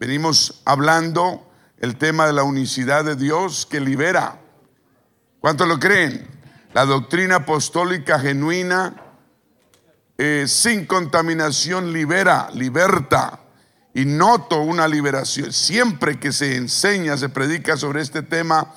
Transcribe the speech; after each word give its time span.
Venimos 0.00 0.62
hablando 0.64 1.50
el 1.78 1.96
tema 1.96 2.28
de 2.28 2.32
la 2.32 2.44
unicidad 2.44 3.04
de 3.04 3.16
Dios 3.16 3.66
que 3.66 3.80
libera. 3.80 4.40
¿Cuántos 5.40 5.66
lo 5.66 5.80
creen? 5.80 6.24
La 6.72 6.84
doctrina 6.84 7.36
apostólica 7.36 8.20
genuina, 8.20 8.94
eh, 10.16 10.44
sin 10.46 10.86
contaminación, 10.86 11.92
libera, 11.92 12.48
liberta. 12.54 13.40
Y 13.92 14.04
noto 14.04 14.60
una 14.60 14.86
liberación. 14.86 15.52
Siempre 15.52 16.20
que 16.20 16.30
se 16.30 16.54
enseña, 16.54 17.16
se 17.16 17.28
predica 17.28 17.76
sobre 17.76 18.00
este 18.00 18.22
tema, 18.22 18.72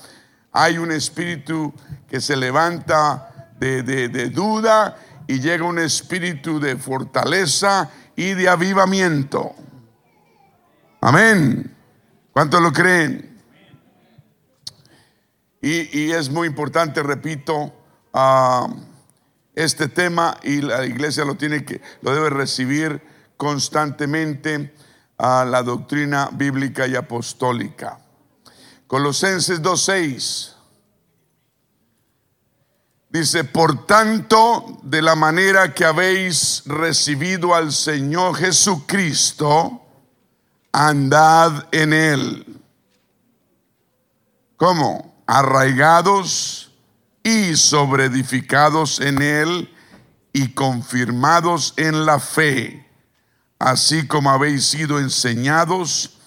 hay 0.52 0.80
un 0.80 0.92
espíritu 0.92 1.72
que 2.10 2.20
se 2.20 2.36
levanta 2.36 3.52
de, 3.60 3.84
de 3.84 4.30
duda 4.30 4.98
y 5.28 5.40
llega 5.40 5.66
un 5.66 5.78
espíritu 5.78 6.60
de 6.60 6.78
fortaleza 6.78 7.92
y 8.16 8.34
de 8.34 8.50
avivamiento. 8.50 9.56
Amén. 11.04 11.76
¿Cuántos 12.32 12.62
lo 12.62 12.72
creen? 12.72 13.42
Y, 15.60 16.12
es 16.12 16.30
muy 16.30 16.48
importante, 16.48 17.02
repito, 17.02 17.74
ah, 18.14 18.68
este 19.56 19.88
tema 19.88 20.38
y 20.44 20.62
la 20.62 20.86
iglesia 20.86 21.26
lo 21.26 21.36
tiene 21.36 21.66
que, 21.66 21.82
lo 22.02 22.14
debe 22.14 22.30
recibir 22.30 23.02
constantemente 23.36 24.76
a 25.18 25.44
la 25.44 25.64
doctrina 25.64 26.30
bíblica 26.34 26.86
y 26.86 26.96
apostólica. 26.96 28.00
Colosenses 28.86 29.60
2.6 29.62 30.54
dice, 33.10 33.44
por 33.44 33.88
tanto, 33.88 34.80
de 34.84 35.02
la 35.02 35.16
manera 35.16 35.74
que 35.74 35.84
habéis 35.86 36.62
recibido 36.68 37.56
al 37.56 37.72
Señor 37.72 38.36
Jesucristo, 38.36 39.82
andad 40.72 41.68
en 41.72 41.94
él. 41.94 42.62
¿Cómo? 44.58 45.16
Arraigados 45.28 46.72
y 47.24 47.56
sobreedificados 47.56 49.00
en 49.00 49.22
él 49.22 49.74
y 50.34 50.50
confirmados 50.50 51.74
en 51.78 52.06
la 52.06 52.20
fe, 52.20 52.88
así 53.60 54.08
como 54.08 54.32
habéis 54.32 54.66
sido 54.66 55.00
enseñados, 55.00 56.18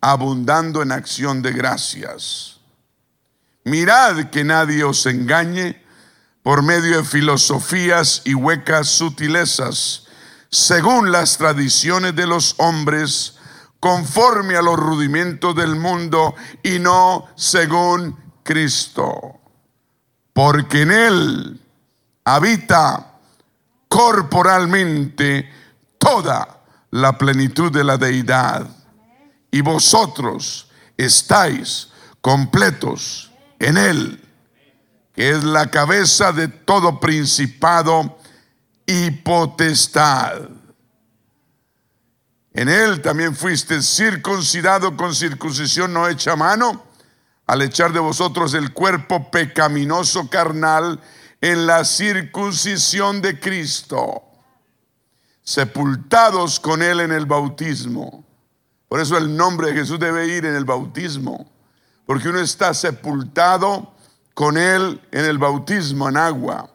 abundando 0.00 0.82
en 0.82 0.92
acción 0.92 1.42
de 1.42 1.52
gracias. 1.52 2.58
Mirad 3.64 4.30
que 4.30 4.42
nadie 4.42 4.82
os 4.82 5.06
engañe 5.06 5.80
por 6.42 6.62
medio 6.62 6.96
de 6.98 7.04
filosofías 7.04 8.22
y 8.24 8.34
huecas 8.34 8.88
sutilezas, 8.88 10.04
según 10.50 11.12
las 11.12 11.38
tradiciones 11.38 12.16
de 12.16 12.26
los 12.26 12.56
hombres, 12.58 13.36
conforme 13.82 14.54
a 14.54 14.62
los 14.62 14.76
rudimentos 14.76 15.56
del 15.56 15.74
mundo 15.74 16.36
y 16.62 16.78
no 16.78 17.26
según 17.34 18.16
Cristo. 18.44 19.40
Porque 20.32 20.82
en 20.82 20.92
Él 20.92 21.60
habita 22.24 23.14
corporalmente 23.88 25.50
toda 25.98 26.60
la 26.92 27.18
plenitud 27.18 27.72
de 27.72 27.82
la 27.82 27.96
deidad. 27.96 28.68
Y 29.50 29.62
vosotros 29.62 30.70
estáis 30.96 31.88
completos 32.20 33.32
en 33.58 33.78
Él, 33.78 34.24
que 35.12 35.30
es 35.30 35.42
la 35.42 35.72
cabeza 35.72 36.30
de 36.30 36.46
todo 36.46 37.00
principado 37.00 38.16
y 38.86 39.10
potestad 39.10 40.61
en 42.54 42.68
él 42.68 43.00
también 43.00 43.34
fuiste 43.34 43.80
circuncidado 43.82 44.96
con 44.96 45.14
circuncisión 45.14 45.92
no 45.92 46.08
hecha 46.08 46.36
mano, 46.36 46.84
al 47.46 47.62
echar 47.62 47.92
de 47.92 48.00
vosotros 48.00 48.54
el 48.54 48.72
cuerpo 48.72 49.30
pecaminoso 49.30 50.28
carnal 50.28 51.00
en 51.40 51.66
la 51.66 51.84
circuncisión 51.84 53.20
de 53.20 53.40
Cristo, 53.40 54.22
sepultados 55.42 56.60
con 56.60 56.82
él 56.82 57.00
en 57.00 57.12
el 57.12 57.26
bautismo. 57.26 58.24
Por 58.88 59.00
eso 59.00 59.16
el 59.16 59.34
nombre 59.34 59.68
de 59.68 59.80
Jesús 59.80 59.98
debe 59.98 60.28
ir 60.28 60.44
en 60.44 60.54
el 60.54 60.64
bautismo, 60.64 61.50
porque 62.06 62.28
uno 62.28 62.40
está 62.40 62.74
sepultado 62.74 63.94
con 64.34 64.58
él 64.58 65.00
en 65.10 65.24
el 65.24 65.38
bautismo 65.38 66.10
en 66.10 66.18
agua, 66.18 66.70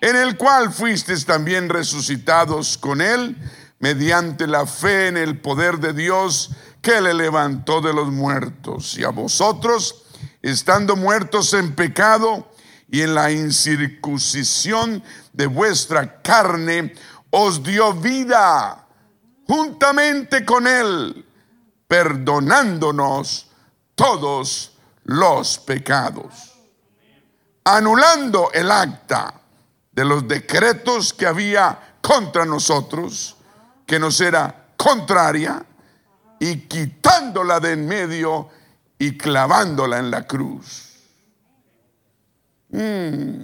en 0.00 0.16
el 0.16 0.36
cual 0.38 0.72
fuisteis 0.72 1.26
también 1.26 1.68
resucitados 1.68 2.78
con 2.78 3.00
él 3.02 3.36
mediante 3.78 4.46
la 4.46 4.66
fe 4.66 5.08
en 5.08 5.16
el 5.16 5.40
poder 5.40 5.78
de 5.78 5.92
Dios 5.92 6.50
que 6.82 7.00
le 7.00 7.14
levantó 7.14 7.80
de 7.80 7.92
los 7.92 8.10
muertos. 8.10 8.96
Y 8.96 9.04
a 9.04 9.10
vosotros, 9.10 10.04
estando 10.42 10.96
muertos 10.96 11.54
en 11.54 11.74
pecado 11.74 12.50
y 12.90 13.02
en 13.02 13.14
la 13.14 13.30
incircuncisión 13.30 15.02
de 15.32 15.46
vuestra 15.46 16.20
carne, 16.22 16.94
os 17.30 17.62
dio 17.62 17.92
vida 17.94 18.86
juntamente 19.46 20.44
con 20.44 20.66
él, 20.66 21.24
perdonándonos 21.86 23.48
todos 23.94 24.72
los 25.04 25.58
pecados, 25.58 26.54
anulando 27.64 28.50
el 28.52 28.70
acta 28.70 29.34
de 29.92 30.04
los 30.04 30.28
decretos 30.28 31.12
que 31.12 31.26
había 31.26 31.96
contra 32.00 32.44
nosotros 32.44 33.37
que 33.88 33.98
nos 33.98 34.20
era 34.20 34.66
contraria 34.76 35.64
y 36.38 36.58
quitándola 36.68 37.58
de 37.58 37.72
en 37.72 37.88
medio 37.88 38.50
y 38.98 39.16
clavándola 39.16 39.98
en 39.98 40.10
la 40.10 40.26
cruz. 40.26 40.92
Mm. 42.68 43.40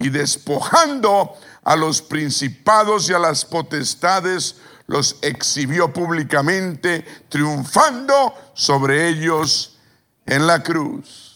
Y 0.00 0.10
despojando 0.10 1.34
a 1.64 1.76
los 1.76 2.02
principados 2.02 3.08
y 3.08 3.14
a 3.14 3.18
las 3.18 3.46
potestades, 3.46 4.56
los 4.86 5.16
exhibió 5.22 5.90
públicamente, 5.90 7.06
triunfando 7.30 8.34
sobre 8.52 9.08
ellos 9.08 9.78
en 10.26 10.46
la 10.46 10.62
cruz 10.62 11.31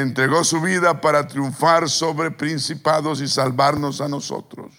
entregó 0.00 0.44
su 0.44 0.60
vida 0.60 1.00
para 1.00 1.26
triunfar 1.26 1.88
sobre 1.88 2.30
principados 2.30 3.20
y 3.20 3.28
salvarnos 3.28 4.00
a 4.00 4.08
nosotros. 4.08 4.72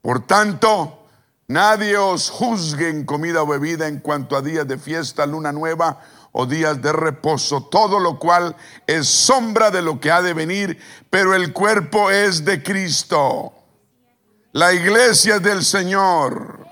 Por 0.00 0.26
tanto, 0.26 1.06
nadie 1.48 1.96
os 1.96 2.30
juzgue 2.30 2.88
en 2.88 3.04
comida 3.04 3.42
o 3.42 3.46
bebida 3.46 3.86
en 3.86 4.00
cuanto 4.00 4.36
a 4.36 4.42
días 4.42 4.66
de 4.66 4.78
fiesta, 4.78 5.26
luna 5.26 5.52
nueva 5.52 6.00
o 6.32 6.46
días 6.46 6.80
de 6.80 6.92
reposo, 6.92 7.64
todo 7.64 7.98
lo 7.98 8.18
cual 8.18 8.56
es 8.86 9.08
sombra 9.08 9.70
de 9.70 9.82
lo 9.82 10.00
que 10.00 10.10
ha 10.10 10.22
de 10.22 10.32
venir, 10.32 10.78
pero 11.10 11.34
el 11.34 11.52
cuerpo 11.52 12.10
es 12.10 12.44
de 12.44 12.62
Cristo. 12.62 13.52
La 14.52 14.72
iglesia 14.72 15.36
es 15.36 15.42
del 15.42 15.64
Señor. 15.64 16.66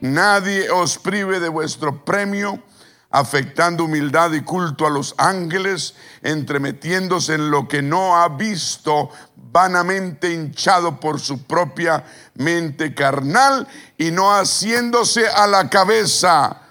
Nadie 0.00 0.70
os 0.70 0.98
prive 0.98 1.40
de 1.40 1.48
vuestro 1.48 2.04
premio 2.04 2.62
afectando 3.10 3.84
humildad 3.84 4.32
y 4.32 4.42
culto 4.42 4.86
a 4.86 4.90
los 4.90 5.14
ángeles, 5.16 5.94
entremetiéndose 6.22 7.34
en 7.34 7.50
lo 7.50 7.66
que 7.66 7.82
no 7.82 8.16
ha 8.16 8.28
visto, 8.28 9.10
vanamente 9.34 10.32
hinchado 10.32 11.00
por 11.00 11.20
su 11.20 11.42
propia 11.44 12.04
mente 12.34 12.94
carnal 12.94 13.66
y 13.96 14.10
no 14.10 14.30
haciéndose 14.30 15.26
a 15.26 15.46
la 15.46 15.70
cabeza, 15.70 16.62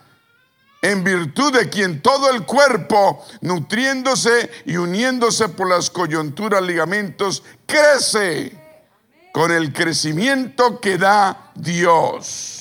en 0.82 1.04
virtud 1.04 1.54
de 1.54 1.70
quien 1.70 2.02
todo 2.02 2.30
el 2.30 2.44
cuerpo, 2.44 3.26
nutriéndose 3.42 4.50
y 4.66 4.78
uniéndose 4.78 5.50
por 5.50 5.70
las 5.70 5.90
coyunturas, 5.90 6.62
ligamentos, 6.62 7.44
crece 7.66 8.56
con 9.34 9.52
el 9.52 9.74
crecimiento 9.74 10.80
que 10.80 10.98
da 10.98 11.52
Dios. 11.56 12.57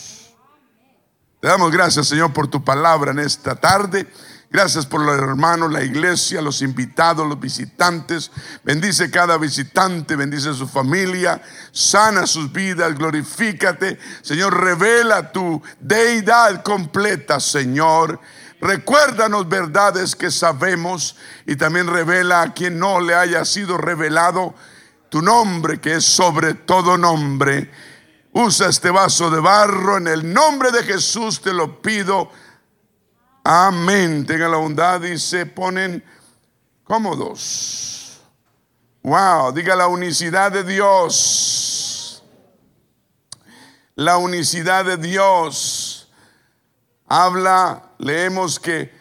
Damos 1.46 1.70
gracias, 1.70 2.08
Señor, 2.08 2.32
por 2.32 2.48
tu 2.48 2.64
palabra 2.64 3.12
en 3.12 3.20
esta 3.20 3.54
tarde. 3.54 4.08
Gracias 4.50 4.84
por 4.84 5.00
los 5.00 5.16
hermanos, 5.16 5.70
la 5.70 5.84
iglesia, 5.84 6.42
los 6.42 6.60
invitados, 6.60 7.24
los 7.24 7.38
visitantes. 7.38 8.32
Bendice 8.64 9.12
cada 9.12 9.38
visitante, 9.38 10.16
bendice 10.16 10.52
su 10.54 10.66
familia, 10.66 11.40
sana 11.70 12.26
sus 12.26 12.50
vidas, 12.50 12.92
glorifícate. 12.98 13.96
Señor, 14.22 14.60
revela 14.60 15.30
tu 15.30 15.62
deidad 15.78 16.64
completa, 16.64 17.38
Señor. 17.38 18.18
Recuérdanos 18.60 19.48
verdades 19.48 20.16
que 20.16 20.32
sabemos 20.32 21.14
y 21.46 21.54
también 21.54 21.86
revela 21.86 22.42
a 22.42 22.54
quien 22.54 22.80
no 22.80 23.00
le 23.00 23.14
haya 23.14 23.44
sido 23.44 23.78
revelado 23.78 24.52
tu 25.10 25.22
nombre, 25.22 25.80
que 25.80 25.94
es 25.94 26.04
sobre 26.04 26.54
todo 26.54 26.98
nombre 26.98 27.70
Usa 28.38 28.68
este 28.68 28.90
vaso 28.90 29.30
de 29.30 29.40
barro 29.40 29.96
en 29.96 30.08
el 30.08 30.30
nombre 30.30 30.70
de 30.70 30.82
Jesús, 30.82 31.40
te 31.40 31.54
lo 31.54 31.80
pido. 31.80 32.30
Amén. 33.42 34.26
Tengan 34.26 34.50
la 34.50 34.58
bondad 34.58 35.02
y 35.04 35.18
se 35.18 35.46
ponen 35.46 36.04
cómodos. 36.84 38.20
Wow, 39.02 39.52
diga 39.52 39.74
la 39.74 39.86
unicidad 39.86 40.52
de 40.52 40.64
Dios. 40.64 42.22
la 43.94 44.18
unicidad 44.18 44.84
de 44.84 44.98
Dios. 44.98 46.12
Habla, 47.08 47.92
leemos 47.96 48.60
que 48.60 48.92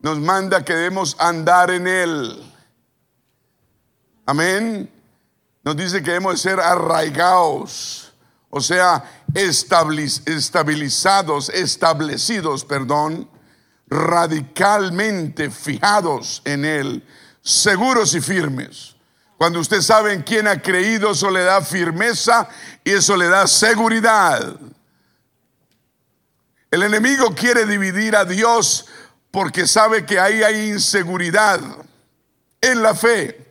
nos 0.00 0.18
manda 0.18 0.64
que 0.64 0.74
debemos 0.74 1.14
andar 1.18 1.70
en 1.70 1.86
Él. 1.86 2.54
Amén. 4.24 4.90
Nos 5.62 5.76
dice 5.76 6.02
que 6.02 6.12
debemos 6.12 6.40
ser 6.40 6.58
arraigados, 6.58 8.11
o 8.54 8.60
sea, 8.60 9.02
estabilizados, 9.34 11.48
establecidos, 11.48 12.66
perdón, 12.66 13.26
radicalmente 13.86 15.50
fijados 15.50 16.42
en 16.44 16.66
Él, 16.66 17.02
seguros 17.40 18.14
y 18.14 18.20
firmes. 18.20 18.94
Cuando 19.38 19.58
usted 19.58 19.80
sabe 19.80 20.12
en 20.12 20.20
quién 20.20 20.46
ha 20.46 20.60
creído, 20.60 21.12
eso 21.12 21.30
le 21.30 21.44
da 21.44 21.62
firmeza 21.62 22.46
y 22.84 22.90
eso 22.90 23.16
le 23.16 23.28
da 23.28 23.46
seguridad. 23.46 24.54
El 26.70 26.82
enemigo 26.82 27.34
quiere 27.34 27.64
dividir 27.64 28.14
a 28.14 28.26
Dios 28.26 28.84
porque 29.30 29.66
sabe 29.66 30.04
que 30.04 30.20
ahí 30.20 30.42
hay 30.42 30.72
inseguridad 30.72 31.58
en 32.60 32.82
la 32.82 32.94
fe 32.94 33.50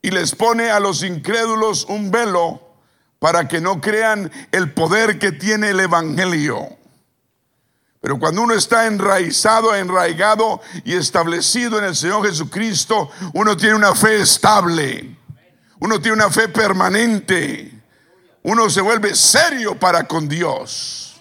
y 0.00 0.10
les 0.10 0.34
pone 0.34 0.70
a 0.70 0.80
los 0.80 1.02
incrédulos 1.02 1.84
un 1.84 2.10
velo 2.10 2.67
para 3.18 3.48
que 3.48 3.60
no 3.60 3.80
crean 3.80 4.30
el 4.52 4.72
poder 4.72 5.18
que 5.18 5.32
tiene 5.32 5.70
el 5.70 5.80
Evangelio. 5.80 6.78
Pero 8.00 8.18
cuando 8.18 8.42
uno 8.42 8.54
está 8.54 8.86
enraizado, 8.86 9.74
enraigado 9.74 10.60
y 10.84 10.94
establecido 10.94 11.78
en 11.78 11.84
el 11.84 11.96
Señor 11.96 12.24
Jesucristo, 12.26 13.10
uno 13.34 13.56
tiene 13.56 13.74
una 13.74 13.94
fe 13.94 14.20
estable, 14.20 15.16
uno 15.80 16.00
tiene 16.00 16.16
una 16.16 16.30
fe 16.30 16.48
permanente, 16.48 17.82
uno 18.42 18.70
se 18.70 18.80
vuelve 18.80 19.14
serio 19.14 19.78
para 19.78 20.04
con 20.04 20.28
Dios. 20.28 21.20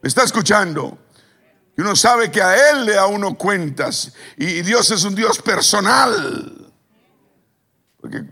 ¿Me 0.00 0.08
está 0.08 0.22
escuchando? 0.22 0.96
Y 1.76 1.80
uno 1.80 1.96
sabe 1.96 2.30
que 2.30 2.42
a 2.42 2.70
Él 2.70 2.86
le 2.86 2.94
da 2.94 3.06
uno 3.06 3.34
cuentas. 3.34 4.12
Y 4.36 4.62
Dios 4.62 4.90
es 4.90 5.04
un 5.04 5.14
Dios 5.14 5.40
personal. 5.40 6.72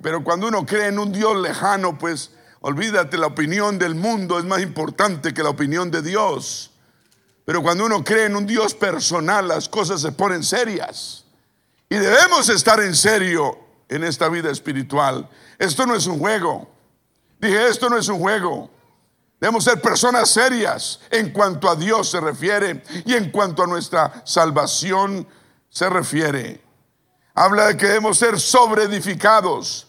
pero 0.03 0.23
cuando 0.23 0.49
uno 0.49 0.65
cree 0.65 0.89
en 0.89 0.99
un 0.99 1.13
Dios 1.13 1.37
lejano, 1.37 1.99
pues 1.99 2.31
olvídate, 2.67 3.17
la 3.17 3.29
opinión 3.29 3.79
del 3.79 3.95
mundo 3.95 4.41
es 4.41 4.45
más 4.45 4.61
importante 4.61 5.33
que 5.33 5.45
la 5.45 5.51
opinión 5.51 5.89
de 5.93 6.03
Dios. 6.03 6.73
Pero 7.45 7.63
cuando 7.63 7.85
uno 7.87 8.03
cree 8.03 8.25
en 8.25 8.35
un 8.35 8.45
Dios 8.45 8.75
personal, 8.75 9.47
las 9.47 9.69
cosas 9.69 10.01
se 10.01 10.11
ponen 10.11 10.43
serias. 10.43 11.25
Y 11.89 11.95
debemos 11.95 12.49
estar 12.49 12.81
en 12.81 12.97
serio 12.97 13.57
en 13.89 14.03
esta 14.03 14.29
vida 14.29 14.51
espiritual. 14.51 15.29
Esto 15.61 15.87
no 15.87 15.95
es 15.95 16.09
un 16.09 16.19
juego. 16.19 16.69
Dije, 17.39 17.69
esto 17.69 17.89
no 17.89 17.99
es 17.99 18.09
un 18.09 18.19
juego. 18.19 18.69
Debemos 19.41 19.63
ser 19.63 19.81
personas 19.81 20.29
serias 20.29 20.99
en 21.11 21.31
cuanto 21.31 21.71
a 21.71 21.77
Dios 21.77 22.11
se 22.11 22.19
refiere 22.19 22.83
y 23.05 23.15
en 23.15 23.31
cuanto 23.31 23.63
a 23.63 23.69
nuestra 23.69 24.23
salvación 24.25 25.25
se 25.69 25.89
refiere. 25.89 26.65
Habla 27.33 27.69
de 27.69 27.77
que 27.77 27.87
debemos 27.87 28.19
ser 28.19 28.41
sobreedificados. 28.41 29.86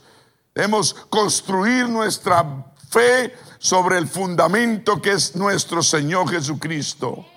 Debemos 0.57 0.95
construir 1.11 1.87
nuestra 1.87 2.43
fe 2.89 3.31
sobre 3.59 3.99
el 3.99 4.07
fundamento 4.07 4.99
que 4.99 5.11
es 5.11 5.35
nuestro 5.35 5.83
Señor 5.83 6.31
Jesucristo. 6.31 7.27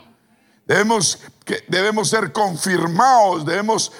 Debemos, 0.64 1.18
debemos 1.68 2.08
ser 2.08 2.32
confirmados, 2.32 3.44
debemos, 3.44 3.92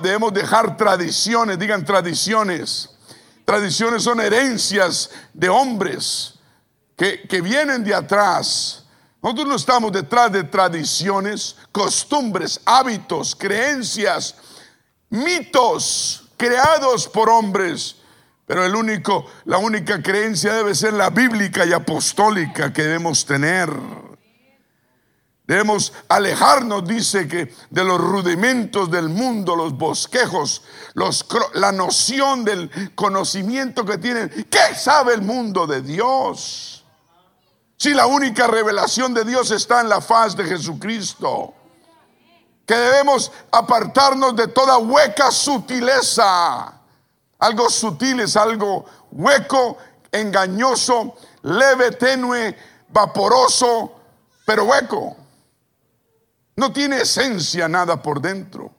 debemos 0.00 0.32
dejar 0.32 0.76
tradiciones, 0.76 1.58
digan 1.58 1.84
tradiciones. 1.84 2.90
Tradiciones 3.44 4.04
son 4.04 4.20
herencias 4.20 5.10
de 5.34 5.48
hombres 5.48 6.34
que, 6.96 7.40
vienen 7.42 7.82
de 7.82 7.96
atrás. 7.96 8.84
Nosotros 9.20 9.48
no 9.48 9.56
estamos 9.56 9.90
detrás 9.90 10.30
de 10.30 10.44
tradiciones, 10.44 11.56
costumbres, 11.72 12.60
hábitos, 12.64 13.34
creencias, 13.34 14.36
mitos 15.10 16.28
creados 16.36 17.08
por 17.08 17.28
hombres. 17.28 17.96
Pero 18.46 18.64
el 18.64 18.74
único, 18.74 19.26
la 19.44 19.58
única 19.58 20.02
creencia 20.02 20.54
debe 20.54 20.74
ser 20.74 20.94
la 20.94 21.10
bíblica 21.10 21.64
y 21.64 21.72
apostólica 21.72 22.72
que 22.72 22.82
debemos 22.82 23.24
tener. 23.24 23.70
Debemos 25.46 25.92
alejarnos, 26.08 26.86
dice 26.86 27.26
que, 27.26 27.54
de 27.70 27.84
los 27.84 28.00
rudimentos 28.00 28.90
del 28.90 29.08
mundo, 29.08 29.56
los 29.56 29.76
bosquejos, 29.76 30.62
la 31.54 31.72
noción 31.72 32.44
del 32.44 32.70
conocimiento 32.94 33.84
que 33.84 33.98
tienen. 33.98 34.28
¿Qué 34.48 34.74
sabe 34.74 35.14
el 35.14 35.22
mundo 35.22 35.66
de 35.66 35.82
Dios? 35.82 36.84
Si 37.76 37.92
la 37.92 38.06
única 38.06 38.46
revelación 38.46 39.12
de 39.12 39.24
Dios 39.24 39.50
está 39.50 39.80
en 39.80 39.88
la 39.88 40.00
faz 40.00 40.36
de 40.36 40.44
Jesucristo. 40.44 41.54
Que 42.64 42.76
debemos 42.76 43.32
apartarnos 43.50 44.36
de 44.36 44.46
toda 44.46 44.78
hueca 44.78 45.32
sutileza. 45.32 46.81
Algo 47.42 47.68
sutil 47.68 48.20
es 48.20 48.36
algo 48.36 48.84
hueco, 49.10 49.76
engañoso, 50.12 51.16
leve, 51.42 51.90
tenue, 51.90 52.56
vaporoso, 52.88 53.96
pero 54.46 54.62
hueco. 54.62 55.16
No 56.54 56.72
tiene 56.72 57.00
esencia 57.00 57.66
nada 57.66 58.00
por 58.00 58.20
dentro. 58.20 58.72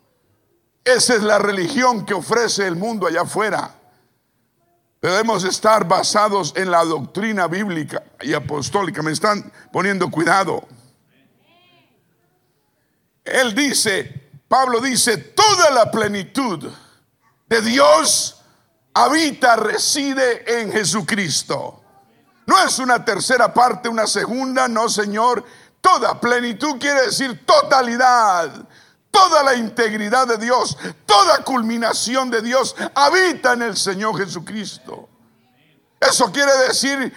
Esa 0.82 1.16
es 1.16 1.24
la 1.24 1.40
religión 1.40 2.06
que 2.06 2.14
ofrece 2.14 2.66
el 2.66 2.78
mundo 2.78 3.06
allá 3.06 3.24
afuera. 3.24 3.76
Debemos 5.02 5.44
estar 5.44 5.86
basados 5.86 6.54
en 6.56 6.72
la 6.72 6.86
doctrina 6.86 7.48
bíblica 7.48 8.02
y 8.22 8.34
apostólica. 8.34 9.02
Me 9.02 9.12
están 9.12 9.52
poniendo 9.74 10.10
cuidado. 10.10 10.66
Él 13.26 13.54
dice, 13.54 14.32
Pablo 14.48 14.80
dice, 14.80 15.18
toda 15.18 15.70
la 15.72 15.92
plenitud 15.92 16.72
de 17.50 17.62
Dios 17.62 18.40
habita, 18.94 19.56
reside 19.56 20.62
en 20.62 20.72
Jesucristo. 20.72 21.82
No 22.46 22.62
es 22.62 22.80
una 22.80 23.04
tercera 23.04 23.54
parte, 23.54 23.90
una 23.90 24.08
segunda, 24.08 24.68
no, 24.68 24.90
Señor. 24.90 25.44
Toda 25.82 26.20
plenitud 26.20 26.78
quiere 26.80 27.08
decir 27.08 27.46
totalidad, 27.46 28.52
toda 29.12 29.44
la 29.44 29.56
integridad 29.56 30.28
de 30.28 30.38
Dios, 30.38 30.78
toda 31.06 31.44
culminación 31.44 32.30
de 32.30 32.42
Dios 32.42 32.76
habita 32.96 33.54
en 33.54 33.64
el 33.64 33.78
Señor 33.78 34.18
Jesucristo. 34.18 35.10
Eso 36.00 36.32
quiere 36.32 36.56
decir 36.68 37.14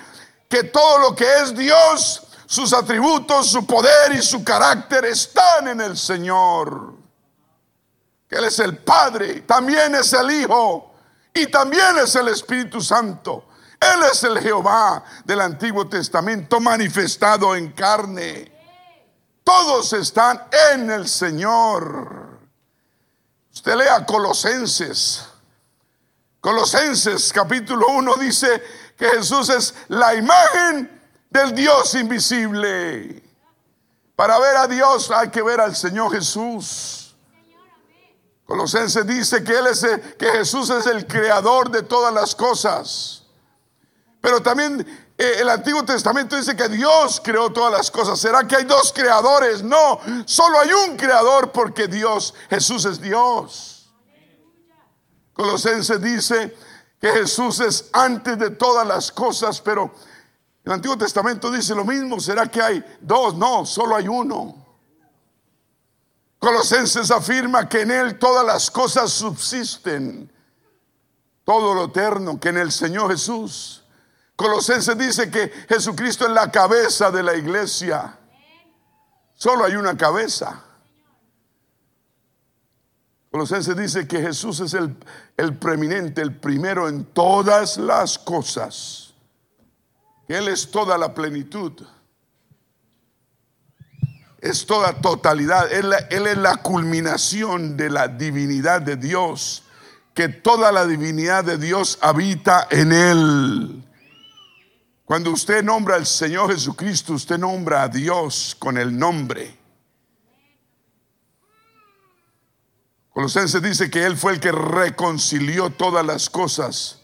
que 0.49 0.65
todo 0.65 0.99
lo 0.99 1.17
que 1.17 1.27
es 1.43 1.55
Dios, 1.55 2.23
sus 2.47 2.73
atributos, 2.73 3.51
su 3.51 3.67
poder 3.67 4.13
y 4.13 4.23
su 4.23 4.45
carácter 4.45 5.05
están 5.05 5.69
en 5.69 5.81
el 5.81 5.97
Señor. 5.97 6.95
Él 8.29 8.45
es 8.45 8.59
el 8.59 8.79
Padre, 8.79 9.43
también 9.43 9.95
es 9.95 10.13
el 10.13 10.31
Hijo 10.31 10.96
y 11.37 11.47
también 11.49 11.99
es 11.99 12.15
el 12.15 12.29
Espíritu 12.29 12.81
Santo. 12.81 13.45
Él 13.79 14.03
es 14.11 14.25
el 14.25 14.39
Jehová 14.39 15.05
del 15.23 15.43
Antiguo 15.43 15.87
Testamento 15.87 16.61
manifestado 16.61 17.55
en 17.55 17.73
carne. 17.73 18.51
Todos 19.45 19.93
están 19.93 20.43
en 20.73 20.91
el 20.91 21.07
Señor. 21.07 22.39
Usted 23.53 23.77
lea 23.77 24.07
Colosenses. 24.07 25.27
Colosenses 26.41 27.31
capítulo 27.35 27.87
1 27.89 28.15
dice 28.15 28.63
que 28.97 29.07
Jesús 29.11 29.51
es 29.51 29.75
la 29.89 30.15
imagen 30.15 31.03
del 31.29 31.55
Dios 31.55 31.95
invisible. 31.97 33.23
Para 34.15 34.39
ver 34.39 34.57
a 34.57 34.67
Dios 34.67 35.11
hay 35.11 35.29
que 35.29 35.43
ver 35.43 35.61
al 35.61 35.77
Señor 35.77 36.13
Jesús. 36.13 36.96
Colosenses 38.47 39.05
dice 39.07 39.43
que 39.43 39.59
él 39.59 39.67
es 39.67 39.85
que 40.17 40.27
Jesús 40.27 40.71
es 40.71 40.87
el 40.87 41.07
creador 41.07 41.71
de 41.71 41.83
todas 41.83 42.15
las 42.15 42.35
cosas. 42.35 43.25
Pero 44.21 44.41
también 44.41 44.87
eh, 45.19 45.33
el 45.41 45.49
Antiguo 45.49 45.85
Testamento 45.85 46.37
dice 46.37 46.55
que 46.55 46.69
Dios 46.69 47.21
creó 47.23 47.53
todas 47.53 47.73
las 47.73 47.91
cosas. 47.91 48.21
¿Será 48.21 48.47
que 48.47 48.57
hay 48.57 48.65
dos 48.65 48.93
creadores? 48.93 49.65
No, 49.65 49.99
solo 50.27 50.61
hay 50.61 50.73
un 50.73 50.97
creador 50.97 51.51
porque 51.51 51.89
Dios, 51.89 52.35
Jesús 52.49 52.85
es 52.85 53.01
Dios. 53.01 53.93
Colosenses 55.33 56.01
dice 56.01 56.57
que 57.01 57.11
Jesús 57.11 57.61
es 57.61 57.91
antes 57.93 58.39
de 58.39 58.51
todas 58.51 58.87
las 58.87 59.11
cosas, 59.11 59.61
pero 59.61 59.93
el 60.65 60.73
Antiguo 60.73 60.97
Testamento 60.97 61.51
dice 61.51 61.75
lo 61.75 61.85
mismo. 61.85 62.21
¿Será 62.21 62.47
que 62.47 62.63
hay 62.63 62.85
dos? 63.01 63.35
No, 63.35 63.67
solo 63.67 63.97
hay 63.97 64.07
uno. 64.07 64.66
Colosenses 66.47 67.11
afirma 67.11 67.69
que 67.69 67.81
en 67.81 67.91
Él 67.91 68.21
todas 68.21 68.47
las 68.47 68.71
cosas 68.71 69.11
subsisten, 69.11 70.31
todo 71.43 71.75
lo 71.75 71.87
eterno, 71.87 72.39
que 72.39 72.51
en 72.51 72.59
el 72.59 72.71
Señor 72.71 73.11
Jesús 73.11 73.83
Colosenses 74.37 74.97
dice 74.97 75.29
que 75.29 75.49
Jesucristo 75.69 76.25
es 76.27 76.31
la 76.31 76.49
cabeza 76.53 77.11
de 77.11 77.25
la 77.25 77.35
iglesia. 77.35 78.17
Solo 79.35 79.65
hay 79.65 79.75
una 79.75 79.97
cabeza. 79.97 80.63
Colosenses 83.33 83.77
dice 83.77 84.07
que 84.07 84.21
Jesús 84.21 84.61
es 84.61 84.75
el, 84.75 84.95
el 85.37 85.57
preeminente, 85.57 86.23
el 86.23 86.37
primero 86.37 86.87
en 86.89 87.07
todas 87.07 87.77
las 87.77 88.21
cosas. 88.21 89.15
Él 90.29 90.47
es 90.47 90.71
toda 90.71 90.97
la 90.97 91.13
plenitud. 91.13 91.73
Es 94.47 94.65
toda 94.65 94.93
totalidad. 95.01 95.73
Él, 95.73 95.93
es 96.09 96.39
la 96.39 96.59
culminación 96.59 97.77
de 97.77 97.91
la 97.91 98.07
divinidad 98.07 98.81
de 98.81 98.97
Dios. 98.97 99.65
Que 100.15 100.29
toda 100.29 100.71
la 100.71 100.87
divinidad 100.87 101.43
de 101.43 101.59
Dios 101.59 101.99
habita 102.01 102.69
en 102.71 102.93
Él. 102.93 103.85
Cuando 105.05 105.33
usted 105.33 105.65
nombra 105.65 105.97
al 105.97 106.07
Señor 106.07 106.53
Jesucristo, 106.53 107.15
usted 107.15 107.39
nombra 107.39 107.83
a 107.83 107.89
Dios 107.89 108.57
con 108.59 108.79
el 108.79 108.97
nombre. 108.97 109.59
Colosenses 113.11 113.61
dice 113.61 113.91
que 113.91 114.05
Él 114.05 114.17
fue 114.17 114.33
el 114.33 114.41
que 114.41 114.53
reconcilió 114.53 115.71
todas 115.71 116.07
las 116.07 116.31
cosas 116.31 116.96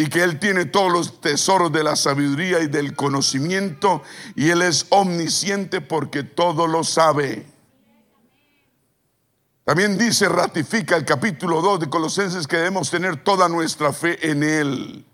y 0.00 0.08
que 0.08 0.22
Él 0.22 0.38
tiene 0.38 0.64
todos 0.64 0.90
los 0.90 1.20
tesoros 1.20 1.70
de 1.72 1.84
la 1.84 1.96
sabiduría 1.96 2.60
y 2.60 2.68
del 2.68 2.94
conocimiento 2.94 4.02
y 4.34 4.50
Él 4.50 4.62
es 4.62 4.86
omnisciente 4.90 5.80
porque 5.80 6.22
todo 6.22 6.66
lo 6.66 6.84
sabe. 6.84 7.46
También 9.64 9.98
dice, 9.98 10.28
ratifica 10.28 10.96
el 10.96 11.04
capítulo 11.04 11.60
2 11.60 11.80
de 11.80 11.90
Colosenses 11.90 12.46
que 12.46 12.56
debemos 12.56 12.90
tener 12.90 13.22
toda 13.22 13.48
nuestra 13.48 13.92
fe 13.92 14.30
en 14.30 14.42
Él 14.42 15.04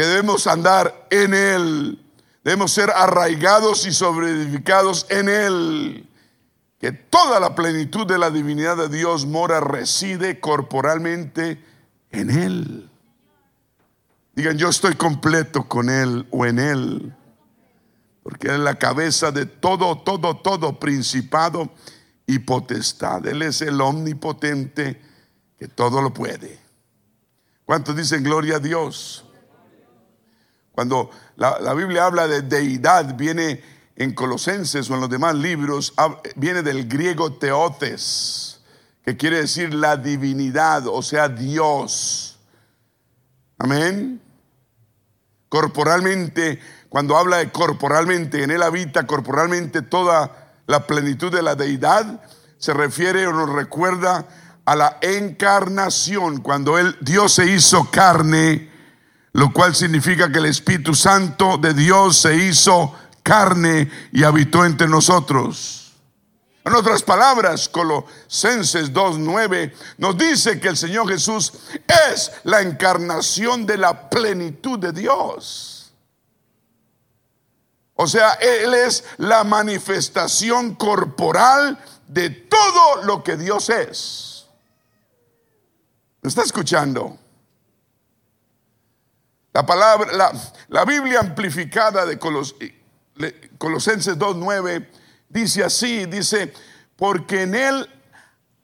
que 0.00 0.06
debemos 0.06 0.46
andar 0.46 1.08
en 1.10 1.34
Él, 1.34 2.02
debemos 2.42 2.72
ser 2.72 2.88
arraigados 2.88 3.86
y 3.86 3.92
sobreedificados 3.92 5.06
en 5.10 5.28
Él, 5.28 6.08
que 6.78 6.92
toda 6.92 7.38
la 7.38 7.54
plenitud 7.54 8.06
de 8.06 8.16
la 8.16 8.30
divinidad 8.30 8.78
de 8.78 8.88
Dios 8.88 9.26
mora, 9.26 9.60
reside 9.60 10.40
corporalmente 10.40 11.62
en 12.10 12.30
Él. 12.30 12.89
Digan, 14.40 14.56
yo 14.56 14.70
estoy 14.70 14.94
completo 14.94 15.68
con 15.68 15.90
Él 15.90 16.26
o 16.30 16.46
en 16.46 16.58
Él, 16.58 17.14
porque 18.22 18.46
Él 18.46 18.54
es 18.54 18.60
la 18.60 18.76
cabeza 18.76 19.30
de 19.30 19.44
todo, 19.44 19.98
todo, 19.98 20.34
todo 20.38 20.80
principado 20.80 21.70
y 22.26 22.38
potestad. 22.38 23.26
Él 23.26 23.42
es 23.42 23.60
el 23.60 23.78
omnipotente 23.82 24.98
que 25.58 25.68
todo 25.68 26.00
lo 26.00 26.14
puede. 26.14 26.58
¿Cuántos 27.66 27.94
dicen 27.94 28.22
gloria 28.22 28.56
a 28.56 28.60
Dios? 28.60 29.26
Cuando 30.72 31.10
la, 31.36 31.74
Biblia 31.74 32.06
habla 32.06 32.26
de 32.26 32.40
deidad, 32.40 33.14
viene 33.14 33.62
en 33.94 34.14
Colosenses 34.14 34.88
o 34.88 34.94
en 34.94 35.02
los 35.02 35.10
demás 35.10 35.34
libros, 35.34 35.92
viene 36.36 36.62
del 36.62 36.88
griego 36.88 37.34
teotes, 37.34 38.62
que 39.04 39.18
quiere 39.18 39.42
decir 39.42 39.74
la 39.74 39.98
divinidad, 39.98 40.86
o 40.86 41.02
sea, 41.02 41.28
Dios. 41.28 42.38
Amén. 43.58 44.22
Corporalmente, 45.50 46.58
cuando 46.88 47.18
habla 47.18 47.36
de 47.36 47.52
corporalmente, 47.52 48.42
en 48.42 48.50
él 48.50 48.62
habita 48.62 49.06
corporalmente 49.06 49.82
toda 49.82 50.54
la 50.66 50.86
plenitud 50.86 51.30
de 51.30 51.42
la 51.42 51.54
deidad, 51.54 52.22
se 52.56 52.72
refiere 52.72 53.26
o 53.26 53.32
nos 53.34 53.50
recuerda 53.50 54.26
a 54.64 54.74
la 54.74 54.96
encarnación, 55.02 56.40
cuando 56.40 56.78
él, 56.78 56.96
Dios 57.02 57.34
se 57.34 57.44
hizo 57.50 57.90
carne 57.90 58.70
lo 59.32 59.52
cual 59.52 59.74
significa 59.74 60.30
que 60.30 60.38
el 60.38 60.46
Espíritu 60.46 60.94
Santo 60.94 61.56
de 61.58 61.74
Dios 61.74 62.18
se 62.18 62.36
hizo 62.36 62.94
carne 63.22 63.90
y 64.12 64.24
habitó 64.24 64.64
entre 64.64 64.88
nosotros. 64.88 65.89
En 66.70 66.76
otras 66.76 67.02
palabras, 67.02 67.68
Colosenses 67.68 68.92
2.9 68.92 69.74
nos 69.98 70.16
dice 70.16 70.60
que 70.60 70.68
el 70.68 70.76
Señor 70.76 71.08
Jesús 71.08 71.52
es 72.12 72.30
la 72.44 72.60
encarnación 72.60 73.66
de 73.66 73.76
la 73.76 74.08
plenitud 74.08 74.78
de 74.78 74.92
Dios. 74.92 75.92
O 77.96 78.06
sea, 78.06 78.34
Él 78.34 78.72
es 78.72 79.02
la 79.16 79.42
manifestación 79.42 80.76
corporal 80.76 81.76
de 82.06 82.30
todo 82.30 83.02
lo 83.02 83.24
que 83.24 83.36
Dios 83.36 83.68
es. 83.68 84.46
¿Me 86.22 86.28
está 86.28 86.42
escuchando? 86.42 87.18
La 89.52 89.66
palabra, 89.66 90.32
la, 90.68 90.84
Biblia 90.84 91.18
amplificada 91.18 92.06
de 92.06 92.16
Colosenses 92.16 92.76
2.9 94.16 94.99
dice 95.30 95.64
así, 95.64 96.04
dice, 96.04 96.52
porque 96.96 97.42
en 97.42 97.54
él 97.54 97.88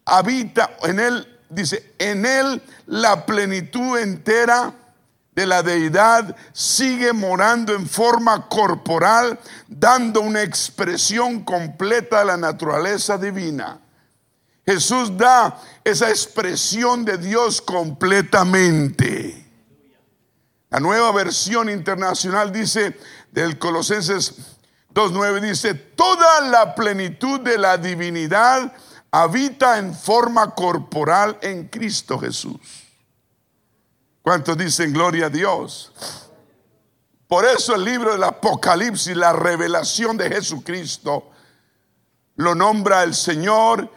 habita, 0.04 0.76
en 0.82 1.00
él, 1.00 1.38
dice, 1.48 1.94
en 1.98 2.26
él 2.26 2.60
la 2.86 3.24
plenitud 3.24 3.98
entera 3.98 4.74
de 5.34 5.46
la 5.46 5.62
deidad 5.62 6.36
sigue 6.52 7.12
morando 7.12 7.74
en 7.74 7.88
forma 7.88 8.48
corporal, 8.48 9.38
dando 9.68 10.20
una 10.20 10.42
expresión 10.42 11.44
completa 11.44 12.20
de 12.20 12.24
la 12.24 12.36
naturaleza 12.36 13.16
divina. 13.16 13.80
Jesús 14.64 15.16
da 15.16 15.60
esa 15.84 16.08
expresión 16.08 17.04
de 17.04 17.18
Dios 17.18 17.62
completamente. 17.62 19.46
La 20.70 20.80
nueva 20.80 21.12
versión 21.12 21.70
internacional 21.70 22.50
dice, 22.50 22.98
del 23.30 23.58
Colosenses 23.58 24.55
2.9, 24.96 25.40
dice, 25.42 25.74
toda 25.74 26.40
la 26.40 26.74
plenitud 26.74 27.40
de 27.40 27.58
la 27.58 27.76
divinidad 27.76 28.72
habita 29.10 29.76
en 29.76 29.94
forma 29.94 30.54
corporal 30.54 31.36
en 31.42 31.68
Cristo 31.68 32.18
Jesús. 32.18 32.56
¿Cuántos 34.22 34.56
dicen 34.56 34.94
gloria 34.94 35.26
a 35.26 35.28
Dios? 35.28 35.92
Por 37.28 37.44
eso 37.44 37.74
el 37.74 37.84
libro 37.84 38.12
del 38.12 38.24
Apocalipsis, 38.24 39.14
la 39.14 39.34
revelación 39.34 40.16
de 40.16 40.30
Jesucristo, 40.30 41.30
lo 42.36 42.54
nombra 42.54 43.02
el 43.02 43.14
Señor 43.14 43.90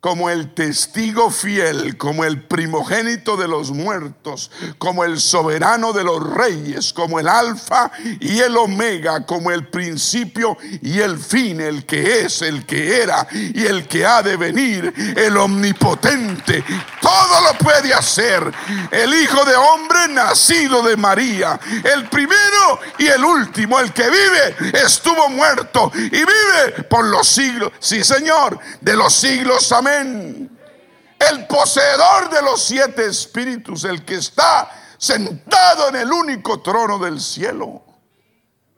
como 0.00 0.30
el 0.30 0.54
testigo 0.54 1.28
fiel, 1.28 1.96
como 1.96 2.24
el 2.24 2.40
primogénito 2.42 3.36
de 3.36 3.48
los 3.48 3.72
muertos, 3.72 4.48
como 4.78 5.02
el 5.02 5.18
soberano 5.18 5.92
de 5.92 6.04
los 6.04 6.22
reyes, 6.22 6.92
como 6.92 7.18
el 7.18 7.26
alfa 7.26 7.90
y 8.20 8.38
el 8.38 8.56
omega, 8.56 9.26
como 9.26 9.50
el 9.50 9.66
principio 9.66 10.56
y 10.82 11.00
el 11.00 11.18
fin, 11.18 11.60
el 11.60 11.84
que 11.84 12.20
es, 12.20 12.42
el 12.42 12.64
que 12.64 13.02
era 13.02 13.26
y 13.32 13.66
el 13.66 13.88
que 13.88 14.06
ha 14.06 14.22
de 14.22 14.36
venir, 14.36 14.94
el 15.16 15.36
omnipotente, 15.36 16.64
todo 17.00 17.40
lo 17.40 17.58
puede 17.58 17.92
hacer, 17.92 18.52
el 18.92 19.12
Hijo 19.14 19.44
de 19.44 19.56
Hombre 19.56 20.06
nacido 20.10 20.80
de 20.82 20.96
María, 20.96 21.58
el 21.82 22.08
primero 22.08 22.78
y 22.98 23.08
el 23.08 23.24
último, 23.24 23.80
el 23.80 23.92
que 23.92 24.08
vive, 24.08 24.80
estuvo 24.80 25.28
muerto 25.28 25.90
y 25.96 26.10
vive 26.10 26.84
por 26.88 27.04
los 27.04 27.26
siglos, 27.26 27.72
sí 27.80 28.04
Señor, 28.04 28.60
de 28.80 28.94
los 28.94 29.12
siglos, 29.12 29.72
amén 29.72 29.87
el 29.88 31.46
poseedor 31.46 32.30
de 32.30 32.42
los 32.42 32.62
siete 32.62 33.06
espíritus, 33.06 33.84
el 33.84 34.04
que 34.04 34.16
está 34.16 34.70
sentado 34.96 35.88
en 35.88 35.96
el 35.96 36.12
único 36.12 36.60
trono 36.60 36.98
del 36.98 37.20
cielo. 37.20 37.82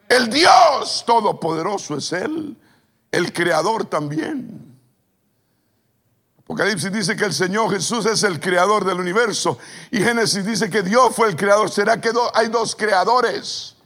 El 0.08 0.28
Dios 0.28 1.04
todopoderoso 1.06 1.96
es 1.96 2.12
Él, 2.12 2.56
el 3.12 3.32
creador 3.32 3.84
también. 3.84 4.70
Apocalipsis 6.38 6.90
dice 6.90 7.14
que 7.14 7.26
el 7.26 7.32
Señor 7.32 7.70
Jesús 7.70 8.06
es 8.06 8.24
el 8.24 8.40
creador 8.40 8.84
del 8.84 8.98
universo 8.98 9.56
y 9.92 9.98
Génesis 9.98 10.44
dice 10.44 10.68
que 10.68 10.82
Dios 10.82 11.14
fue 11.14 11.28
el 11.28 11.36
creador. 11.36 11.70
¿Será 11.70 12.00
que 12.00 12.10
hay 12.34 12.48
dos 12.48 12.74
creadores? 12.74 13.76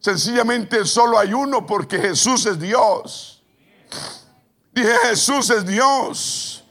Sencillamente 0.00 0.84
solo 0.84 1.18
hay 1.18 1.32
uno 1.32 1.64
porque 1.64 1.98
Jesús 1.98 2.44
es 2.44 2.60
Dios. 2.60 3.42
Dije 4.74 4.92
Jesús 5.04 5.50
es 5.50 5.64
Dios. 5.64 6.64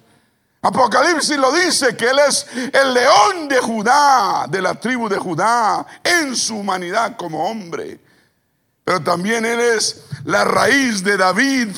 Apocalipsis 0.62 1.38
lo 1.38 1.52
dice 1.52 1.96
que 1.96 2.10
Él 2.10 2.20
es 2.28 2.48
el 2.74 2.94
león 2.94 3.48
de 3.48 3.60
Judá, 3.60 4.46
de 4.50 4.62
la 4.62 4.76
tribu 4.76 5.10
de 5.10 5.18
Judá, 5.18 5.86
en 6.04 6.36
su 6.36 6.58
humanidad 6.58 7.16
como 7.18 7.50
hombre. 7.50 8.00
Pero 8.84 9.02
también 9.02 9.46
Él 9.46 9.60
es 9.60 10.06
la 10.26 10.44
raíz 10.44 11.04
de 11.04 11.18
David. 11.18 11.76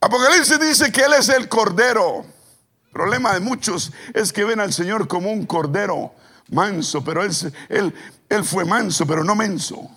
Apocalipsis 0.00 0.60
dice 0.60 0.92
que 0.92 1.02
Él 1.02 1.14
es 1.14 1.28
el 1.28 1.48
cordero. 1.48 2.24
El 2.86 2.92
problema 2.92 3.34
de 3.34 3.40
muchos 3.40 3.92
es 4.14 4.32
que 4.32 4.44
ven 4.44 4.60
al 4.60 4.72
Señor 4.72 5.06
como 5.06 5.30
un 5.30 5.44
cordero 5.44 6.12
manso, 6.50 7.04
pero 7.04 7.22
él, 7.22 7.30
él, 7.68 7.94
él 8.28 8.44
fue 8.44 8.64
manso, 8.64 9.06
pero 9.06 9.22
no 9.22 9.34
menso. 9.34 9.88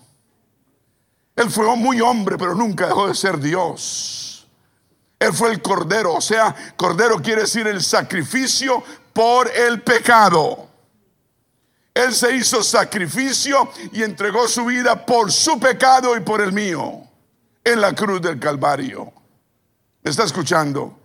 Él 1.34 1.50
fue 1.50 1.74
muy 1.76 2.00
hombre, 2.00 2.36
pero 2.36 2.54
nunca 2.54 2.86
dejó 2.86 3.08
de 3.08 3.14
ser 3.14 3.38
Dios. 3.38 4.48
Él 5.18 5.32
fue 5.32 5.50
el 5.50 5.62
cordero, 5.62 6.14
o 6.14 6.20
sea, 6.20 6.54
cordero 6.76 7.22
quiere 7.22 7.42
decir 7.42 7.66
el 7.66 7.82
sacrificio 7.82 8.82
por 9.12 9.48
el 9.48 9.80
pecado. 9.82 10.68
Él 11.94 12.12
se 12.12 12.34
hizo 12.34 12.62
sacrificio 12.62 13.70
y 13.92 14.02
entregó 14.02 14.48
su 14.48 14.64
vida 14.64 15.06
por 15.06 15.30
su 15.30 15.60
pecado 15.60 16.16
y 16.16 16.20
por 16.20 16.40
el 16.40 16.52
mío 16.52 17.02
en 17.64 17.80
la 17.80 17.94
cruz 17.94 18.20
del 18.20 18.40
Calvario. 18.40 19.12
¿Me 20.02 20.10
está 20.10 20.24
escuchando? 20.24 20.98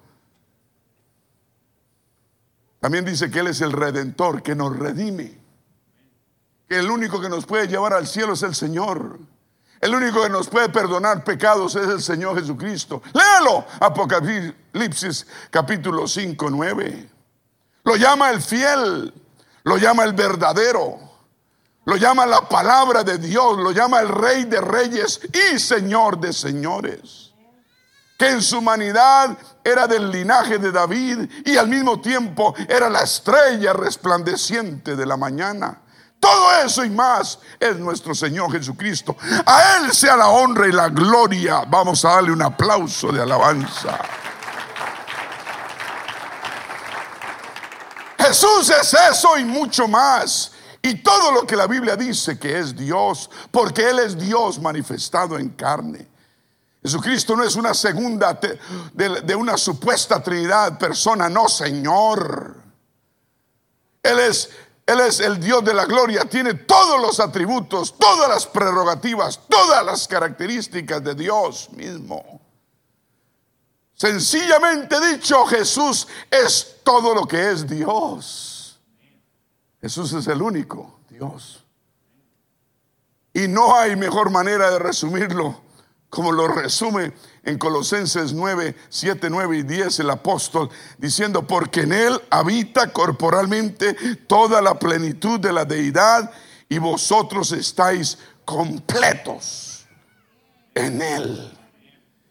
También 2.79 3.05
dice 3.05 3.29
que 3.29 3.39
Él 3.39 3.47
es 3.47 3.61
el 3.61 3.71
redentor 3.71 4.41
que 4.41 4.55
nos 4.55 4.77
redime. 4.77 5.37
que 6.67 6.79
el 6.79 6.89
único 6.91 7.21
que 7.21 7.29
nos 7.29 7.45
puede 7.45 7.67
llevar 7.67 7.93
al 7.93 8.07
cielo 8.07 8.33
es 8.33 8.43
el 8.43 8.53
Señor. 8.53 9.19
El 9.79 9.93
único 9.93 10.23
que 10.23 10.29
nos 10.29 10.47
puede 10.47 10.69
perdonar 10.69 11.23
pecados 11.23 11.75
es 11.75 11.87
el 11.87 12.01
Señor 12.01 12.39
Jesucristo. 12.39 13.01
Léalo, 13.13 13.65
Apocalipsis 13.79 15.27
capítulo 15.51 16.07
5, 16.07 16.49
9. 16.49 17.09
Lo 17.83 17.95
llama 17.95 18.31
el 18.31 18.41
fiel, 18.41 19.13
lo 19.63 19.77
llama 19.77 20.03
el 20.03 20.13
verdadero, 20.13 20.99
lo 21.85 21.95
llama 21.95 22.25
la 22.25 22.41
palabra 22.49 23.03
de 23.03 23.17
Dios, 23.17 23.57
lo 23.57 23.71
llama 23.71 24.01
el 24.01 24.09
rey 24.09 24.45
de 24.45 24.59
reyes 24.59 25.21
y 25.31 25.59
señor 25.59 26.19
de 26.19 26.33
señores. 26.33 27.31
Que 28.17 28.31
en 28.31 28.41
su 28.41 28.57
humanidad 28.57 29.37
era 29.63 29.87
del 29.87 30.09
linaje 30.09 30.57
de 30.57 30.71
David 30.71 31.29
y 31.45 31.55
al 31.55 31.67
mismo 31.67 32.01
tiempo 32.01 32.55
era 32.67 32.89
la 32.89 33.03
estrella 33.03 33.73
resplandeciente 33.73 34.95
de 34.95 35.05
la 35.05 35.17
mañana. 35.17 35.81
Todo 36.19 36.51
eso 36.65 36.83
y 36.83 36.89
más 36.89 37.39
es 37.59 37.77
nuestro 37.77 38.15
Señor 38.15 38.51
Jesucristo. 38.51 39.15
A 39.45 39.77
Él 39.77 39.93
sea 39.93 40.15
la 40.15 40.29
honra 40.29 40.67
y 40.67 40.71
la 40.71 40.89
gloria. 40.89 41.63
Vamos 41.67 42.03
a 42.05 42.15
darle 42.15 42.31
un 42.31 42.41
aplauso 42.41 43.11
de 43.11 43.21
alabanza. 43.21 43.99
Jesús 48.17 48.69
es 48.69 48.93
eso 48.93 49.37
y 49.37 49.45
mucho 49.45 49.87
más. 49.87 50.51
Y 50.81 50.95
todo 50.95 51.31
lo 51.31 51.45
que 51.45 51.55
la 51.55 51.67
Biblia 51.67 51.95
dice 51.95 52.37
que 52.39 52.59
es 52.59 52.75
Dios, 52.75 53.29
porque 53.51 53.89
Él 53.89 53.99
es 53.99 54.17
Dios 54.17 54.59
manifestado 54.59 55.37
en 55.37 55.49
carne. 55.49 56.07
Jesucristo 56.81 57.35
no 57.35 57.43
es 57.43 57.55
una 57.55 57.73
segunda 57.73 58.39
de, 58.93 59.21
de 59.21 59.35
una 59.35 59.57
supuesta 59.57 60.21
Trinidad 60.21 60.77
persona, 60.77 61.29
no, 61.29 61.47
Señor. 61.47 62.55
Él 64.01 64.19
es 64.19 64.49
él 64.87 65.01
es 65.01 65.19
el 65.19 65.37
Dios 65.37 65.65
de 65.65 65.73
la 65.73 65.85
gloria, 65.85 66.23
tiene 66.23 66.53
todos 66.53 67.01
los 67.01 67.19
atributos, 67.19 67.97
todas 67.99 68.29
las 68.29 68.47
prerrogativas, 68.47 69.41
todas 69.49 69.85
las 69.85 70.07
características 70.07 71.03
de 71.03 71.13
Dios 71.13 71.69
mismo. 71.71 72.39
Sencillamente 73.93 74.95
dicho, 75.11 75.45
Jesús 75.45 76.07
es 76.31 76.77
todo 76.83 77.13
lo 77.13 77.27
que 77.27 77.51
es 77.51 77.67
Dios. 77.67 78.79
Jesús 79.81 80.13
es 80.13 80.25
el 80.27 80.41
único 80.41 81.01
Dios. 81.09 81.65
Y 83.33 83.49
no 83.49 83.75
hay 83.75 83.97
mejor 83.97 84.29
manera 84.29 84.71
de 84.71 84.79
resumirlo 84.79 85.66
como 86.09 86.31
lo 86.31 86.47
resume 86.47 87.11
en 87.43 87.57
Colosenses 87.57 88.33
9, 88.33 88.75
7, 88.89 89.29
9 89.29 89.57
y 89.57 89.63
10 89.63 89.99
el 89.99 90.09
apóstol, 90.09 90.69
diciendo, 90.97 91.45
porque 91.45 91.81
en 91.81 91.93
él 91.93 92.21
habita 92.29 92.91
corporalmente 92.91 93.93
toda 94.27 94.61
la 94.61 94.79
plenitud 94.79 95.39
de 95.39 95.53
la 95.53 95.65
deidad 95.65 96.31
y 96.69 96.77
vosotros 96.77 97.51
estáis 97.51 98.17
completos 98.45 99.85
en 100.75 101.01
él. 101.01 101.57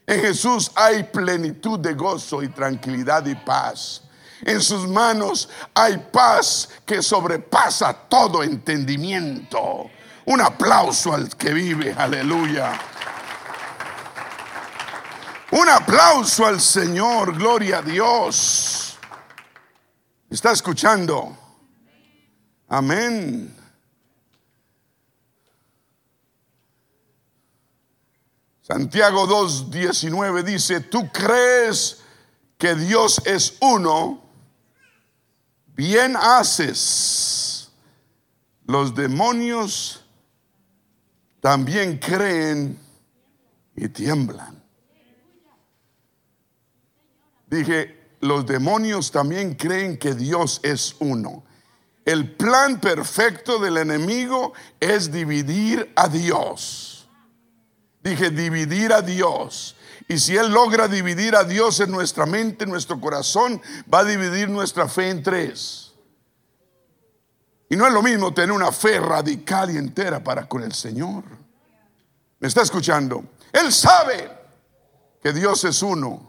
En 0.07 0.21
Jesús 0.21 0.71
hay 0.75 1.03
plenitud 1.05 1.79
de 1.79 1.95
gozo 1.95 2.43
y 2.43 2.49
tranquilidad 2.49 3.27
y 3.27 3.35
paz. 3.35 4.03
En 4.43 4.61
sus 4.61 4.87
manos 4.87 5.49
hay 5.75 5.99
paz 5.99 6.69
que 6.85 7.03
sobrepasa 7.03 7.93
todo 7.93 8.43
entendimiento. 8.43 9.91
Un 10.27 10.41
aplauso 10.41 11.13
al 11.13 11.29
que 11.37 11.53
vive, 11.53 11.95
aleluya. 11.97 12.79
Un 15.53 15.69
aplauso 15.69 16.45
al 16.45 16.61
Señor, 16.61 17.37
gloria 17.37 17.79
a 17.79 17.83
Dios. 17.83 18.99
¿Está 20.29 20.51
escuchando? 20.53 21.37
Amén. 22.69 23.55
Santiago 28.61 29.29
2.19 29.29 30.43
dice, 30.43 30.81
tú 30.81 31.09
crees 31.13 32.03
que 32.59 32.75
Dios 32.75 33.23
es 33.25 33.57
uno, 33.61 34.21
bien 35.69 36.17
haces. 36.17 37.71
Los 38.65 38.97
demonios 38.97 40.05
también 41.41 41.99
creen 41.99 42.77
y 43.77 43.89
tiemblan. 43.89 44.56
Dije, 47.57 47.97
los 48.21 48.45
demonios 48.45 49.11
también 49.11 49.55
creen 49.55 49.97
que 49.97 50.15
Dios 50.15 50.61
es 50.63 50.95
uno. 50.99 51.43
El 52.05 52.37
plan 52.37 52.81
perfecto 52.81 53.59
del 53.59 53.79
enemigo 53.79 54.53
es 54.79 55.11
dividir 55.11 55.91
a 55.97 56.07
Dios. 56.09 57.09
Dije, 58.03 58.29
dividir 58.29 58.93
a 58.93 59.01
Dios. 59.01 59.75
Y 60.07 60.19
si 60.19 60.37
Él 60.37 60.53
logra 60.53 60.87
dividir 60.87 61.35
a 61.35 61.45
Dios 61.45 61.81
en 61.81 61.91
nuestra 61.91 62.27
mente, 62.27 62.65
en 62.65 62.71
nuestro 62.71 63.01
corazón, 63.01 63.61
va 63.93 64.01
a 64.01 64.05
dividir 64.05 64.51
nuestra 64.51 64.87
fe 64.87 65.09
en 65.09 65.23
tres. 65.23 65.95
Y 67.71 67.77
no 67.77 67.87
es 67.87 67.93
lo 67.93 68.03
mismo 68.03 68.35
tener 68.35 68.53
una 68.53 68.71
fe 68.71 69.01
radical 69.01 69.71
y 69.71 69.79
entera 69.79 70.23
para 70.23 70.47
con 70.47 70.63
el 70.63 70.75
Señor. 70.75 71.25
¿Me 72.39 72.49
está 72.49 72.61
escuchando? 72.61 73.25
Él 73.51 73.73
sabe 73.73 74.31
que 75.23 75.33
Dios 75.33 75.65
es 75.65 75.81
uno 75.81 76.26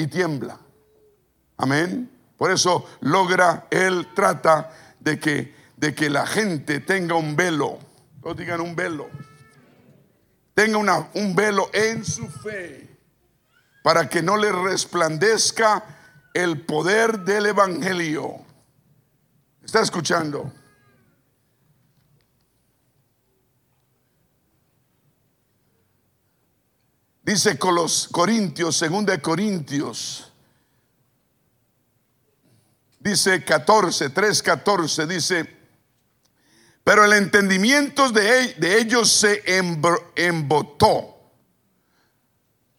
y 0.00 0.06
tiembla. 0.06 0.58
Amén. 1.56 2.10
Por 2.36 2.50
eso 2.50 2.86
logra, 3.00 3.66
Él 3.70 4.08
trata 4.14 4.70
de 4.98 5.18
que, 5.20 5.54
de 5.76 5.94
que 5.94 6.08
la 6.08 6.26
gente 6.26 6.80
tenga 6.80 7.14
un 7.14 7.36
velo. 7.36 7.78
Todos 8.22 8.36
digan 8.36 8.60
un 8.60 8.74
velo. 8.74 9.08
Tenga 10.54 10.78
una, 10.78 11.10
un 11.14 11.34
velo 11.34 11.68
en 11.72 12.04
su 12.04 12.28
fe 12.28 12.88
para 13.82 14.08
que 14.08 14.22
no 14.22 14.36
le 14.36 14.52
resplandezca 14.52 15.84
el 16.32 16.62
poder 16.62 17.20
del 17.20 17.46
Evangelio. 17.46 18.36
¿Está 19.62 19.82
escuchando? 19.82 20.52
Dice 27.30 27.56
con 27.60 27.76
los 27.76 28.08
Corintios, 28.10 28.76
según 28.76 29.06
de 29.06 29.22
Corintios, 29.22 30.32
dice 32.98 33.44
14, 33.44 34.10
3, 34.10 34.42
14, 34.42 35.06
dice, 35.06 35.56
pero 36.82 37.04
el 37.04 37.12
entendimiento 37.12 38.08
de, 38.08 38.54
de 38.54 38.80
ellos 38.80 39.12
se 39.12 39.44
embotó. 40.16 41.20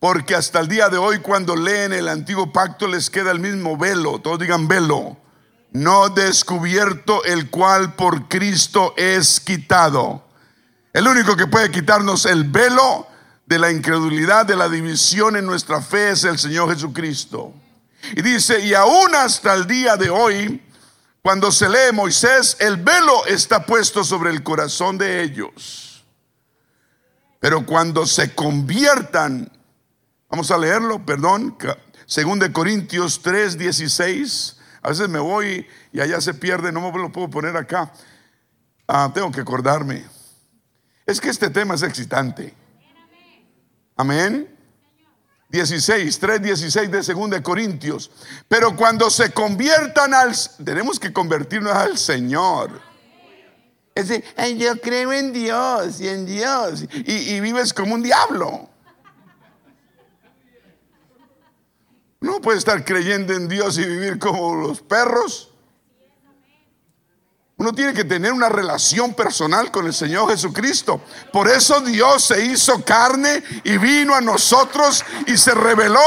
Porque 0.01 0.35
hasta 0.35 0.59
el 0.59 0.67
día 0.67 0.89
de 0.89 0.97
hoy 0.97 1.19
cuando 1.19 1.55
leen 1.55 1.93
el 1.93 2.09
antiguo 2.09 2.51
pacto 2.51 2.89
les 2.89 3.09
queda 3.09 3.31
el 3.31 3.39
mismo 3.39 3.77
velo, 3.77 4.19
todos 4.19 4.39
digan 4.39 4.67
velo, 4.67 5.15
no 5.71 6.09
descubierto 6.09 7.23
el 7.23 7.49
cual 7.49 7.95
por 7.95 8.27
Cristo 8.27 8.95
es 8.97 9.39
quitado. 9.39 10.27
El 10.91 11.07
único 11.07 11.37
que 11.37 11.47
puede 11.47 11.71
quitarnos 11.71 12.25
el 12.25 12.43
velo 12.43 13.07
de 13.51 13.59
la 13.59 13.69
incredulidad, 13.69 14.45
de 14.45 14.55
la 14.55 14.69
división 14.69 15.35
en 15.35 15.45
nuestra 15.45 15.81
fe 15.81 16.11
es 16.11 16.23
el 16.23 16.39
Señor 16.39 16.73
Jesucristo. 16.73 17.53
Y 18.15 18.21
dice, 18.21 18.61
y 18.61 18.73
aún 18.73 19.13
hasta 19.13 19.53
el 19.53 19.67
día 19.67 19.97
de 19.97 20.09
hoy, 20.09 20.63
cuando 21.21 21.51
se 21.51 21.67
lee 21.67 21.91
Moisés, 21.91 22.55
el 22.61 22.77
velo 22.77 23.25
está 23.25 23.65
puesto 23.65 24.05
sobre 24.05 24.29
el 24.29 24.41
corazón 24.41 24.97
de 24.97 25.21
ellos. 25.21 26.05
Pero 27.41 27.65
cuando 27.65 28.05
se 28.05 28.33
conviertan, 28.33 29.51
vamos 30.29 30.49
a 30.49 30.57
leerlo, 30.57 31.05
perdón, 31.05 31.57
según 32.05 32.39
de 32.39 32.53
Corintios 32.53 33.21
3, 33.21 33.57
16. 33.57 34.59
A 34.81 34.89
veces 34.91 35.09
me 35.09 35.19
voy 35.19 35.67
y 35.91 35.99
allá 35.99 36.21
se 36.21 36.33
pierde, 36.33 36.71
no 36.71 36.89
me 36.89 36.97
lo 36.97 37.11
puedo 37.11 37.29
poner 37.29 37.57
acá. 37.57 37.91
Ah, 38.87 39.11
tengo 39.13 39.29
que 39.29 39.41
acordarme. 39.41 40.05
Es 41.05 41.19
que 41.19 41.27
este 41.27 41.49
tema 41.49 41.75
es 41.75 41.83
excitante. 41.83 42.60
Amén. 43.95 44.47
16, 45.49 46.17
3, 46.17 46.41
16 46.41 46.91
de 46.91 47.01
2 47.01 47.29
de 47.29 47.43
Corintios. 47.43 48.09
Pero 48.47 48.75
cuando 48.75 49.09
se 49.09 49.31
conviertan 49.31 50.13
al, 50.13 50.33
tenemos 50.63 50.99
que 50.99 51.11
convertirnos 51.11 51.73
al 51.73 51.97
Señor. 51.97 52.81
Es 53.93 54.07
decir, 54.07 54.23
yo 54.57 54.79
creo 54.79 55.11
en 55.11 55.33
Dios 55.33 55.99
y 55.99 56.07
en 56.07 56.25
Dios. 56.25 56.85
Y, 56.93 57.33
y 57.33 57.39
vives 57.41 57.73
como 57.73 57.95
un 57.95 58.01
diablo. 58.01 58.69
No 62.21 62.39
puedes 62.39 62.59
estar 62.59 62.85
creyendo 62.85 63.33
en 63.33 63.49
Dios 63.49 63.77
y 63.77 63.85
vivir 63.85 64.19
como 64.19 64.55
los 64.55 64.81
perros. 64.81 65.50
Uno 67.61 67.73
tiene 67.73 67.93
que 67.93 68.05
tener 68.05 68.33
una 68.33 68.49
relación 68.49 69.13
personal 69.13 69.69
con 69.69 69.85
el 69.85 69.93
Señor 69.93 70.31
Jesucristo. 70.31 70.99
Por 71.31 71.47
eso 71.47 71.79
Dios 71.79 72.23
se 72.23 72.43
hizo 72.43 72.83
carne 72.83 73.43
y 73.63 73.77
vino 73.77 74.15
a 74.15 74.19
nosotros 74.19 75.05
y 75.27 75.37
se 75.37 75.53
reveló. 75.53 75.99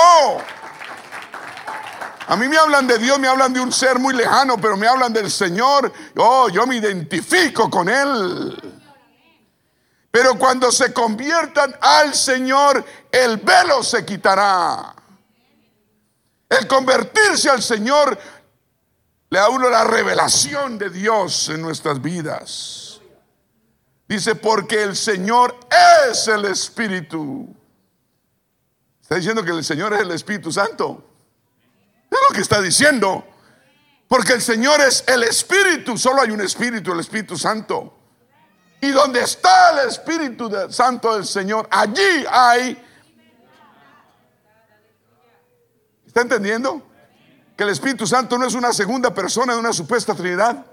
A 2.27 2.35
mí 2.35 2.49
me 2.49 2.57
hablan 2.57 2.88
de 2.88 2.99
Dios, 2.99 3.21
me 3.21 3.29
hablan 3.29 3.53
de 3.53 3.61
un 3.61 3.71
ser 3.71 4.01
muy 4.01 4.14
lejano, 4.14 4.59
pero 4.61 4.77
me 4.77 4.88
hablan 4.88 5.12
del 5.12 5.31
Señor. 5.31 5.93
Oh, 6.17 6.49
yo 6.49 6.67
me 6.67 6.75
identifico 6.75 7.71
con 7.71 7.88
Él. 7.88 8.61
Pero 10.11 10.37
cuando 10.37 10.73
se 10.73 10.93
conviertan 10.93 11.73
al 11.81 12.17
Señor, 12.17 12.85
el 13.12 13.37
velo 13.37 13.85
se 13.85 14.05
quitará. 14.05 14.93
El 16.49 16.67
convertirse 16.67 17.49
al 17.49 17.62
Señor 17.62 18.19
le 19.35 19.40
da 19.40 19.49
la 19.68 19.83
revelación 19.83 20.79
de 20.79 20.90
Dios 20.90 21.49
en 21.49 21.61
nuestras 21.61 22.01
vidas. 22.01 23.01
Dice, 24.07 24.37
porque 24.37 24.81
el 24.85 24.94
Señor 24.94 25.59
es 26.09 26.29
el 26.29 26.44
Espíritu. 26.44 27.53
Está 29.03 29.16
diciendo 29.16 29.42
que 29.42 29.51
el 29.51 29.64
Señor 29.64 29.92
es 29.92 30.03
el 30.03 30.12
Espíritu 30.12 30.53
Santo. 30.53 31.05
Es 32.09 32.18
lo 32.29 32.33
que 32.33 32.42
está 32.42 32.61
diciendo. 32.61 33.27
Porque 34.07 34.35
el 34.35 34.40
Señor 34.40 34.81
es 34.81 35.03
el 35.09 35.25
Espíritu. 35.25 35.99
Solo 35.99 36.23
hay 36.23 36.31
un 36.31 36.40
Espíritu, 36.40 36.92
el 36.92 37.01
Espíritu 37.01 37.37
Santo. 37.37 37.92
Y 38.81 38.92
donde 38.92 39.20
está 39.20 39.73
el 39.73 39.88
Espíritu 39.88 40.49
Santo 40.70 41.12
del 41.12 41.27
Señor, 41.27 41.66
allí 41.73 42.25
hay... 42.31 42.81
¿Está 46.07 46.20
entendiendo? 46.20 46.93
Que 47.57 47.64
el 47.64 47.71
Espíritu 47.71 48.07
Santo 48.07 48.37
no 48.37 48.47
es 48.47 48.55
una 48.55 48.73
segunda 48.73 49.14
persona 49.14 49.55
de 49.55 49.61
una 49.61 49.73
supuesta 49.73 50.14
Trinidad. 50.14 50.64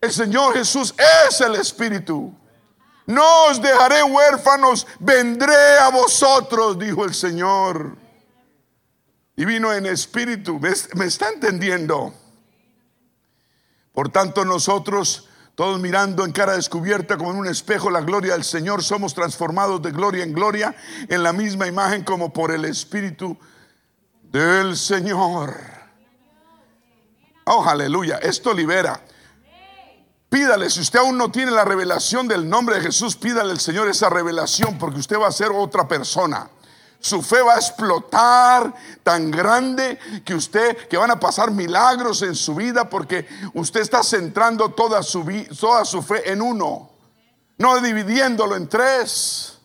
El 0.00 0.12
Señor 0.12 0.54
Jesús 0.54 0.94
es 1.28 1.40
el 1.40 1.54
Espíritu. 1.56 2.34
No 3.06 3.46
os 3.46 3.60
dejaré 3.60 4.02
huérfanos, 4.02 4.86
vendré 5.00 5.78
a 5.78 5.90
vosotros, 5.90 6.78
dijo 6.78 7.04
el 7.04 7.14
Señor 7.14 8.02
y 9.36 9.44
vino 9.44 9.72
en 9.72 9.86
espíritu. 9.86 10.60
¿Me, 10.60 11.04
está 11.04 11.30
entendiendo? 11.30 12.14
Por 13.92 14.10
tanto, 14.10 14.44
nosotros, 14.44 15.28
todos 15.54 15.80
mirando 15.80 16.24
en 16.24 16.32
cara 16.32 16.54
descubierta 16.54 17.16
como 17.16 17.32
en 17.32 17.38
un 17.38 17.46
espejo 17.46 17.90
la 17.90 18.00
gloria 18.00 18.34
del 18.34 18.44
Señor, 18.44 18.82
somos 18.82 19.14
transformados 19.14 19.82
de 19.82 19.90
gloria 19.90 20.24
en 20.24 20.32
gloria 20.32 20.74
en 21.08 21.22
la 21.22 21.32
misma 21.32 21.66
imagen 21.66 22.04
como 22.04 22.32
por 22.32 22.52
el 22.52 22.64
Espíritu 22.64 23.36
del 24.32 24.76
Señor. 24.76 25.54
Oh, 27.44 27.64
aleluya. 27.64 28.18
Esto 28.18 28.52
libera. 28.52 29.00
Pídale, 30.28 30.70
si 30.70 30.80
usted 30.80 30.98
aún 30.98 31.18
no 31.18 31.30
tiene 31.30 31.50
la 31.50 31.64
revelación 31.64 32.26
del 32.26 32.48
nombre 32.48 32.76
de 32.76 32.82
Jesús, 32.82 33.14
pídale 33.16 33.52
al 33.52 33.60
Señor 33.60 33.88
esa 33.88 34.08
revelación 34.08 34.78
porque 34.78 34.98
usted 34.98 35.18
va 35.18 35.28
a 35.28 35.32
ser 35.32 35.50
otra 35.52 35.86
persona 35.86 36.50
su 37.02 37.20
fe 37.20 37.42
va 37.42 37.54
a 37.54 37.58
explotar 37.58 38.72
tan 39.02 39.30
grande 39.30 39.98
que 40.24 40.36
usted, 40.36 40.86
que 40.86 40.96
van 40.96 41.10
a 41.10 41.18
pasar 41.18 41.50
milagros 41.50 42.22
en 42.22 42.36
su 42.36 42.54
vida 42.54 42.88
porque 42.88 43.26
usted 43.54 43.80
está 43.80 44.04
centrando 44.04 44.70
toda 44.70 45.02
su, 45.02 45.24
toda 45.58 45.84
su 45.84 46.00
fe 46.00 46.30
en 46.30 46.40
uno, 46.40 46.90
no 47.58 47.80
dividiéndolo 47.80 48.54
en 48.54 48.68
tres. 48.68 49.58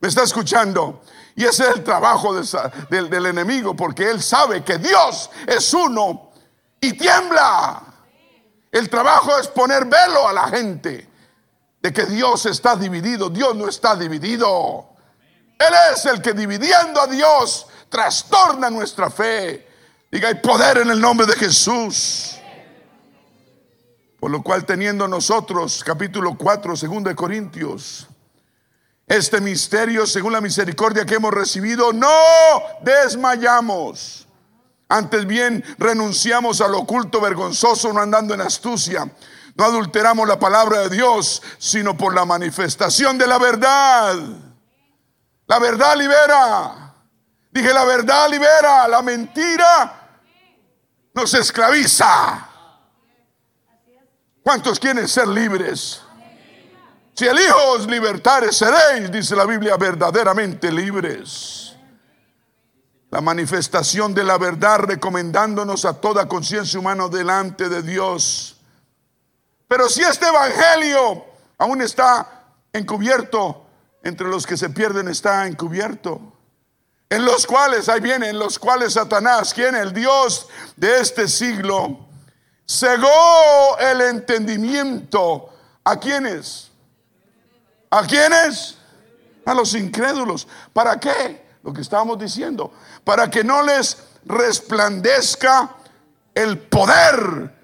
¿Me 0.00 0.08
está 0.08 0.22
escuchando? 0.22 1.00
Y 1.36 1.44
ese 1.44 1.68
es 1.68 1.76
el 1.76 1.84
trabajo 1.84 2.34
del, 2.34 3.26
enemigo 3.26 3.76
porque 3.76 4.10
él 4.10 4.22
sabe 4.22 4.64
que 4.64 4.78
Dios 4.78 5.30
es 5.46 5.74
uno 5.74 6.30
y 6.80 6.94
tiembla. 6.94 7.82
El 8.72 8.88
trabajo 8.88 9.38
es 9.38 9.46
poner 9.48 9.84
velo 9.84 10.26
a 10.26 10.32
la 10.32 10.48
gente 10.48 11.06
de 11.82 11.92
que 11.92 12.06
Dios 12.06 12.46
está 12.46 12.74
dividido. 12.74 13.28
Dios 13.28 13.54
no 13.54 13.68
está 13.68 13.94
dividido. 13.94 14.88
Él 15.58 15.74
es 15.92 16.06
el 16.06 16.22
que 16.22 16.32
dividiendo 16.32 17.02
a 17.02 17.06
Dios 17.06 17.66
trastorna 17.90 18.70
nuestra 18.70 19.10
fe. 19.10 19.68
Diga, 20.10 20.28
hay 20.28 20.36
poder 20.36 20.78
en 20.78 20.90
el 20.90 20.98
nombre 20.98 21.26
de 21.26 21.34
Jesús. 21.34 22.38
Por 24.18 24.30
lo 24.30 24.42
cual 24.42 24.64
teniendo 24.64 25.06
nosotros, 25.06 25.84
capítulo 25.84 26.34
4, 26.34 26.76
segundo 26.76 27.10
de 27.10 27.14
Corintios, 27.14 28.08
este 29.06 29.40
misterio, 29.40 30.06
según 30.06 30.32
la 30.32 30.40
misericordia 30.40 31.06
que 31.06 31.14
hemos 31.14 31.32
recibido, 31.32 31.92
no 31.92 32.10
desmayamos. 32.82 34.26
Antes 34.88 35.26
bien, 35.26 35.64
renunciamos 35.78 36.60
al 36.60 36.74
oculto 36.74 37.20
vergonzoso, 37.20 37.92
no 37.92 38.00
andando 38.00 38.34
en 38.34 38.40
astucia. 38.40 39.10
No 39.54 39.64
adulteramos 39.64 40.28
la 40.28 40.38
palabra 40.38 40.80
de 40.80 40.90
Dios, 40.90 41.42
sino 41.58 41.96
por 41.96 42.14
la 42.14 42.24
manifestación 42.24 43.16
de 43.18 43.26
la 43.26 43.38
verdad 43.38 44.16
la 45.46 45.58
verdad 45.58 45.96
libera. 45.96 46.94
Dije, 47.50 47.72
la 47.72 47.84
verdad 47.84 48.28
libera. 48.28 48.88
La 48.88 49.02
mentira 49.02 50.08
nos 51.14 51.32
esclaviza. 51.34 52.48
¿Cuántos 54.42 54.78
quieren 54.78 55.08
ser 55.08 55.28
libres? 55.28 56.02
Si 57.16 57.26
el 57.26 57.38
Hijo 57.38 57.72
os 57.72 57.86
libertare, 57.86 58.52
seréis, 58.52 59.10
dice 59.10 59.34
la 59.34 59.46
Biblia, 59.46 59.78
verdaderamente 59.78 60.70
libres. 60.70 61.74
La 63.10 63.22
manifestación 63.22 64.12
de 64.12 64.22
la 64.22 64.36
verdad 64.36 64.80
recomendándonos 64.80 65.86
a 65.86 65.94
toda 65.94 66.28
conciencia 66.28 66.78
humana 66.78 67.08
delante 67.08 67.70
de 67.70 67.82
Dios. 67.82 68.58
Pero 69.66 69.88
si 69.88 70.02
este 70.02 70.26
Evangelio 70.26 71.24
aún 71.56 71.80
está 71.80 72.44
encubierto, 72.74 73.64
entre 74.02 74.28
los 74.28 74.46
que 74.46 74.58
se 74.58 74.68
pierden 74.68 75.08
está 75.08 75.46
encubierto. 75.46 76.20
En 77.08 77.24
los 77.24 77.46
cuales, 77.46 77.88
ahí 77.88 78.00
viene, 78.00 78.28
en 78.28 78.38
los 78.38 78.58
cuales 78.58 78.92
Satanás, 78.92 79.54
quien 79.54 79.74
el 79.74 79.94
Dios 79.94 80.48
de 80.76 81.00
este 81.00 81.28
siglo, 81.28 81.98
cegó 82.68 83.78
el 83.78 84.02
entendimiento. 84.02 85.48
¿A 85.82 85.98
quiénes? 85.98 86.65
¿A 87.96 88.06
quiénes? 88.06 88.76
A 89.46 89.54
los 89.54 89.74
incrédulos. 89.74 90.46
¿Para 90.74 91.00
qué? 91.00 91.56
Lo 91.62 91.72
que 91.72 91.80
estábamos 91.80 92.18
diciendo. 92.18 92.70
Para 93.02 93.30
que 93.30 93.42
no 93.42 93.62
les 93.62 93.96
resplandezca 94.26 95.70
el 96.34 96.58
poder 96.58 97.54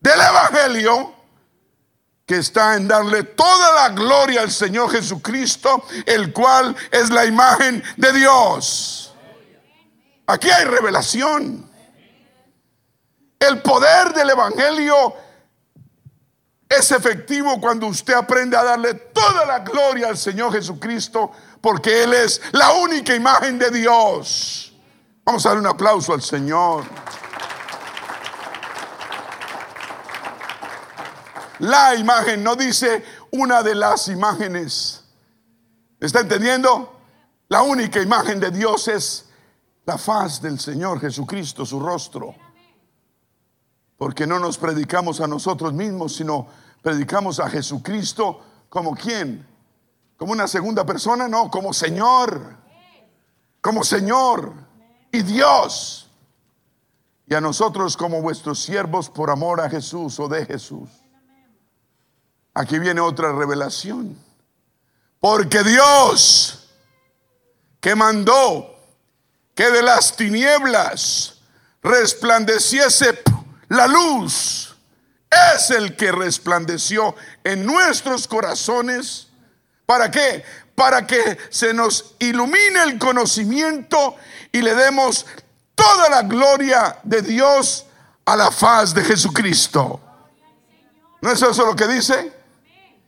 del 0.00 0.20
Evangelio 0.20 1.14
que 2.24 2.38
está 2.38 2.76
en 2.76 2.88
darle 2.88 3.24
toda 3.24 3.74
la 3.74 3.88
gloria 3.90 4.40
al 4.40 4.50
Señor 4.50 4.90
Jesucristo, 4.90 5.84
el 6.06 6.32
cual 6.32 6.74
es 6.90 7.10
la 7.10 7.26
imagen 7.26 7.84
de 7.98 8.12
Dios. 8.14 9.12
Aquí 10.26 10.48
hay 10.48 10.64
revelación. 10.64 11.70
El 13.38 13.60
poder 13.60 14.14
del 14.14 14.30
Evangelio 14.30 15.14
es 16.78 16.90
efectivo 16.90 17.60
cuando 17.60 17.86
usted 17.86 18.14
aprende 18.14 18.56
a 18.56 18.64
darle 18.64 18.94
toda 18.94 19.44
la 19.44 19.60
gloria 19.60 20.08
al 20.08 20.16
Señor 20.16 20.52
Jesucristo, 20.52 21.30
porque 21.60 22.04
Él 22.04 22.14
es 22.14 22.40
la 22.52 22.72
única 22.72 23.14
imagen 23.14 23.58
de 23.58 23.70
Dios. 23.70 24.72
Vamos 25.24 25.46
a 25.46 25.50
dar 25.50 25.58
un 25.58 25.66
aplauso 25.66 26.12
al 26.12 26.22
Señor. 26.22 26.84
la 31.62 31.94
imagen, 31.94 32.42
no 32.42 32.56
dice 32.56 33.04
una 33.30 33.62
de 33.62 33.76
las 33.76 34.08
imágenes. 34.08 35.04
¿Está 36.00 36.20
entendiendo? 36.20 36.92
La 37.48 37.62
única 37.62 38.02
imagen 38.02 38.40
de 38.40 38.50
Dios 38.50 38.88
es 38.88 39.28
la 39.84 39.96
faz 39.96 40.42
del 40.42 40.58
Señor 40.58 41.00
Jesucristo, 41.00 41.64
su 41.64 41.78
rostro. 41.78 42.34
Porque 43.96 44.26
no 44.26 44.40
nos 44.40 44.58
predicamos 44.58 45.20
a 45.20 45.28
nosotros 45.28 45.72
mismos, 45.72 46.16
sino 46.16 46.48
predicamos 46.82 47.40
a 47.40 47.48
Jesucristo 47.48 48.40
como 48.68 48.94
quién? 48.94 49.46
Como 50.16 50.32
una 50.32 50.46
segunda 50.46 50.84
persona, 50.84 51.28
no, 51.28 51.50
como 51.50 51.72
Señor. 51.72 52.56
Como 53.60 53.84
Señor 53.84 54.52
y 55.10 55.22
Dios. 55.22 56.10
Y 57.26 57.34
a 57.34 57.40
nosotros 57.40 57.96
como 57.96 58.20
vuestros 58.20 58.60
siervos 58.60 59.08
por 59.08 59.30
amor 59.30 59.60
a 59.60 59.70
Jesús 59.70 60.18
o 60.20 60.28
de 60.28 60.44
Jesús. 60.44 60.90
Aquí 62.54 62.78
viene 62.78 63.00
otra 63.00 63.32
revelación. 63.32 64.16
Porque 65.20 65.62
Dios 65.62 66.68
que 67.80 67.96
mandó 67.96 68.76
que 69.54 69.70
de 69.70 69.82
las 69.82 70.16
tinieblas 70.16 71.40
resplandeciese 71.82 73.22
la 73.68 73.86
luz, 73.86 74.71
es 75.56 75.70
el 75.70 75.96
que 75.96 76.12
resplandeció 76.12 77.14
en 77.44 77.64
nuestros 77.64 78.28
corazones. 78.28 79.28
¿Para 79.86 80.10
qué? 80.10 80.44
Para 80.74 81.06
que 81.06 81.38
se 81.50 81.72
nos 81.72 82.14
ilumine 82.18 82.82
el 82.84 82.98
conocimiento 82.98 84.16
y 84.50 84.62
le 84.62 84.74
demos 84.74 85.26
toda 85.74 86.08
la 86.08 86.22
gloria 86.22 86.98
de 87.02 87.22
Dios 87.22 87.86
a 88.24 88.36
la 88.36 88.50
faz 88.50 88.94
de 88.94 89.04
Jesucristo. 89.04 90.00
¿No 91.20 91.30
es 91.30 91.40
eso 91.40 91.66
lo 91.66 91.76
que 91.76 91.86
dice? 91.86 92.32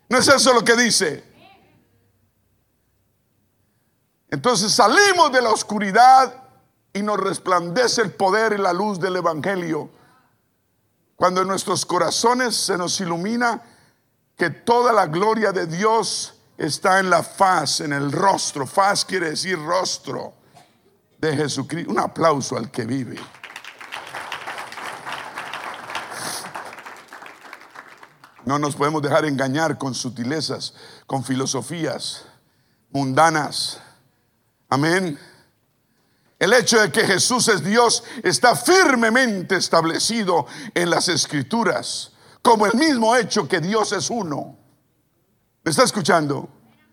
¿No 0.09 0.19
es 0.19 0.29
eso 0.29 0.53
lo 0.53 0.65
que 0.65 0.77
dice? 0.77 1.25
Entonces 4.31 4.73
salimos 4.73 5.33
de 5.33 5.43
la 5.43 5.51
oscuridad 5.51 6.35
y 6.93 7.03
nos 7.03 7.19
resplandece 7.19 8.03
el 8.03 8.13
poder 8.13 8.53
y 8.53 8.59
la 8.59 8.73
luz 8.73 9.01
del 9.01 9.17
Evangelio. 9.17 9.91
Cuando 11.17 11.43
en 11.43 11.49
nuestros 11.49 11.87
corazones 11.87 12.57
se 12.57 12.77
nos 12.77 13.01
ilumina 13.01 13.63
que 14.37 14.51
toda 14.51 14.93
la 14.93 15.07
gloria 15.07 15.53
de 15.53 15.67
Dios 15.67 16.35
está 16.57 16.99
en 16.99 17.11
la 17.11 17.23
faz, 17.23 17.81
en 17.81 17.93
el 17.93 18.11
rostro. 18.11 18.67
Faz 18.67 19.05
quiere 19.05 19.31
decir 19.31 19.59
rostro 19.59 20.35
de 21.19 21.37
Jesucristo. 21.37 21.91
Un 21.91 21.99
aplauso 21.99 22.57
al 22.57 22.71
que 22.71 22.85
vive. 22.85 23.19
No 28.45 28.59
nos 28.59 28.77
podemos 28.77 29.01
dejar 29.01 29.25
engañar 29.25 29.79
con 29.79 29.95
sutilezas, 29.95 30.75
con 31.07 31.25
filosofías 31.25 32.27
mundanas. 32.91 33.81
Amén. 34.69 35.19
El 36.39 36.53
hecho 36.53 36.81
de 36.81 36.91
que 36.91 37.07
Jesús 37.07 37.49
es 37.49 37.65
Dios 37.65 38.03
está 38.23 38.57
firmemente 38.57 39.57
establecido 39.57 40.47
en 40.75 40.91
las 40.91 41.09
escrituras, 41.09 42.13
como 42.43 42.67
el 42.67 42.75
mismo 42.75 43.15
hecho 43.17 43.49
que 43.49 43.61
Dios 43.61 43.93
es 43.93 44.11
uno. 44.11 44.59
¿Me 45.63 45.71
está 45.71 45.85
escuchando? 45.85 46.49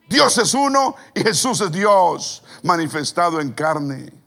Dios 0.08 0.38
es 0.38 0.54
uno 0.54 0.96
y 1.16 1.22
Jesús 1.22 1.62
es 1.62 1.72
Dios 1.72 2.44
manifestado 2.64 3.42
en 3.42 3.52
carne. 3.52 4.21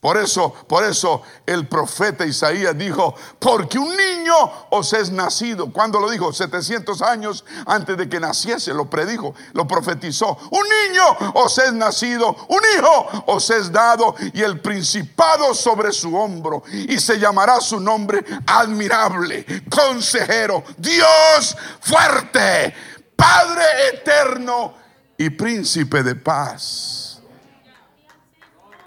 Por 0.00 0.16
eso, 0.16 0.54
por 0.68 0.84
eso 0.84 1.22
el 1.44 1.66
profeta 1.66 2.24
Isaías 2.24 2.78
dijo, 2.78 3.16
porque 3.40 3.80
un 3.80 3.96
niño 3.96 4.34
os 4.70 4.92
es 4.92 5.10
nacido. 5.10 5.72
Cuando 5.72 5.98
lo 5.98 6.08
dijo? 6.08 6.32
700 6.32 7.02
años 7.02 7.44
antes 7.66 7.96
de 7.96 8.08
que 8.08 8.20
naciese, 8.20 8.72
lo 8.72 8.88
predijo, 8.88 9.34
lo 9.54 9.66
profetizó. 9.66 10.38
Un 10.52 10.62
niño 10.62 11.32
os 11.34 11.58
es 11.58 11.72
nacido, 11.72 12.28
un 12.48 12.60
hijo 12.76 13.24
os 13.26 13.50
es 13.50 13.72
dado 13.72 14.14
y 14.32 14.42
el 14.42 14.60
principado 14.60 15.52
sobre 15.52 15.90
su 15.92 16.16
hombro. 16.16 16.62
Y 16.72 17.00
se 17.00 17.18
llamará 17.18 17.60
su 17.60 17.80
nombre 17.80 18.24
admirable, 18.46 19.64
consejero, 19.68 20.62
Dios 20.76 21.56
fuerte, 21.80 22.72
Padre 23.16 23.64
eterno 23.94 24.74
y 25.16 25.28
príncipe 25.30 26.04
de 26.04 26.14
paz. 26.14 26.97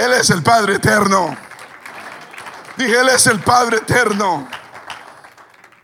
Él 0.02 0.14
es 0.14 0.32
el 0.32 0.42
Padre 0.42 0.78
eterno. 0.78 1.38
Dije, 2.76 3.02
Él 3.02 3.10
es 3.10 3.28
el 3.28 3.40
Padre 3.40 3.78
eterno. 3.78 4.48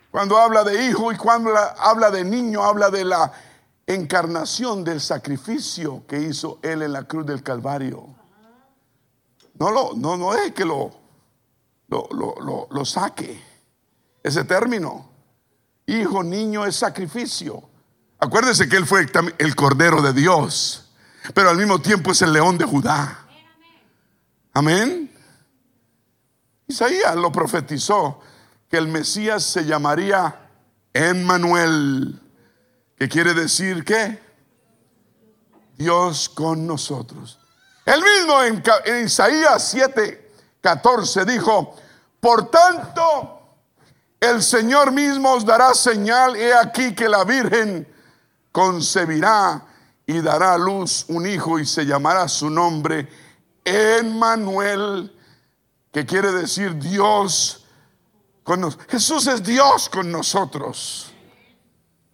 Cuando 0.09 0.39
habla 0.39 0.63
de 0.63 0.85
hijo 0.85 1.11
y 1.11 1.17
cuando 1.17 1.55
habla 1.55 2.09
de 2.09 2.23
niño, 2.23 2.63
habla 2.63 2.89
de 2.89 3.05
la 3.05 3.31
encarnación 3.85 4.83
del 4.83 5.01
sacrificio 5.01 6.03
que 6.07 6.19
hizo 6.19 6.57
Él 6.63 6.81
en 6.81 6.93
la 6.93 7.03
cruz 7.03 7.27
del 7.27 7.43
Calvario. 7.43 8.07
No, 9.59 9.69
lo, 9.69 9.91
no, 9.93 10.17
no 10.17 10.33
es 10.33 10.51
que 10.51 10.65
lo, 10.65 10.91
lo, 11.87 12.09
lo, 12.09 12.67
lo 12.71 12.85
saque. 12.85 13.39
Ese 14.23 14.45
término. 14.45 15.07
Hijo, 15.85 16.23
niño 16.23 16.65
es 16.65 16.75
sacrificio. 16.75 17.61
Acuérdese 18.17 18.67
que 18.67 18.77
Él 18.77 18.87
fue 18.87 19.05
el 19.37 19.55
Cordero 19.55 20.01
de 20.01 20.11
Dios, 20.11 20.89
pero 21.35 21.51
al 21.51 21.57
mismo 21.57 21.79
tiempo 21.79 22.13
es 22.13 22.23
el 22.23 22.33
león 22.33 22.57
de 22.57 22.65
Judá. 22.65 23.26
Amén. 24.57 25.15
Isaías 26.65 27.15
lo 27.15 27.31
profetizó 27.31 28.19
que 28.67 28.77
el 28.77 28.87
Mesías 28.87 29.43
se 29.43 29.65
llamaría 29.65 30.49
Emmanuel, 30.91 32.19
que 32.97 33.07
quiere 33.07 33.35
decir 33.35 33.85
que 33.85 34.19
Dios 35.77 36.27
con 36.29 36.65
nosotros. 36.65 37.37
El 37.85 38.01
mismo 38.01 38.41
en, 38.41 39.05
Isaías 39.05 39.69
7, 39.69 40.31
14 40.59 41.25
dijo, 41.25 41.75
por 42.19 42.49
tanto, 42.49 43.39
el 44.19 44.41
Señor 44.41 44.91
mismo 44.91 45.33
os 45.33 45.45
dará 45.45 45.75
señal, 45.75 46.35
he 46.35 46.51
aquí 46.51 46.95
que 46.95 47.07
la 47.07 47.23
Virgen 47.25 47.87
concebirá 48.51 49.67
y 50.07 50.19
dará 50.19 50.55
a 50.55 50.57
luz 50.57 51.05
un 51.09 51.27
hijo 51.27 51.59
y 51.59 51.65
se 51.67 51.85
llamará 51.85 52.27
su 52.27 52.49
nombre 52.49 53.26
Emmanuel, 53.67 55.13
que 55.91 56.05
quiere 56.05 56.31
decir 56.31 56.75
Dios 56.75 57.65
con 58.43 58.61
nosotros. 58.61 58.87
Jesús 58.89 59.27
es 59.27 59.43
Dios 59.43 59.89
con 59.89 60.09
nosotros. 60.09 61.11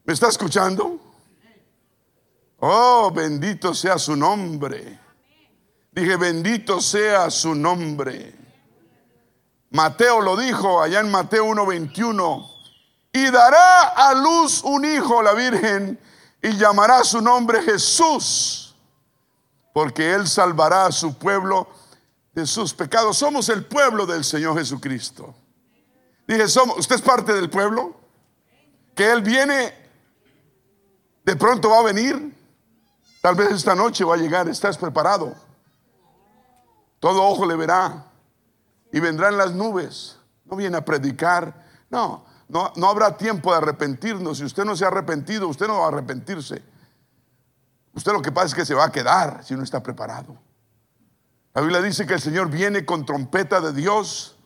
¿Me 0.03 0.13
está 0.13 0.29
escuchando? 0.29 0.99
Oh, 2.59 3.11
bendito 3.11 3.73
sea 3.73 3.99
su 3.99 4.15
nombre. 4.15 4.99
Dije, 5.91 6.15
bendito 6.15 6.81
sea 6.81 7.29
su 7.29 7.53
nombre. 7.53 8.33
Mateo 9.69 10.21
lo 10.21 10.35
dijo 10.35 10.81
allá 10.81 11.01
en 11.01 11.11
Mateo 11.11 11.45
1:21. 11.45 12.49
Y 13.13 13.29
dará 13.29 13.89
a 13.89 14.15
luz 14.15 14.63
un 14.63 14.85
hijo 14.85 15.21
la 15.21 15.33
Virgen 15.33 15.99
y 16.41 16.57
llamará 16.57 17.03
su 17.03 17.21
nombre 17.21 17.61
Jesús 17.61 18.72
porque 19.73 20.13
Él 20.13 20.27
salvará 20.27 20.85
a 20.85 20.91
su 20.91 21.17
pueblo 21.17 21.67
de 22.33 22.45
sus 22.45 22.73
pecados. 22.73 23.17
Somos 23.17 23.49
el 23.49 23.65
pueblo 23.65 24.05
del 24.05 24.23
Señor 24.23 24.57
Jesucristo. 24.57 25.33
Dije, 26.27 26.47
somos, 26.47 26.77
¿usted 26.77 26.95
es 26.95 27.01
parte 27.01 27.33
del 27.33 27.49
pueblo? 27.49 27.95
Que 28.95 29.11
Él 29.11 29.21
viene, 29.21 29.73
de 31.25 31.35
pronto 31.35 31.71
va 31.71 31.79
a 31.79 31.83
venir. 31.83 32.33
Tal 33.21 33.35
vez 33.35 33.51
esta 33.51 33.73
noche 33.73 34.05
va 34.05 34.13
a 34.13 34.17
llegar, 34.17 34.47
estás 34.47 34.77
preparado. 34.77 35.33
Todo 36.99 37.23
ojo 37.23 37.45
le 37.45 37.55
verá 37.55 38.05
y 38.91 38.99
vendrán 38.99 39.37
las 39.37 39.53
nubes. 39.53 40.17
No 40.45 40.55
viene 40.55 40.77
a 40.77 40.85
predicar. 40.85 41.65
No, 41.89 42.25
no, 42.47 42.71
no 42.75 42.89
habrá 42.89 43.17
tiempo 43.17 43.51
de 43.51 43.57
arrepentirnos. 43.57 44.37
Si 44.37 44.45
usted 44.45 44.63
no 44.63 44.75
se 44.75 44.85
ha 44.85 44.89
arrepentido, 44.89 45.47
usted 45.47 45.67
no 45.67 45.79
va 45.79 45.85
a 45.85 45.87
arrepentirse. 45.87 46.72
Usted 47.93 48.11
lo 48.11 48.21
que 48.21 48.31
pasa 48.31 48.47
es 48.47 48.55
que 48.55 48.65
se 48.65 48.73
va 48.73 48.85
a 48.85 48.91
quedar 48.91 49.43
si 49.43 49.55
no 49.55 49.63
está 49.63 49.81
preparado. 49.81 50.35
La 51.53 51.61
Biblia 51.61 51.81
dice 51.81 52.07
que 52.07 52.15
el 52.15 52.21
Señor 52.21 52.49
viene 52.49 52.85
con 52.85 53.05
trompeta 53.05 53.61
de 53.61 53.73
Dios 53.73 54.37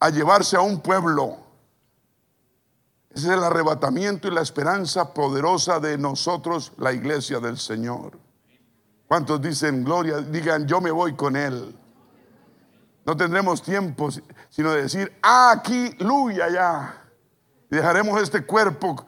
a 0.00 0.10
llevarse 0.10 0.56
a 0.56 0.60
un 0.60 0.80
pueblo. 0.80 1.38
Ese 3.10 3.28
es 3.28 3.32
el 3.32 3.42
arrebatamiento 3.42 4.28
y 4.28 4.32
la 4.32 4.42
esperanza 4.42 5.14
poderosa 5.14 5.80
de 5.80 5.96
nosotros, 5.96 6.72
la 6.76 6.92
iglesia 6.92 7.40
del 7.40 7.58
Señor. 7.58 8.18
¿Cuántos 9.06 9.40
dicen 9.40 9.84
gloria? 9.84 10.18
Digan, 10.18 10.66
yo 10.66 10.80
me 10.80 10.90
voy 10.90 11.14
con 11.14 11.36
Él. 11.36 11.74
No 13.06 13.16
tendremos 13.16 13.62
tiempo 13.62 14.08
sino 14.50 14.72
de 14.72 14.82
decir, 14.82 15.12
aquí, 15.22 15.94
luya 16.00 16.48
ya. 16.50 17.02
dejaremos 17.70 18.20
este 18.20 18.44
cuerpo 18.44 19.06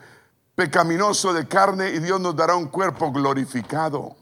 pecaminoso 0.56 1.34
de 1.34 1.46
carne 1.46 1.90
y 1.90 2.00
Dios 2.00 2.18
nos 2.18 2.34
dará 2.34 2.56
un 2.56 2.66
cuerpo 2.66 3.12
glorificado. 3.12 4.16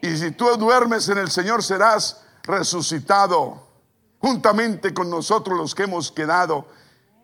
Y 0.00 0.16
si 0.16 0.30
tú 0.30 0.46
duermes 0.56 1.08
en 1.08 1.18
el 1.18 1.30
Señor 1.30 1.62
serás 1.62 2.22
resucitado 2.44 3.66
juntamente 4.20 4.94
con 4.94 5.10
nosotros 5.10 5.58
los 5.58 5.74
que 5.74 5.82
hemos 5.82 6.12
quedado 6.12 6.66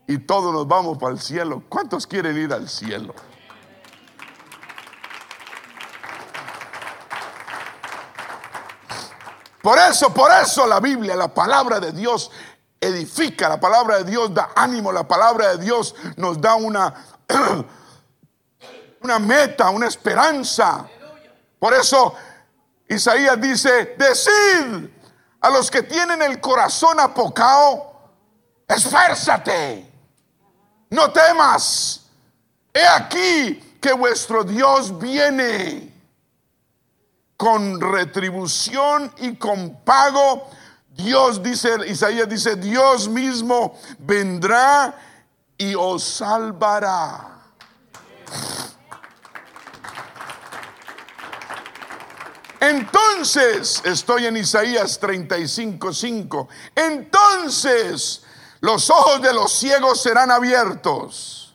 y 0.07 0.18
todos 0.18 0.53
nos 0.53 0.66
vamos 0.66 0.99
para 0.99 1.12
el 1.12 1.20
cielo. 1.20 1.62
¿Cuántos 1.68 2.07
quieren 2.07 2.37
ir 2.37 2.53
al 2.53 2.68
cielo? 2.68 3.14
Por 9.62 9.79
eso, 9.79 10.12
por 10.12 10.31
eso 10.31 10.66
la 10.66 10.79
Biblia, 10.81 11.16
la 11.16 11.33
palabra 11.33 11.81
de 11.81 11.92
Dios 11.92 12.31
edifica, 12.79 13.49
la 13.49 13.59
palabra 13.59 13.99
de 13.99 14.11
Dios 14.11 14.35
da 14.35 14.51
ánimo, 14.55 14.92
la 14.92 15.09
palabra 15.09 15.57
de 15.57 15.64
Dios 15.64 15.94
nos 16.16 16.38
da 16.38 16.57
una 16.57 16.92
una 19.05 19.19
meta, 19.19 19.69
una 19.69 19.87
esperanza. 19.87 20.88
Por 21.59 21.75
eso 21.75 22.14
Isaías 22.88 23.38
dice, 23.38 23.95
decid 23.99 24.88
a 25.43 25.51
los 25.51 25.71
que 25.71 25.83
tienen 25.83 26.23
el 26.23 26.40
corazón 26.40 26.99
apocado, 26.99 28.12
esfuérzate, 28.67 29.93
no 30.88 31.12
temas, 31.12 32.07
he 32.73 32.87
aquí 32.87 33.77
que 33.79 33.93
vuestro 33.93 34.43
Dios 34.43 34.99
viene 34.99 35.93
con 37.37 37.79
retribución 37.79 39.12
y 39.19 39.37
con 39.37 39.85
pago. 39.85 40.49
Dios 40.88 41.43
dice, 41.43 41.77
Isaías 41.88 42.29
dice, 42.29 42.57
Dios 42.57 43.07
mismo 43.09 43.79
vendrá 43.99 44.95
y 45.59 45.75
os 45.75 46.03
salvará. 46.03 47.35
Entonces, 52.70 53.83
estoy 53.85 54.27
en 54.27 54.37
Isaías 54.37 54.98
35:5. 55.00 56.48
Entonces, 56.74 58.22
los 58.61 58.88
ojos 58.88 59.20
de 59.20 59.35
los 59.35 59.53
ciegos 59.53 60.00
serán 60.03 60.31
abiertos 60.31 61.55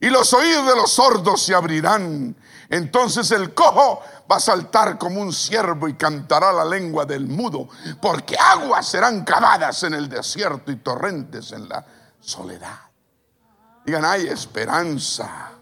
y 0.00 0.10
los 0.10 0.32
oídos 0.32 0.66
de 0.66 0.74
los 0.74 0.90
sordos 0.90 1.42
se 1.42 1.54
abrirán. 1.54 2.36
Entonces 2.68 3.30
el 3.30 3.54
cojo 3.54 4.02
va 4.30 4.36
a 4.36 4.40
saltar 4.40 4.98
como 4.98 5.20
un 5.20 5.32
ciervo 5.32 5.86
y 5.86 5.94
cantará 5.94 6.52
la 6.52 6.64
lengua 6.64 7.04
del 7.04 7.28
mudo, 7.28 7.68
porque 8.02 8.36
aguas 8.36 8.88
serán 8.88 9.24
cavadas 9.24 9.84
en 9.84 9.94
el 9.94 10.08
desierto 10.08 10.72
y 10.72 10.76
torrentes 10.76 11.52
en 11.52 11.68
la 11.68 11.86
soledad. 12.20 12.80
Digan, 13.86 14.04
hay 14.04 14.26
esperanza. 14.26 15.52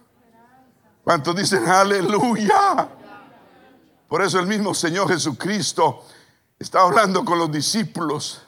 ¿Cuántos 1.05 1.37
dicen 1.37 1.69
aleluya? 1.69 2.89
Por 4.13 4.21
eso 4.21 4.39
el 4.39 4.47
mismo 4.47 4.75
Señor 4.75 5.09
Jesucristo 5.09 6.05
está 6.59 6.83
hablando 6.83 7.25
con 7.25 7.39
los 7.39 7.51
discípulos 7.51 8.43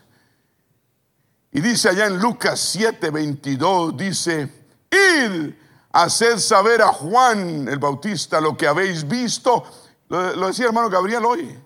y 1.51 1.63
dice 1.63 1.89
allá 1.89 2.05
en 2.05 2.19
Lucas 2.19 2.61
7, 2.61 3.09
22, 3.09 3.97
dice, 3.97 4.67
id, 4.91 5.55
haced 5.91 6.37
saber 6.37 6.83
a 6.83 6.89
Juan 6.89 7.67
el 7.67 7.79
Bautista 7.79 8.43
lo 8.43 8.55
que 8.59 8.67
habéis 8.67 9.09
visto. 9.09 9.65
Lo, 10.11 10.37
lo 10.37 10.49
decía 10.49 10.67
hermano 10.67 10.91
Gabriel 10.91 11.25
hoy. 11.25 11.59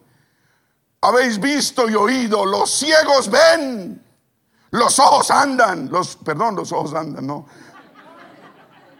Habéis 1.01 1.41
visto 1.41 1.91
y 1.91 1.97
oído, 1.97 2.47
los 2.47 2.71
ciegos 2.71 3.29
ven, 3.29 4.01
los 4.71 4.97
ojos 5.01 5.29
andan, 5.33 5.91
los, 5.91 6.15
perdón, 6.15 6.55
los 6.55 6.71
ojos 6.71 6.95
andan, 6.95 7.27
no. 7.27 7.49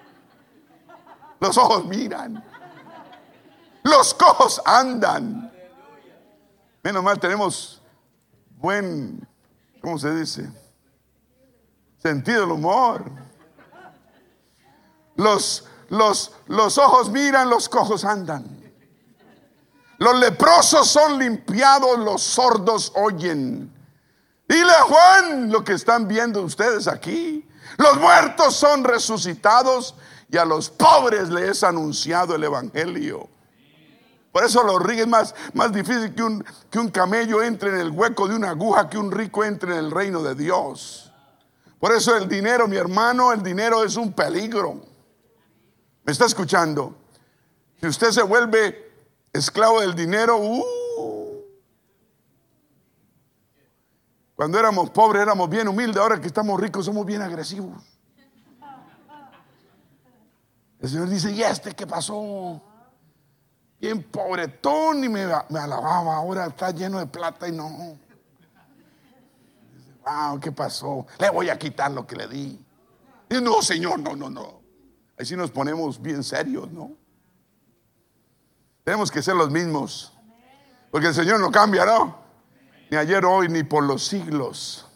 Los 1.39 1.57
ojos 1.57 1.85
miran. 1.85 2.48
Los 3.89 4.13
cojos 4.13 4.61
andan. 4.67 5.51
Menos 6.83 7.03
mal 7.03 7.19
tenemos 7.19 7.81
buen, 8.59 9.27
¿cómo 9.81 9.99
se 9.99 10.15
dice? 10.15 10.51
Sentido 11.97 12.43
del 12.43 12.53
humor. 12.53 13.11
Los, 15.17 15.65
los, 15.89 16.33
los 16.47 16.77
ojos 16.77 17.11
miran, 17.11 17.49
los 17.49 17.69
cojos 17.69 18.05
andan. 18.05 18.45
Los 19.97 20.21
leprosos 20.21 20.89
son 20.89 21.19
limpiados, 21.19 21.99
los 21.99 22.23
sordos 22.23 22.93
oyen. 22.95 23.75
Dile 24.47 24.71
a 24.71 24.83
Juan 24.83 25.51
lo 25.51 25.65
que 25.65 25.73
están 25.73 26.07
viendo 26.07 26.43
ustedes 26.43 26.87
aquí. 26.87 27.49
Los 27.79 27.99
muertos 27.99 28.55
son 28.55 28.85
resucitados 28.85 29.95
y 30.31 30.37
a 30.37 30.45
los 30.45 30.69
pobres 30.69 31.31
les 31.31 31.49
es 31.49 31.65
anunciado 31.65 32.35
el 32.35 32.45
Evangelio. 32.45 33.29
Por 34.39 34.47
eso 34.47 34.63
los 34.63 34.81
ricos 34.81 35.03
es 35.03 35.09
más, 35.09 35.35
más 35.53 35.73
difícil 35.73 36.15
que 36.15 36.23
un, 36.23 36.45
que 36.71 36.79
un 36.79 36.91
camello 36.91 37.43
entre 37.43 37.71
en 37.71 37.81
el 37.81 37.91
hueco 37.91 38.29
de 38.29 38.37
una 38.37 38.51
aguja, 38.51 38.89
que 38.89 38.97
un 38.97 39.11
rico 39.11 39.43
entre 39.43 39.73
en 39.73 39.79
el 39.79 39.91
reino 39.91 40.23
de 40.23 40.37
Dios. 40.37 41.13
Por 41.81 41.91
eso 41.91 42.17
el 42.17 42.29
dinero, 42.29 42.69
mi 42.69 42.77
hermano, 42.77 43.33
el 43.33 43.43
dinero 43.43 43.83
es 43.83 43.97
un 43.97 44.13
peligro. 44.13 44.81
¿Me 46.05 46.13
está 46.13 46.27
escuchando? 46.27 46.97
Si 47.81 47.89
usted 47.89 48.13
se 48.13 48.23
vuelve 48.23 48.93
esclavo 49.33 49.81
del 49.81 49.97
dinero, 49.97 50.39
uh, 50.39 50.65
cuando 54.37 54.57
éramos 54.57 54.91
pobres 54.91 55.21
éramos 55.21 55.51
bien 55.51 55.67
humildes, 55.67 55.97
ahora 55.97 56.21
que 56.21 56.29
estamos 56.29 56.61
ricos 56.61 56.87
somos 56.87 57.05
bien 57.05 57.23
agresivos. 57.23 57.83
El 60.79 60.89
Señor 60.89 61.09
dice, 61.09 61.33
¿y 61.33 61.43
este 61.43 61.75
qué 61.75 61.89
pasó? 61.89 62.68
Bien 63.81 64.03
pobretón 64.03 65.05
y 65.05 65.09
me, 65.09 65.27
me 65.49 65.59
alababa, 65.59 66.17
ahora 66.17 66.47
está 66.47 66.71
lleno 66.71 66.99
de 66.99 67.07
plata 67.07 67.49
y 67.49 67.53
no. 67.53 67.99
Wow, 70.05 70.41
¿qué 70.41 70.51
pasó? 70.51 71.07
Le 71.19 71.31
voy 71.31 71.49
a 71.49 71.59
quitar 71.59 71.91
lo 71.91 72.07
que 72.07 72.17
le 72.17 72.27
di. 72.27 72.65
Y 73.31 73.41
no, 73.41 73.63
Señor, 73.63 74.01
no, 74.01 74.17
no, 74.17 74.31
no. 74.31 74.61
Ahí 75.19 75.27
sí 75.27 75.37
nos 75.37 75.51
ponemos 75.51 76.01
bien 76.01 76.25
serios, 76.25 76.71
¿no? 76.71 76.93
Tenemos 78.85 79.11
que 79.11 79.23
ser 79.23 79.37
los 79.37 79.51
mismos. 79.51 80.13
Porque 80.91 81.09
el 81.09 81.15
Señor 81.15 81.41
no 81.41 81.51
cambia, 81.51 81.85
¿no? 81.85 82.17
Ni 82.91 82.97
ayer, 82.97 83.25
hoy, 83.25 83.49
ni 83.49 83.63
por 83.63 83.85
los 83.85 84.07
siglos. 84.07 84.87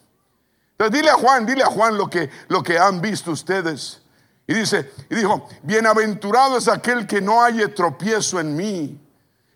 Entonces 0.73 1.01
dile 1.01 1.11
a 1.11 1.15
Juan, 1.15 1.45
dile 1.45 1.63
a 1.63 1.67
Juan 1.67 1.99
lo 1.99 2.09
que, 2.09 2.31
lo 2.49 2.63
que 2.63 2.79
han 2.79 3.01
visto 3.01 3.31
ustedes. 3.31 4.02
Y 4.47 4.55
dice, 4.55 4.93
y 5.09 5.15
dijo, 5.15 5.49
bienaventurado 5.63 6.59
es 6.59 6.69
aquel 6.69 7.07
que 7.07 7.21
no 7.21 7.43
haya 7.43 7.73
tropiezo 7.73 8.41
en 8.41 8.57
mí. 8.57 9.01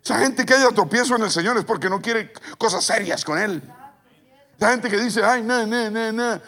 Esa 0.03 0.19
gente 0.19 0.45
que 0.45 0.53
haya 0.53 0.69
tropiezo 0.69 1.15
en 1.15 1.23
el 1.23 1.31
Señor 1.31 1.57
es 1.57 1.65
porque 1.65 1.89
no 1.89 2.01
quiere 2.01 2.31
cosas 2.57 2.85
serias 2.85 3.25
con 3.25 3.37
Él. 3.37 3.61
Esa 4.57 4.71
gente 4.71 4.89
que 4.89 4.97
dice, 4.97 5.23
ay, 5.23 5.43
no, 5.43 5.65
no, 5.67 5.91
no, 5.91 6.11
no. 6.13 6.41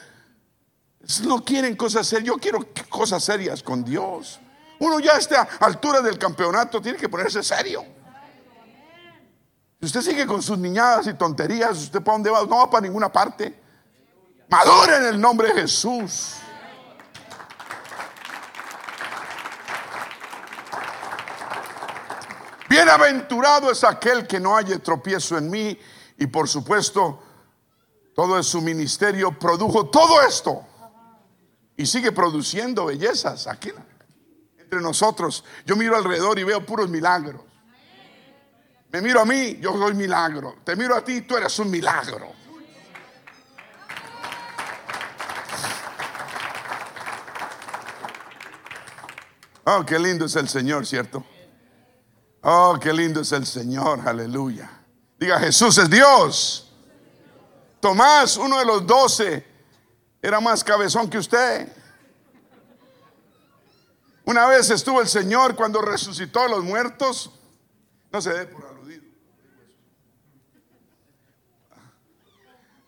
No 1.24 1.44
quieren 1.44 1.76
cosas 1.76 2.08
serias. 2.08 2.28
Yo 2.28 2.38
quiero 2.38 2.66
cosas 2.88 3.24
serias 3.24 3.62
con 3.62 3.84
Dios. 3.84 4.40
Uno 4.80 5.00
ya 5.00 5.16
a 5.16 5.18
esta 5.18 5.42
altura 5.60 6.02
del 6.02 6.18
campeonato 6.18 6.82
tiene 6.82 6.98
que 6.98 7.10
ponerse 7.10 7.44
serio. 7.44 7.84
Si 9.80 9.86
usted 9.86 10.02
sigue 10.02 10.26
con 10.26 10.42
sus 10.42 10.58
niñadas 10.58 11.08
y 11.08 11.14
tonterías, 11.14 11.78
¿usted 11.78 12.02
para 12.02 12.16
dónde 12.16 12.30
va? 12.30 12.42
No 12.44 12.58
va 12.58 12.70
para 12.70 12.82
ninguna 12.82 13.12
parte. 13.12 13.58
Madura 14.50 14.98
en 14.98 15.06
el 15.06 15.22
nombre 15.22 15.54
de 15.54 15.62
Jesús. 15.62 16.36
Bienaventurado 22.80 23.72
es 23.72 23.84
aquel 23.84 24.26
que 24.26 24.40
no 24.40 24.56
haya 24.56 24.80
tropiezo 24.80 25.38
en 25.38 25.50
mí. 25.50 25.78
Y 26.18 26.28
por 26.28 26.48
supuesto, 26.48 27.22
todo 28.16 28.42
su 28.42 28.62
ministerio 28.62 29.38
produjo 29.38 29.88
todo 29.90 30.22
esto. 30.22 30.66
Y 31.76 31.86
sigue 31.86 32.14
produciendo 32.14 32.86
bellezas 32.86 33.48
aquí 33.48 33.74
entre 34.58 34.80
nosotros. 34.80 35.44
Yo 35.66 35.76
miro 35.76 35.98
alrededor 35.98 36.40
y 36.40 36.46
veo 36.46 36.66
puros 36.66 36.90
milagros. 36.90 37.42
Me 38.94 39.02
miro 39.02 39.20
a 39.20 39.26
mí, 39.26 39.58
yo 39.60 39.74
soy 39.74 39.94
milagro. 39.94 40.56
Te 40.64 40.78
miro 40.78 40.96
a 40.96 41.04
ti, 41.04 41.24
tú 41.24 41.36
eres 41.36 41.60
un 41.60 41.70
milagro. 41.70 42.32
Oh, 49.66 49.86
qué 49.86 50.00
lindo 50.00 50.26
es 50.26 50.36
el 50.38 50.48
Señor, 50.48 50.88
¿cierto? 50.88 51.26
Oh, 52.42 52.78
qué 52.82 52.94
lindo 52.94 53.22
es 53.22 53.32
el 53.32 53.46
Señor, 53.46 54.08
aleluya. 54.08 54.70
Diga, 55.20 55.40
Jesús 55.40 55.78
es 55.78 55.90
Dios. 55.90 56.72
Tomás, 57.82 58.38
uno 58.38 58.60
de 58.60 58.66
los 58.66 58.86
doce, 58.86 59.46
era 60.22 60.40
más 60.40 60.64
cabezón 60.64 61.10
que 61.10 61.18
usted. 61.18 61.68
Una 64.26 64.46
vez 64.48 64.70
estuvo 64.70 65.02
el 65.02 65.08
Señor 65.08 65.56
cuando 65.56 65.82
resucitó 65.82 66.42
a 66.42 66.48
los 66.48 66.64
muertos. 66.64 67.32
No 68.12 68.22
se 68.22 68.32
dé 68.32 68.46
por 68.46 68.69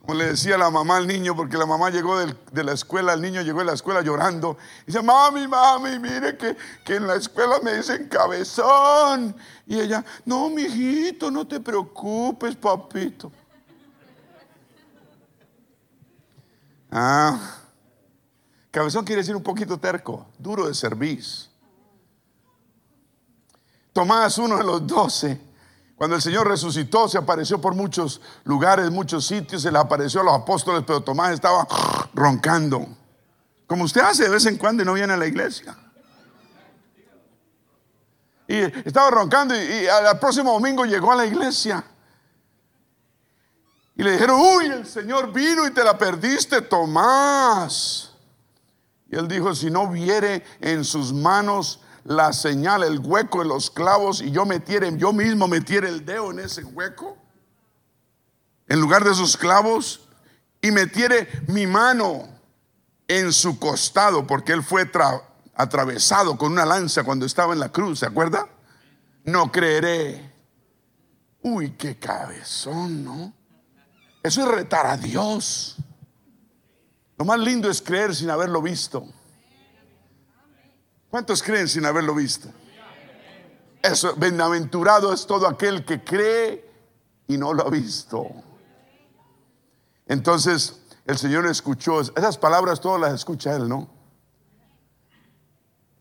Como 0.01 0.15
le 0.15 0.29
decía 0.29 0.57
la 0.57 0.71
mamá 0.71 0.97
al 0.97 1.07
niño, 1.07 1.35
porque 1.35 1.57
la 1.57 1.67
mamá 1.67 1.91
llegó 1.91 2.17
de 2.17 2.63
la 2.63 2.71
escuela, 2.73 3.13
el 3.13 3.21
niño 3.21 3.41
llegó 3.41 3.59
de 3.59 3.65
la 3.65 3.73
escuela 3.73 4.01
llorando. 4.01 4.57
Y 4.83 4.87
dice, 4.87 5.03
mami, 5.03 5.47
mami, 5.47 5.99
mire 5.99 6.35
que, 6.37 6.95
en 6.95 7.05
la 7.05 7.15
escuela 7.15 7.59
me 7.63 7.75
dicen 7.75 8.07
cabezón. 8.07 9.35
Y 9.67 9.79
ella, 9.79 10.03
no, 10.25 10.49
mijito, 10.49 11.29
no 11.29 11.45
te 11.47 11.59
preocupes, 11.59 12.55
papito. 12.55 13.31
Ah, 16.89 17.59
cabezón 18.71 19.05
quiere 19.05 19.21
decir 19.21 19.35
un 19.35 19.43
poquito 19.43 19.77
terco, 19.77 20.25
duro 20.39 20.67
de 20.67 20.73
servicio. 20.73 21.51
Tomás, 23.93 24.37
uno 24.39 24.57
de 24.57 24.63
los 24.63 24.87
doce, 24.87 25.39
cuando 26.01 26.15
el 26.15 26.21
Señor 26.23 26.47
resucitó, 26.47 27.07
se 27.07 27.19
apareció 27.19 27.61
por 27.61 27.75
muchos 27.75 28.21
lugares, 28.45 28.89
muchos 28.89 29.23
sitios, 29.23 29.61
se 29.61 29.71
le 29.71 29.77
apareció 29.77 30.21
a 30.21 30.23
los 30.23 30.33
apóstoles, 30.33 30.83
pero 30.83 31.01
Tomás 31.01 31.31
estaba 31.31 31.67
roncando, 32.15 32.87
como 33.67 33.83
usted 33.83 34.01
hace 34.01 34.23
de 34.23 34.29
vez 34.29 34.43
en 34.47 34.57
cuando 34.57 34.81
y 34.81 34.85
no 34.87 34.93
viene 34.93 35.13
a 35.13 35.17
la 35.17 35.27
iglesia. 35.27 35.77
Y 38.47 38.61
estaba 38.83 39.11
roncando 39.11 39.53
y, 39.53 39.85
al 39.85 40.17
próximo 40.17 40.53
domingo 40.53 40.85
llegó 40.85 41.11
a 41.11 41.17
la 41.17 41.25
iglesia. 41.27 41.83
Y 43.95 44.01
le 44.01 44.13
dijeron, 44.13 44.41
uy, 44.41 44.65
el 44.71 44.87
Señor 44.87 45.31
vino 45.31 45.67
y 45.67 45.71
te 45.71 45.83
la 45.83 45.99
perdiste, 45.99 46.63
Tomás. 46.63 48.15
Y 49.07 49.17
él 49.17 49.27
dijo, 49.27 49.53
si 49.53 49.69
no 49.69 49.87
viere 49.87 50.43
en 50.61 50.83
sus 50.83 51.13
manos 51.13 51.79
la 52.03 52.33
señal, 52.33 52.83
el 52.83 52.99
hueco 52.99 53.39
de 53.39 53.45
los 53.45 53.69
clavos 53.69 54.21
y 54.21 54.31
yo 54.31 54.45
metiera, 54.45 54.89
yo 54.89 55.13
mismo 55.13 55.47
metiera 55.47 55.87
el 55.87 56.05
dedo 56.05 56.31
en 56.31 56.39
ese 56.39 56.63
hueco, 56.63 57.17
en 58.67 58.79
lugar 58.79 59.03
de 59.03 59.11
esos 59.11 59.37
clavos, 59.37 60.07
y 60.61 60.71
metiere 60.71 61.27
mi 61.47 61.67
mano 61.67 62.27
en 63.07 63.33
su 63.33 63.59
costado, 63.59 64.25
porque 64.25 64.53
él 64.53 64.63
fue 64.63 64.89
atravesado 65.55 66.37
con 66.37 66.53
una 66.53 66.65
lanza 66.65 67.03
cuando 67.03 67.25
estaba 67.25 67.53
en 67.53 67.59
la 67.59 67.71
cruz, 67.71 67.99
¿se 67.99 68.05
acuerda? 68.05 68.47
No 69.23 69.51
creeré. 69.51 70.31
Uy, 71.41 71.71
qué 71.71 71.97
cabezón, 71.97 73.03
¿no? 73.03 73.33
Eso 74.23 74.41
es 74.43 74.47
retar 74.47 74.85
a 74.85 74.97
Dios. 74.97 75.77
Lo 77.17 77.25
más 77.25 77.39
lindo 77.39 77.69
es 77.69 77.81
creer 77.81 78.15
sin 78.15 78.29
haberlo 78.29 78.61
visto. 78.61 79.05
¿Cuántos 81.11 81.43
creen 81.43 81.67
sin 81.67 81.85
haberlo 81.85 82.15
visto? 82.15 82.47
Eso, 83.83 84.15
bienaventurado 84.15 85.13
es 85.13 85.27
todo 85.27 85.47
aquel 85.47 85.83
que 85.83 86.03
cree 86.03 86.65
y 87.27 87.37
no 87.37 87.53
lo 87.53 87.67
ha 87.67 87.69
visto. 87.69 88.27
Entonces 90.07 90.81
el 91.05 91.17
Señor 91.17 91.45
escuchó, 91.47 91.99
esas 91.99 92.37
palabras 92.37 92.79
todas 92.79 93.01
las 93.01 93.13
escucha 93.13 93.55
Él, 93.55 93.67
¿no? 93.67 93.89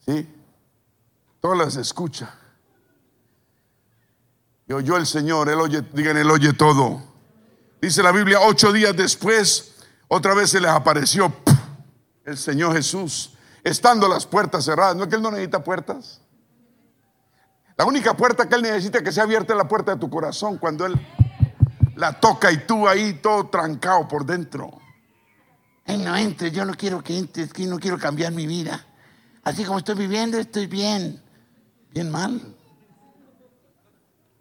¿Sí? 0.06 0.28
Todas 1.40 1.58
las 1.58 1.76
escucha. 1.76 2.32
Y 4.68 4.72
oyó 4.72 4.96
el 4.96 5.06
Señor, 5.06 5.48
Él 5.48 5.58
oye, 5.58 5.82
digan, 5.92 6.16
Él 6.18 6.30
oye 6.30 6.52
todo. 6.52 7.02
Dice 7.82 8.02
la 8.02 8.12
Biblia, 8.12 8.38
ocho 8.42 8.72
días 8.72 8.96
después, 8.96 9.74
otra 10.06 10.34
vez 10.34 10.50
se 10.50 10.60
les 10.60 10.70
apareció 10.70 11.32
el 12.24 12.36
Señor 12.36 12.74
Jesús, 12.74 13.32
estando 13.64 14.08
las 14.08 14.26
puertas 14.26 14.64
cerradas. 14.64 14.96
¿No 14.96 15.04
es 15.04 15.08
que 15.08 15.16
Él 15.16 15.22
no 15.22 15.30
necesita 15.30 15.62
puertas? 15.62 16.20
La 17.76 17.84
única 17.86 18.14
puerta 18.14 18.48
que 18.48 18.54
Él 18.56 18.62
necesita 18.62 18.98
es 18.98 19.04
que 19.04 19.12
sea 19.12 19.24
abierta 19.24 19.54
la 19.54 19.66
puerta 19.66 19.94
de 19.94 20.00
tu 20.00 20.10
corazón 20.10 20.58
cuando 20.58 20.84
Él 20.86 21.00
la 21.96 22.18
toca 22.18 22.50
y 22.50 22.66
tú 22.66 22.88
ahí 22.88 23.14
todo 23.14 23.48
trancado 23.48 24.06
por 24.08 24.24
dentro. 24.24 24.70
Ay, 25.86 25.98
no 25.98 26.16
entre, 26.16 26.50
yo 26.50 26.64
no 26.64 26.74
quiero 26.74 27.02
que 27.02 27.16
entres, 27.16 27.52
que 27.52 27.66
no 27.66 27.78
quiero 27.78 27.98
cambiar 27.98 28.32
mi 28.32 28.46
vida. 28.46 28.84
Así 29.42 29.64
como 29.64 29.78
estoy 29.78 29.94
viviendo, 29.94 30.38
estoy 30.38 30.66
bien. 30.66 31.22
Bien 31.92 32.10
mal. 32.10 32.54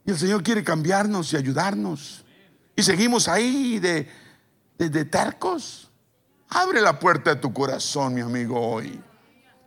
Y 0.05 0.11
el 0.11 0.17
Señor 0.17 0.43
quiere 0.43 0.63
cambiarnos 0.63 1.33
y 1.33 1.37
ayudarnos. 1.37 2.25
Y 2.75 2.83
seguimos 2.83 3.27
ahí 3.27 3.79
de, 3.79 4.09
de, 4.77 4.89
de 4.89 5.05
tercos. 5.05 5.89
Abre 6.49 6.81
la 6.81 6.99
puerta 6.99 7.35
de 7.35 7.41
tu 7.41 7.53
corazón, 7.53 8.13
mi 8.13 8.21
amigo, 8.21 8.59
hoy. 8.59 9.01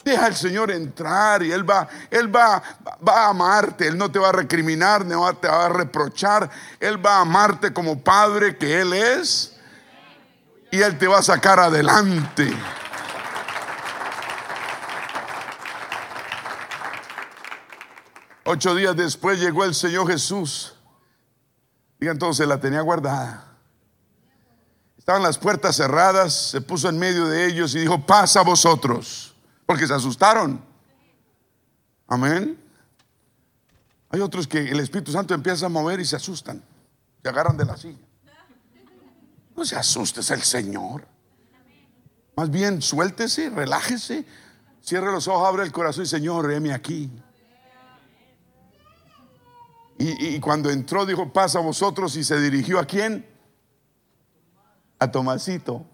Deja 0.05 0.27
al 0.27 0.35
Señor 0.35 0.71
entrar 0.71 1.43
y 1.43 1.53
Él 1.53 1.69
va, 1.69 1.89
Él 2.11 2.35
va, 2.35 2.63
va 3.07 3.27
a 3.27 3.29
amarte, 3.29 3.87
Él 3.87 3.97
no 3.97 4.11
te 4.11 4.19
va 4.19 4.31
a 4.31 4.33
recriminar, 4.33 5.05
no 5.05 5.33
te 5.35 5.49
va 5.49 5.67
a 5.67 5.69
reprochar, 5.69 6.51
Él 6.81 7.05
va 7.05 7.17
a 7.17 7.21
amarte 7.21 7.73
como 7.73 8.03
Padre 8.03 8.57
que 8.57 8.81
Él 8.81 8.93
es 8.93 9.57
y 10.71 10.81
Él 10.81 10.99
te 10.99 11.07
va 11.07 11.19
a 11.19 11.23
sacar 11.23 11.61
adelante. 11.61 12.53
Ocho 18.45 18.75
días 18.75 18.97
después 18.97 19.39
llegó 19.39 19.65
el 19.65 19.75
Señor 19.75 20.09
Jesús. 20.09 20.75
Y 22.01 22.09
entonces 22.09 22.49
la 22.49 22.59
tenía 22.59 22.81
guardada. 22.81 23.45
Estaban 24.99 25.23
las 25.23 25.39
puertas 25.39 25.77
cerradas, 25.77 26.51
se 26.51 26.61
puso 26.61 26.89
en 26.89 26.99
medio 26.99 27.27
de 27.27 27.47
ellos 27.47 27.75
y 27.75 27.81
dijo, 27.81 28.05
pasa 28.05 28.41
a 28.41 28.45
vosotros, 28.45 29.32
porque 29.67 29.87
se 29.87 29.95
asustaron. 29.95 30.63
Amén. 32.07 32.59
Hay 34.11 34.21
otros 34.21 34.47
que 34.47 34.59
el 34.59 34.81
Espíritu 34.81 35.13
Santo 35.13 35.33
empieza 35.33 35.67
a 35.67 35.69
mover 35.71 36.01
y 36.01 36.05
se 36.05 36.17
asustan, 36.17 36.63
se 37.23 37.29
agarran 37.29 37.57
de 37.57 37.65
la 37.65 37.77
silla. 37.77 38.07
No 39.57 39.65
se 39.65 39.77
asuste, 39.77 40.21
es 40.21 40.31
el 40.31 40.43
Señor. 40.43 41.07
Más 42.37 42.51
bien, 42.51 42.83
suéltese, 42.83 43.51
relájese, 43.51 44.27
cierre 44.83 45.13
los 45.13 45.29
ojos, 45.29 45.47
abre 45.47 45.65
el 45.65 45.73
corazón 45.73 46.05
y 46.05 46.07
Señor, 46.07 46.51
heme 46.53 46.73
aquí. 46.73 47.11
Y, 49.99 50.35
y, 50.35 50.41
cuando 50.41 50.71
entró 50.71 51.07
dijo, 51.07 51.33
pasa 51.33 51.59
a 51.59 51.63
vosotros 51.63 52.17
y 52.17 52.25
se 52.25 52.41
dirigió 52.41 52.81
a 52.81 52.85
quién? 52.85 53.27
A 54.99 55.11
Tomasito. 55.11 55.87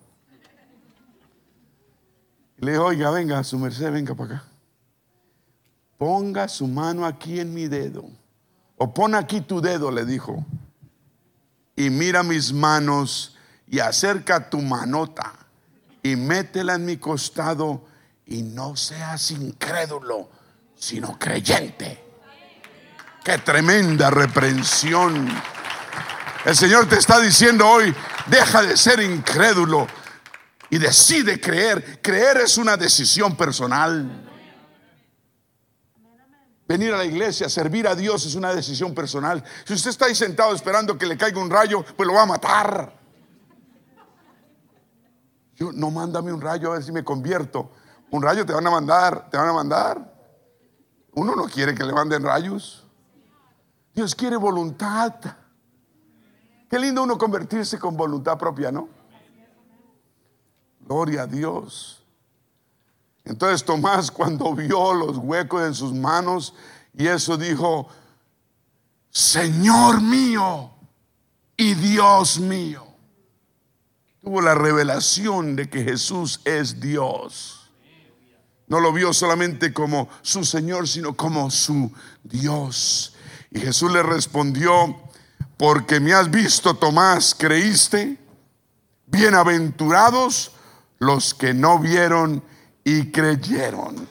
Le 2.59 2.73
dijo, 2.73 2.85
oiga, 2.85 3.11
venga, 3.11 3.43
su 3.45 3.59
merced, 3.59 3.93
venga 3.93 4.15
para 4.15 4.35
acá. 4.37 4.45
Ponga 5.97 6.49
su 6.49 6.67
mano 6.67 7.07
aquí 7.07 7.41
en 7.41 7.55
mi 7.55 7.69
dedo. 7.69 8.05
O 8.77 8.93
pon 8.93 9.15
aquí 9.15 9.41
tu 9.41 9.61
dedo, 9.61 9.91
le 9.91 10.05
dijo. 10.05 10.45
Y 11.77 11.91
mira 11.91 12.23
mis 12.23 12.53
manos 12.53 13.37
y 13.67 13.79
acerca 13.79 14.51
tu 14.51 14.61
manota 14.61 15.35
y 16.03 16.17
métela 16.17 16.75
en 16.75 16.85
mi 16.85 16.97
costado 16.97 17.85
y 18.27 18.43
no 18.43 18.77
seas 18.77 19.31
incrédulo, 19.31 20.29
sino 20.77 21.19
creyente. 21.19 22.05
Qué 23.25 23.39
tremenda 23.39 24.11
reprensión. 24.11 25.29
El 26.45 26.57
Señor 26.57 26.89
te 26.89 26.97
está 26.97 27.21
diciendo 27.21 27.69
hoy, 27.69 27.95
deja 28.27 28.63
de 28.63 28.77
ser 28.77 29.01
incrédulo 29.01 29.87
y 30.71 30.79
decide 30.79 31.41
creer. 31.41 32.01
Creer 32.03 32.39
es 32.39 32.59
una 32.59 32.77
decisión 32.77 33.37
personal. 33.37 34.25
Venir 36.67 36.93
a 36.93 36.99
la 36.99 37.05
iglesia, 37.07 37.49
servir 37.49 37.89
a 37.89 37.95
Dios 37.95 38.27
es 38.27 38.35
una 38.35 38.55
decisión 38.55 38.95
personal. 38.95 39.43
Si 39.65 39.73
usted 39.73 39.91
está 39.91 40.05
ahí 40.05 40.15
sentado 40.15 40.55
esperando 40.55 40.99
que 40.99 41.07
le 41.07 41.17
caiga 41.17 41.41
un 41.41 41.49
rayo, 41.49 41.83
pues 41.97 42.07
lo 42.07 42.15
va 42.15 42.23
a 42.23 42.27
matar. 42.27 42.93
Yo, 45.55 45.73
no 45.73 45.91
mándame 45.91 46.33
un 46.33 46.41
rayo 46.41 46.71
a 46.71 46.75
ver 46.75 46.85
si 46.85 46.93
me 46.93 47.03
convierto. 47.03 47.73
Un 48.11 48.23
rayo 48.23 48.45
te 48.45 48.53
van 48.53 48.67
a 48.67 48.71
mandar, 48.71 49.31
te 49.31 49.39
van 49.39 49.49
a 49.49 49.53
mandar. 49.53 50.15
Uno 51.13 51.35
no 51.35 51.45
quiere 51.47 51.75
que 51.75 51.85
le 51.85 51.93
manden 51.93 52.23
rayos. 52.23 52.87
Dios 53.95 54.15
quiere 54.15 54.37
voluntad. 54.37 55.15
Qué 56.69 56.79
lindo 56.79 57.03
uno 57.03 57.17
convertirse 57.17 57.79
con 57.79 57.97
voluntad 57.97 58.37
propia, 58.37 58.71
¿no? 58.71 58.98
Gloria 60.89 61.25
a 61.25 61.27
Dios. 61.27 62.03
Entonces 63.23 63.63
Tomás 63.63 64.11
cuando 64.11 64.55
vio 64.55 64.95
los 64.95 65.19
huecos 65.19 65.63
en 65.67 65.75
sus 65.75 65.93
manos 65.93 66.55
y 66.97 67.07
eso 67.07 67.37
dijo, 67.37 67.89
Señor 69.11 70.01
mío 70.01 70.71
y 71.59 71.75
Dios 71.75 72.41
mío. 72.41 72.87
Tuvo 74.23 74.41
la 74.41 74.55
revelación 74.55 75.57
de 75.57 75.69
que 75.69 75.85
Jesús 75.85 76.41
es 76.47 76.81
Dios. 76.81 77.71
No 78.67 78.81
lo 78.81 78.91
vio 78.91 79.13
solamente 79.13 79.75
como 79.75 80.09
su 80.23 80.43
Señor, 80.43 80.89
sino 80.89 81.15
como 81.15 81.51
su 81.51 81.93
Dios. 82.23 83.15
Y 83.51 83.61
Jesús 83.61 83.93
le 83.93 84.03
respondió, 84.03 85.03
porque 85.59 86.01
me 86.01 86.15
has 86.15 86.31
visto, 86.31 86.75
Tomás, 86.75 87.35
creíste. 87.35 88.19
Bienaventurados 89.05 90.53
los 90.99 91.35
que 91.35 91.55
no 91.55 91.79
vieron 91.79 92.43
y 92.85 93.11
creyeron. 93.11 94.09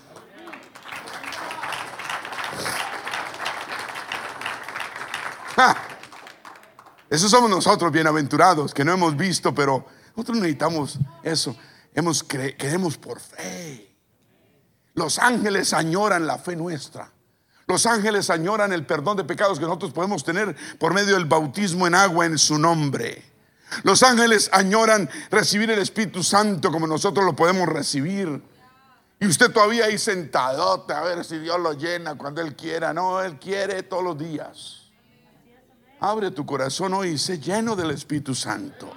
Esos 7.10 7.32
somos 7.32 7.50
nosotros, 7.50 7.92
bienaventurados, 7.92 8.74
que 8.74 8.84
no 8.84 8.94
hemos 8.94 9.16
visto, 9.16 9.56
pero 9.56 9.86
nosotros 10.16 10.38
necesitamos 10.38 11.00
eso. 11.24 11.56
Hemos 11.94 12.24
queremos 12.24 12.98
por 12.98 13.20
fe. 13.20 13.96
Los 14.94 15.18
ángeles 15.18 15.74
añoran 15.74 16.28
la 16.28 16.38
fe 16.38 16.56
nuestra. 16.56 17.12
Los 17.66 17.86
ángeles 17.86 18.30
añoran 18.30 18.72
el 18.72 18.86
perdón 18.86 19.18
de 19.18 19.24
pecados 19.24 19.58
que 19.58 19.66
nosotros 19.66 19.92
podemos 19.94 20.24
tener 20.24 20.56
por 20.80 20.94
medio 20.94 21.16
del 21.16 21.26
bautismo 21.26 21.88
en 21.88 21.96
agua 21.96 22.26
en 22.26 22.38
su 22.38 22.58
nombre. 22.58 23.37
Los 23.84 24.04
ángeles 24.04 24.50
añoran 24.54 25.10
recibir 25.30 25.70
el 25.72 25.80
Espíritu 25.80 26.24
Santo 26.24 26.72
como 26.72 26.88
nosotros 26.88 27.26
lo 27.26 27.36
podemos 27.36 27.68
recibir. 27.68 28.42
Y 29.20 29.28
usted 29.28 29.52
todavía 29.52 29.86
ahí 29.86 29.98
sentadote 29.98 30.94
a 30.94 31.02
ver 31.02 31.26
si 31.26 31.40
Dios 31.40 31.60
lo 31.60 31.74
llena 31.74 32.16
cuando 32.16 32.42
Él 32.42 32.56
quiera. 32.56 32.94
No, 32.94 33.22
Él 33.22 33.40
quiere 33.40 33.84
todos 33.84 34.04
los 34.04 34.18
días. 34.18 34.84
Abre 36.00 36.32
tu 36.32 36.46
corazón 36.46 36.94
hoy 36.94 37.10
y 37.10 37.18
sé 37.18 37.40
lleno 37.40 37.76
del 37.76 37.92
Espíritu 37.92 38.36
Santo. 38.36 38.92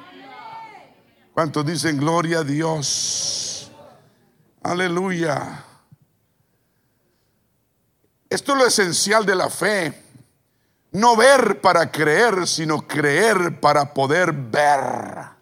¿Cuántos 1.32 1.64
dicen 1.64 1.96
gloria 1.96 2.40
a 2.40 2.44
Dios? 2.44 3.70
Aleluya. 4.62 5.64
Esto 8.28 8.52
es 8.52 8.58
lo 8.58 8.66
esencial 8.66 9.24
de 9.24 9.34
la 9.34 9.48
fe. 9.48 10.09
No 10.93 11.16
ver 11.16 11.61
para 11.61 11.91
creer, 11.91 12.47
sino 12.47 12.86
creer 12.86 13.61
para 13.61 13.95
poder 13.95 14.32
ver. 14.32 15.41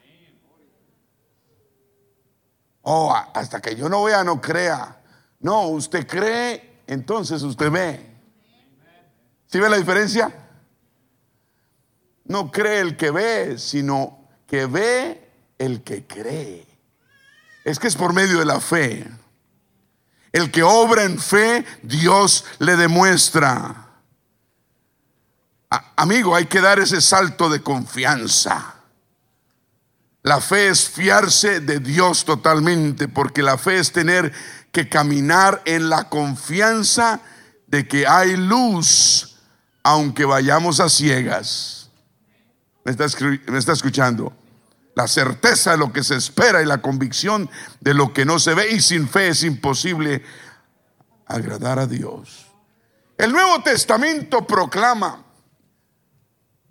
Oh, 2.82 3.14
hasta 3.34 3.60
que 3.60 3.74
yo 3.74 3.88
no 3.88 4.04
vea, 4.04 4.24
no 4.24 4.40
crea. 4.40 5.00
No, 5.40 5.68
usted 5.68 6.06
cree, 6.06 6.82
entonces 6.86 7.42
usted 7.42 7.70
ve. 7.70 8.06
¿Sí 9.46 9.58
ve 9.58 9.68
la 9.70 9.78
diferencia? 9.78 10.32
No 12.24 12.50
cree 12.50 12.80
el 12.80 12.96
que 12.96 13.10
ve, 13.10 13.58
sino 13.58 14.28
que 14.46 14.66
ve 14.66 15.30
el 15.58 15.82
que 15.82 16.06
cree. 16.06 16.66
Es 17.64 17.78
que 17.78 17.88
es 17.88 17.96
por 17.96 18.12
medio 18.12 18.38
de 18.38 18.44
la 18.44 18.60
fe. 18.60 19.06
El 20.32 20.50
que 20.50 20.62
obra 20.62 21.04
en 21.04 21.18
fe, 21.18 21.64
Dios 21.82 22.44
le 22.58 22.76
demuestra. 22.76 23.87
Amigo, 25.96 26.34
hay 26.34 26.46
que 26.46 26.60
dar 26.60 26.78
ese 26.78 27.00
salto 27.00 27.48
de 27.48 27.62
confianza. 27.62 28.74
La 30.22 30.40
fe 30.40 30.68
es 30.68 30.88
fiarse 30.88 31.60
de 31.60 31.78
Dios 31.78 32.24
totalmente, 32.24 33.08
porque 33.08 33.42
la 33.42 33.56
fe 33.56 33.78
es 33.78 33.92
tener 33.92 34.32
que 34.72 34.88
caminar 34.88 35.62
en 35.64 35.88
la 35.88 36.08
confianza 36.08 37.20
de 37.66 37.86
que 37.86 38.06
hay 38.06 38.36
luz, 38.36 39.36
aunque 39.82 40.24
vayamos 40.24 40.80
a 40.80 40.88
ciegas. 40.88 41.90
¿Me 42.84 42.92
está, 42.92 43.06
me 43.46 43.58
está 43.58 43.72
escuchando? 43.72 44.32
La 44.94 45.06
certeza 45.06 45.72
de 45.72 45.78
lo 45.78 45.92
que 45.92 46.02
se 46.02 46.16
espera 46.16 46.60
y 46.60 46.66
la 46.66 46.82
convicción 46.82 47.48
de 47.80 47.94
lo 47.94 48.12
que 48.12 48.24
no 48.24 48.38
se 48.38 48.54
ve 48.54 48.72
y 48.72 48.80
sin 48.80 49.08
fe 49.08 49.28
es 49.28 49.44
imposible 49.44 50.24
agradar 51.26 51.78
a 51.78 51.86
Dios. 51.86 52.46
El 53.16 53.32
Nuevo 53.32 53.62
Testamento 53.62 54.46
proclama 54.46 55.24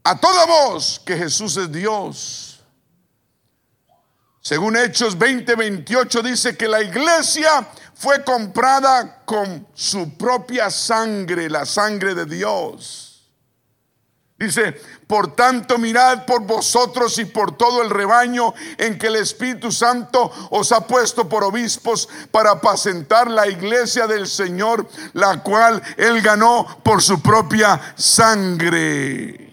a 0.07 0.15
toda 0.15 0.45
voz 0.45 1.01
que 1.03 1.17
Jesús 1.17 1.57
es 1.57 1.69
Dios. 1.69 2.61
Según 4.39 4.77
Hechos 4.77 5.17
20:28 5.17 6.21
dice 6.21 6.55
que 6.55 6.69
la 6.69 6.81
iglesia 6.81 7.67
fue 7.93 8.23
comprada 8.23 9.25
con 9.25 9.67
su 9.73 10.17
propia 10.17 10.69
sangre, 10.71 11.49
la 11.49 11.65
sangre 11.65 12.15
de 12.15 12.25
Dios. 12.25 13.27
Dice, 14.39 14.79
por 15.07 15.35
tanto 15.35 15.77
mirad 15.77 16.25
por 16.25 16.41
vosotros 16.43 17.17
y 17.17 17.25
por 17.25 17.57
todo 17.57 17.81
el 17.81 17.89
rebaño 17.89 18.53
en 18.77 18.97
que 18.97 19.07
el 19.07 19.17
Espíritu 19.17 19.73
Santo 19.73 20.31
os 20.51 20.71
ha 20.71 20.87
puesto 20.87 21.27
por 21.27 21.43
obispos 21.43 22.07
para 22.31 22.51
apacentar 22.51 23.29
la 23.29 23.49
iglesia 23.49 24.07
del 24.07 24.25
Señor, 24.27 24.87
la 25.11 25.43
cual 25.43 25.81
él 25.97 26.21
ganó 26.21 26.79
por 26.81 27.01
su 27.01 27.21
propia 27.21 27.93
sangre. 27.97 29.46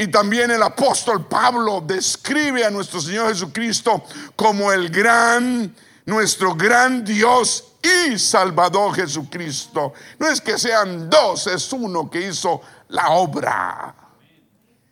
Y 0.00 0.08
también 0.08 0.50
el 0.50 0.62
apóstol 0.62 1.26
Pablo 1.26 1.82
describe 1.86 2.64
a 2.64 2.70
nuestro 2.70 3.02
Señor 3.02 3.28
Jesucristo 3.28 4.02
como 4.34 4.72
el 4.72 4.88
gran, 4.88 5.76
nuestro 6.06 6.54
gran 6.54 7.04
Dios 7.04 7.74
y 7.82 8.18
Salvador 8.18 8.94
Jesucristo. 8.94 9.92
No 10.18 10.26
es 10.26 10.40
que 10.40 10.58
sean 10.58 11.10
dos, 11.10 11.46
es 11.48 11.70
uno 11.74 12.08
que 12.08 12.28
hizo 12.28 12.62
la 12.88 13.10
obra. 13.10 13.94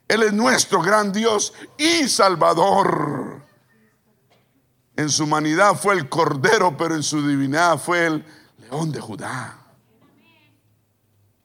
Él 0.07 0.25
es 0.25 0.33
nuestro 0.35 0.83
gran 0.83 1.11
Dios 1.11 1.55
y 1.79 2.07
Salvador. 2.07 3.41
En 4.95 5.09
su 5.09 5.25
humanidad 5.25 5.75
fue 5.75 5.95
el 5.95 6.11
Cordero, 6.11 6.77
pero 6.77 6.95
en 6.95 7.03
su 7.03 7.27
divinidad 7.27 7.79
fue 7.79 8.09
el 8.09 8.27
León 8.59 8.93
de 8.93 9.01
Judá. 9.01 9.58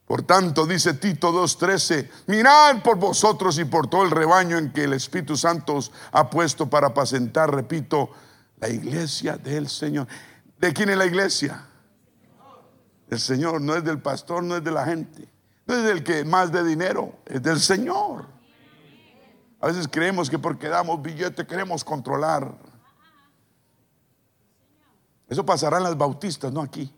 Por 0.06 0.22
tanto, 0.22 0.66
dice 0.66 0.94
Tito 0.94 1.32
2.13, 1.32 2.10
mirad 2.26 2.82
por 2.82 2.96
vosotros 2.98 3.58
y 3.58 3.64
por 3.64 3.88
todo 3.88 4.02
el 4.02 4.10
rebaño 4.10 4.58
en 4.58 4.70
que 4.70 4.84
el 4.84 4.92
Espíritu 4.92 5.36
Santo 5.36 5.76
os 5.76 5.92
ha 6.12 6.28
puesto 6.28 6.68
para 6.68 6.88
apacentar, 6.88 7.54
repito, 7.54 8.10
la 8.58 8.68
iglesia 8.68 9.38
del 9.38 9.68
Señor. 9.68 10.06
¿De 10.58 10.72
quién 10.74 10.90
es 10.90 10.98
la 10.98 11.06
iglesia? 11.06 11.66
El 13.08 13.18
Señor, 13.18 13.60
no 13.62 13.74
es 13.74 13.84
del 13.84 14.00
pastor, 14.00 14.42
no 14.42 14.56
es 14.56 14.64
de 14.64 14.70
la 14.70 14.84
gente, 14.84 15.26
no 15.66 15.74
es 15.74 15.84
del 15.84 16.04
que 16.04 16.24
más 16.24 16.52
de 16.52 16.64
dinero, 16.64 17.18
es 17.24 17.42
del 17.42 17.60
Señor. 17.60 18.26
A 19.60 19.68
veces 19.68 19.88
creemos 19.90 20.28
que 20.28 20.38
porque 20.38 20.68
damos 20.68 21.00
billete 21.00 21.46
queremos 21.46 21.82
controlar. 21.82 22.54
Eso 25.26 25.46
pasará 25.46 25.78
en 25.78 25.84
las 25.84 25.96
bautistas, 25.96 26.52
no 26.52 26.60
aquí. 26.60 26.94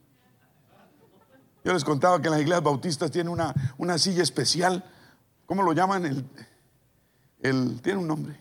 Yo 1.66 1.72
les 1.72 1.82
contaba 1.82 2.22
que 2.22 2.28
en 2.28 2.30
las 2.30 2.40
iglesias 2.42 2.62
bautistas 2.62 3.10
tiene 3.10 3.28
una, 3.28 3.52
una 3.76 3.98
silla 3.98 4.22
especial. 4.22 4.84
¿Cómo 5.46 5.64
lo 5.64 5.72
llaman? 5.72 6.06
El, 6.06 6.24
el, 7.40 7.82
tiene 7.82 7.98
un 7.98 8.06
nombre. 8.06 8.38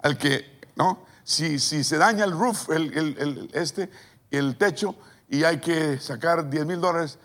Al 0.00 0.18
que, 0.18 0.60
¿no? 0.76 1.06
Si, 1.24 1.58
si 1.58 1.82
se 1.82 1.96
daña 1.96 2.26
el 2.26 2.32
roof, 2.32 2.68
el, 2.68 2.92
el, 2.92 3.50
este, 3.54 3.88
el 4.30 4.58
techo 4.58 4.94
y 5.30 5.44
hay 5.44 5.60
que 5.60 5.98
sacar 5.98 6.50
10 6.50 6.66
mil 6.66 6.78
dólares, 6.78 7.18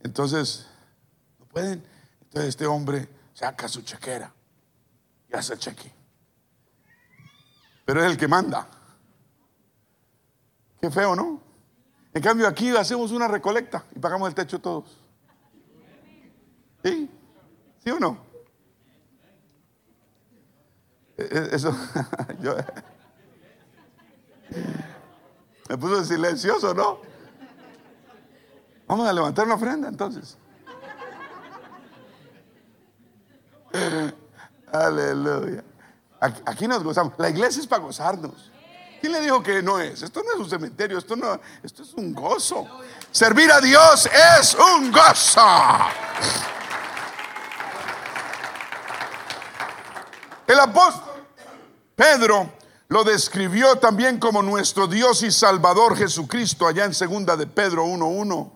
entonces 0.00 0.66
no 1.38 1.46
pueden. 1.46 1.84
Entonces 2.22 2.48
este 2.48 2.66
hombre 2.66 3.08
saca 3.34 3.68
su 3.68 3.82
chequera 3.82 4.34
y 5.32 5.36
hace 5.36 5.52
el 5.52 5.60
cheque. 5.60 5.94
Pero 7.84 8.04
es 8.04 8.10
el 8.10 8.16
que 8.16 8.26
manda. 8.26 8.66
Qué 10.80 10.90
feo, 10.90 11.14
¿no? 11.14 11.45
En 12.16 12.22
cambio 12.22 12.48
aquí 12.48 12.74
hacemos 12.74 13.12
una 13.12 13.28
recolecta 13.28 13.84
y 13.94 13.98
pagamos 13.98 14.30
el 14.30 14.34
techo 14.34 14.58
todos. 14.58 14.98
¿Sí? 16.82 17.10
¿Sí 17.84 17.90
o 17.90 18.00
no? 18.00 18.16
E, 21.18 21.24
e, 21.24 21.54
eso, 21.54 21.76
yo, 22.40 22.56
me 25.68 25.76
puso 25.76 26.02
silencioso, 26.06 26.72
¿no? 26.72 27.00
Vamos 28.86 29.06
a 29.06 29.12
levantar 29.12 29.44
una 29.44 29.56
ofrenda 29.56 29.88
entonces. 29.88 30.38
Aleluya. 34.72 35.62
Aquí 36.46 36.66
nos 36.66 36.82
gozamos. 36.82 37.12
La 37.18 37.28
iglesia 37.28 37.60
es 37.60 37.66
para 37.66 37.82
gozarnos. 37.82 38.55
¿Quién 39.06 39.18
le 39.18 39.22
dijo 39.22 39.40
que 39.40 39.62
no 39.62 39.78
es? 39.78 40.02
Esto 40.02 40.20
no 40.20 40.32
es 40.32 40.40
un 40.40 40.50
cementerio, 40.50 40.98
esto 40.98 41.14
no, 41.14 41.40
esto 41.62 41.84
es 41.84 41.94
un 41.94 42.12
gozo. 42.12 42.66
Servir 43.12 43.52
a 43.52 43.60
Dios 43.60 44.08
es 44.40 44.56
un 44.56 44.90
gozo. 44.90 45.46
El 50.44 50.58
apóstol 50.58 51.24
Pedro 51.94 52.52
lo 52.88 53.04
describió 53.04 53.76
también 53.76 54.18
como 54.18 54.42
nuestro 54.42 54.88
Dios 54.88 55.22
y 55.22 55.30
Salvador 55.30 55.96
Jesucristo 55.96 56.66
allá 56.66 56.84
en 56.84 56.92
segunda 56.92 57.36
de 57.36 57.46
Pedro 57.46 57.84
1:1. 57.84 58.55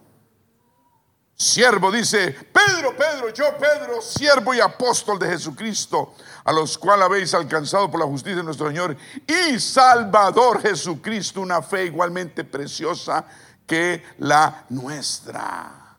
Siervo 1.41 1.91
dice, 1.91 2.33
Pedro, 2.33 2.95
Pedro, 2.95 3.33
yo 3.33 3.57
Pedro, 3.57 4.03
siervo 4.03 4.53
y 4.53 4.61
apóstol 4.61 5.19
de 5.19 5.27
Jesucristo, 5.27 6.13
a 6.45 6.53
los 6.53 6.77
cuales 6.77 7.07
habéis 7.07 7.33
alcanzado 7.33 7.91
por 7.91 7.99
la 7.99 8.05
justicia 8.05 8.37
de 8.37 8.43
nuestro 8.43 8.69
Señor 8.69 8.95
y 9.27 9.59
Salvador 9.59 10.61
Jesucristo, 10.61 11.41
una 11.41 11.63
fe 11.63 11.87
igualmente 11.87 12.45
preciosa 12.45 13.25
que 13.67 14.05
la 14.19 14.67
nuestra. 14.69 15.97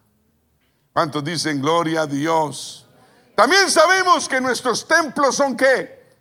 ¿Cuántos 0.93 1.23
dicen 1.23 1.59
gloria 1.59 2.01
a 2.01 2.05
Dios? 2.05 2.85
También 3.33 3.71
sabemos 3.71 4.29
que 4.29 4.39
nuestros 4.39 4.87
templos 4.87 5.37
son 5.37 5.57
qué? 5.57 6.19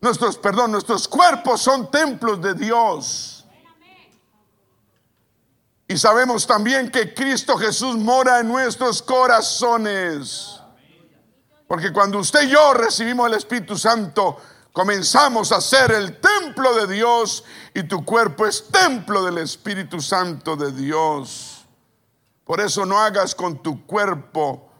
Nuestros, 0.00 0.38
perdón, 0.38 0.72
nuestros 0.72 1.06
cuerpos 1.06 1.60
son 1.60 1.90
templos 1.90 2.40
de 2.40 2.54
Dios. 2.54 3.39
Y 5.90 5.98
sabemos 5.98 6.46
también 6.46 6.88
que 6.88 7.12
Cristo 7.12 7.58
Jesús 7.58 7.96
mora 7.96 8.38
en 8.38 8.46
nuestros 8.46 9.02
corazones. 9.02 10.60
Porque 11.66 11.92
cuando 11.92 12.20
usted 12.20 12.42
y 12.42 12.50
yo 12.50 12.74
recibimos 12.74 13.26
el 13.26 13.34
Espíritu 13.34 13.76
Santo, 13.76 14.36
comenzamos 14.72 15.50
a 15.50 15.60
ser 15.60 15.90
el 15.90 16.20
templo 16.20 16.76
de 16.76 16.94
Dios 16.94 17.42
y 17.74 17.82
tu 17.82 18.04
cuerpo 18.04 18.46
es 18.46 18.68
templo 18.68 19.24
del 19.24 19.38
Espíritu 19.38 20.00
Santo 20.00 20.54
de 20.54 20.70
Dios. 20.70 21.66
Por 22.44 22.60
eso 22.60 22.86
no 22.86 22.96
hagas 22.96 23.34
con 23.34 23.60
tu 23.60 23.84
cuerpo 23.84 24.70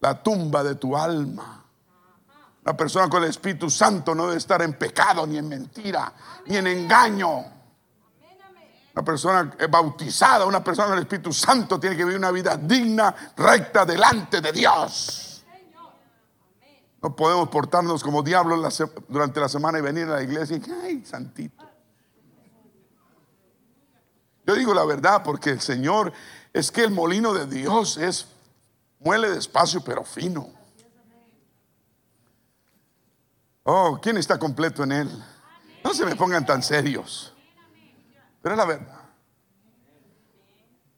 la 0.00 0.22
tumba 0.22 0.64
de 0.64 0.76
tu 0.76 0.96
alma. 0.96 1.66
La 2.64 2.74
persona 2.74 3.10
con 3.10 3.22
el 3.22 3.28
Espíritu 3.28 3.68
Santo 3.68 4.14
no 4.14 4.24
debe 4.24 4.38
estar 4.38 4.62
en 4.62 4.72
pecado, 4.72 5.26
ni 5.26 5.36
en 5.36 5.50
mentira, 5.50 6.10
ni 6.46 6.56
en 6.56 6.66
engaño. 6.66 7.55
Una 8.96 9.04
persona 9.04 9.54
bautizada, 9.68 10.46
una 10.46 10.64
persona 10.64 10.88
con 10.88 10.96
el 10.96 11.02
Espíritu 11.02 11.30
Santo 11.30 11.78
tiene 11.78 11.94
que 11.98 12.04
vivir 12.04 12.16
una 12.18 12.30
vida 12.30 12.56
digna, 12.56 13.14
recta 13.36 13.84
delante 13.84 14.40
de 14.40 14.50
Dios. 14.52 15.44
No 17.02 17.14
podemos 17.14 17.50
portarnos 17.50 18.02
como 18.02 18.22
diablos 18.22 18.82
durante 19.06 19.38
la 19.38 19.50
semana 19.50 19.78
y 19.78 19.82
venir 19.82 20.04
a 20.04 20.14
la 20.14 20.22
iglesia 20.22 20.56
y 20.56 20.70
ay, 20.82 21.04
santito. 21.04 21.62
Yo 24.46 24.54
digo 24.54 24.72
la 24.72 24.86
verdad 24.86 25.22
porque 25.22 25.50
el 25.50 25.60
Señor 25.60 26.10
es 26.54 26.72
que 26.72 26.82
el 26.82 26.90
molino 26.90 27.34
de 27.34 27.44
Dios 27.44 27.98
es 27.98 28.26
muele 29.00 29.28
despacio 29.28 29.84
pero 29.84 30.04
fino. 30.04 30.48
Oh, 33.64 33.98
¿quién 34.00 34.16
está 34.16 34.38
completo 34.38 34.84
en 34.84 34.92
Él? 34.92 35.24
No 35.84 35.92
se 35.92 36.06
me 36.06 36.16
pongan 36.16 36.46
tan 36.46 36.62
serios. 36.62 37.35
Pero 38.46 38.54
es 38.54 38.58
la 38.58 38.64
verdad. 38.64 39.00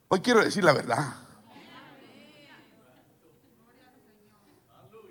Hoy 0.08 0.20
quiero 0.20 0.44
decir 0.44 0.62
la 0.62 0.74
verdad. 0.74 1.14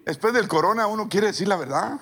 Después 0.05 0.35
del 0.35 0.47
corona 0.47 0.85
uno 0.85 1.09
quiere 1.09 1.25
decir 1.25 1.47
la 1.47 1.55
verdad. 1.55 1.99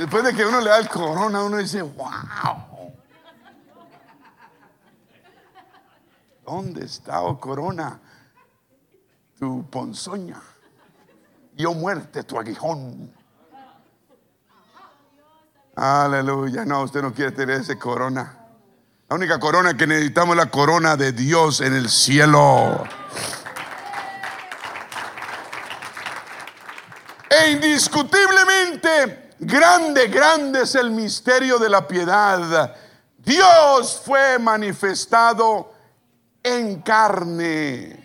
Después 0.00 0.24
de 0.24 0.34
que 0.34 0.44
uno 0.44 0.60
le 0.60 0.70
da 0.70 0.78
el 0.78 0.88
corona, 0.88 1.44
uno 1.44 1.58
dice, 1.58 1.80
wow. 1.80 2.92
¿Dónde 6.44 6.86
está, 6.86 7.22
oh 7.22 7.38
corona? 7.38 8.00
tu 9.38 9.64
ponzoña. 9.70 10.42
Dio 11.52 11.74
muerte 11.74 12.24
tu 12.24 12.38
aguijón. 12.38 13.12
Aleluya. 15.74 16.64
No, 16.64 16.82
usted 16.82 17.02
no 17.02 17.12
quiere 17.12 17.32
tener 17.32 17.60
ese 17.60 17.78
corona. 17.78 18.38
La 19.08 19.16
única 19.16 19.38
corona 19.38 19.76
que 19.76 19.86
necesitamos 19.86 20.36
es 20.36 20.44
la 20.44 20.50
corona 20.50 20.96
de 20.96 21.12
Dios 21.12 21.60
en 21.60 21.74
el 21.74 21.88
cielo. 21.88 22.84
E 27.28 27.50
indiscutiblemente, 27.52 29.30
grande, 29.38 30.08
grande 30.08 30.62
es 30.62 30.74
el 30.74 30.90
misterio 30.90 31.58
de 31.58 31.68
la 31.68 31.86
piedad. 31.86 32.74
Dios 33.18 34.02
fue 34.04 34.38
manifestado 34.38 35.72
en 36.42 36.82
carne. 36.82 38.01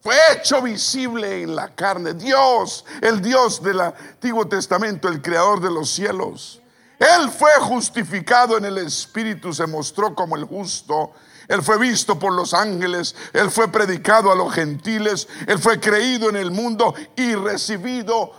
Fue 0.00 0.14
hecho 0.32 0.62
visible 0.62 1.42
en 1.42 1.54
la 1.54 1.74
carne. 1.74 2.14
Dios, 2.14 2.84
el 3.02 3.20
Dios 3.20 3.62
del 3.62 3.80
Antiguo 3.80 4.46
Testamento, 4.48 5.08
el 5.08 5.20
creador 5.20 5.60
de 5.60 5.70
los 5.70 5.90
cielos. 5.90 6.60
Él 6.98 7.30
fue 7.30 7.50
justificado 7.60 8.56
en 8.56 8.64
el 8.64 8.78
Espíritu, 8.78 9.52
se 9.52 9.66
mostró 9.66 10.14
como 10.14 10.36
el 10.36 10.44
justo. 10.44 11.12
Él 11.48 11.62
fue 11.62 11.78
visto 11.78 12.18
por 12.18 12.32
los 12.32 12.54
ángeles, 12.54 13.16
Él 13.32 13.50
fue 13.50 13.68
predicado 13.68 14.30
a 14.30 14.36
los 14.36 14.52
gentiles, 14.52 15.26
Él 15.46 15.58
fue 15.58 15.80
creído 15.80 16.28
en 16.28 16.36
el 16.36 16.50
mundo 16.50 16.94
y 17.16 17.34
recibido 17.34 18.32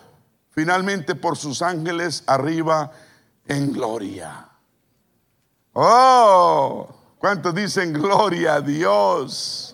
finalmente 0.52 1.16
por 1.16 1.38
sus 1.38 1.62
ángeles 1.62 2.24
arriba 2.26 2.92
en 3.48 3.74
gloria. 3.74 4.48
Oh, 5.74 6.88
¿cuántos 7.18 7.54
dicen 7.54 7.94
gloria 7.94 8.56
a 8.56 8.62
Dios? 8.62 9.71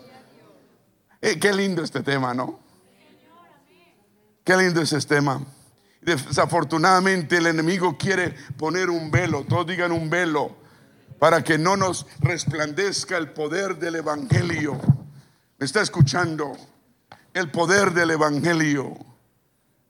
Eh, 1.28 1.38
qué 1.39 1.51
lindo 1.51 1.84
este 1.84 2.03
tema, 2.03 2.34
¿no? 2.34 2.57
Qué 4.45 4.55
lindo 4.55 4.82
es 4.82 4.93
este 4.93 5.15
tema. 5.15 5.45
Desafortunadamente 5.99 7.36
el 7.36 7.47
enemigo 7.47 7.97
quiere 7.97 8.34
poner 8.55 8.89
un 8.89 9.11
velo, 9.11 9.43
todos 9.43 9.67
digan 9.67 9.91
un 9.91 10.09
velo, 10.09 10.55
para 11.19 11.43
que 11.43 11.57
no 11.57 11.75
nos 11.75 12.05
resplandezca 12.21 13.17
el 13.17 13.32
poder 13.32 13.78
del 13.78 13.95
Evangelio. 13.95 14.80
¿Me 15.57 15.65
está 15.65 15.82
escuchando? 15.82 16.55
El 17.34 17.51
poder 17.51 17.93
del 17.93 18.11
Evangelio. 18.11 18.95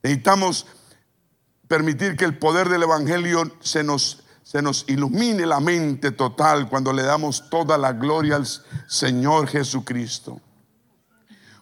Necesitamos 0.01 0.65
permitir 1.67 2.17
que 2.17 2.25
el 2.25 2.39
poder 2.39 2.67
del 2.67 2.81
Evangelio 2.81 3.43
se 3.59 3.83
nos, 3.83 4.23
se 4.41 4.63
nos 4.63 4.85
ilumine 4.87 5.45
la 5.45 5.59
mente 5.59 6.09
total 6.09 6.67
cuando 6.67 6.91
le 6.91 7.03
damos 7.03 7.47
toda 7.51 7.77
la 7.77 7.93
gloria 7.93 8.37
al 8.37 8.47
Señor 8.87 9.47
Jesucristo. 9.47 10.41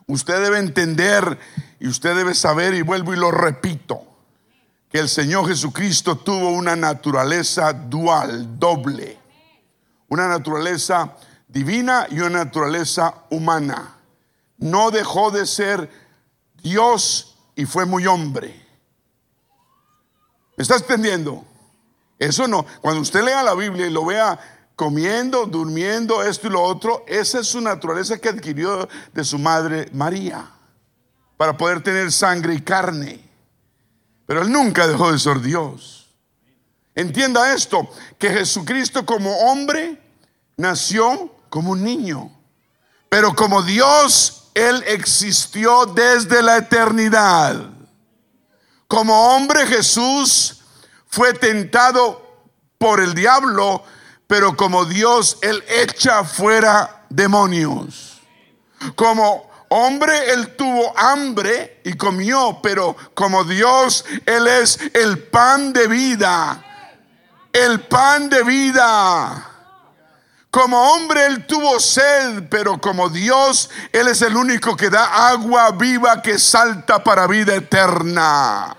Usted 0.08 0.42
debe 0.42 0.60
entender 0.60 1.40
y 1.80 1.88
usted 1.88 2.16
debe 2.16 2.34
saber, 2.34 2.74
y 2.74 2.82
vuelvo 2.82 3.14
y 3.14 3.18
lo 3.18 3.32
repito, 3.32 4.04
que 4.90 5.00
el 5.00 5.10
Señor 5.10 5.48
Jesucristo 5.48 6.18
tuvo 6.18 6.50
una 6.50 6.76
naturaleza 6.76 7.74
dual, 7.74 8.60
doble. 8.60 9.20
Una 10.08 10.28
naturaleza 10.28 11.16
divina 11.48 12.08
y 12.10 12.20
una 12.20 12.46
naturaleza 12.46 13.24
humana. 13.30 13.96
No 14.58 14.92
dejó 14.92 15.32
de 15.32 15.46
ser 15.46 15.90
Dios 16.62 17.36
y 17.56 17.66
fue 17.66 17.86
muy 17.86 18.06
hombre. 18.06 18.64
¿Me 20.58 20.62
está 20.62 20.76
entendiendo? 20.76 21.44
Eso 22.18 22.48
no. 22.48 22.66
Cuando 22.82 23.02
usted 23.02 23.24
lea 23.24 23.44
la 23.44 23.56
Biblia 23.56 23.88
y 23.88 23.92
lo 23.92 24.06
vea 24.06 24.40
comiendo, 24.76 25.46
durmiendo, 25.46 26.22
esto 26.24 26.48
y 26.48 26.52
lo 26.52 26.62
otro, 26.62 27.06
esa 27.08 27.40
es 27.40 27.48
su 27.48 27.62
naturaleza 27.62 28.18
que 28.18 28.30
adquirió 28.30 28.88
de 29.14 29.24
su 29.24 29.40
madre 29.40 29.90
María, 29.94 30.50
para 31.38 31.56
poder 31.56 31.82
tener 31.82 32.12
sangre 32.12 32.56
y 32.56 32.62
carne. 32.62 33.22
Pero 34.26 34.42
él 34.42 34.52
nunca 34.52 34.88
dejó 34.88 35.12
de 35.12 35.20
ser 35.20 35.40
Dios. 35.42 36.08
Entienda 36.94 37.54
esto, 37.54 37.90
que 38.18 38.30
Jesucristo 38.30 39.06
como 39.06 39.38
hombre 39.50 40.02
nació 40.58 41.32
como 41.50 41.72
un 41.72 41.84
niño, 41.84 42.32
pero 43.10 43.36
como 43.36 43.62
Dios, 43.62 44.50
él 44.54 44.84
existió 44.88 45.86
desde 45.86 46.42
la 46.42 46.58
eternidad. 46.58 47.70
Como 48.88 49.36
hombre 49.36 49.68
Jesús 49.68 50.62
fue 51.08 51.34
tentado 51.34 52.26
por 52.78 53.00
el 53.00 53.14
diablo, 53.14 53.84
pero 54.28 54.56
como 54.56 54.86
Dios, 54.86 55.38
Él 55.42 55.64
echa 55.68 56.24
fuera 56.24 57.06
demonios. 57.10 58.22
Como 58.96 59.50
hombre, 59.70 60.34
Él 60.34 60.56
tuvo 60.56 60.98
hambre 60.98 61.82
y 61.84 61.94
comió, 61.94 62.60
pero 62.62 62.96
como 63.14 63.44
Dios, 63.44 64.06
Él 64.26 64.48
es 64.48 64.80
el 64.94 65.20
pan 65.20 65.74
de 65.74 65.88
vida. 65.88 66.64
El 67.54 67.82
pan 67.82 68.30
de 68.30 68.44
vida. 68.44 69.52
Como 70.50 70.94
hombre 70.94 71.26
Él 71.26 71.46
tuvo 71.46 71.80
sed, 71.80 72.44
pero 72.50 72.80
como 72.80 73.10
Dios, 73.10 73.70
Él 73.92 74.08
es 74.08 74.22
el 74.22 74.36
único 74.36 74.76
que 74.76 74.90
da 74.90 75.28
agua 75.28 75.72
viva 75.72 76.22
que 76.22 76.40
salta 76.40 77.04
para 77.04 77.28
vida 77.28 77.56
eterna. 77.56 78.76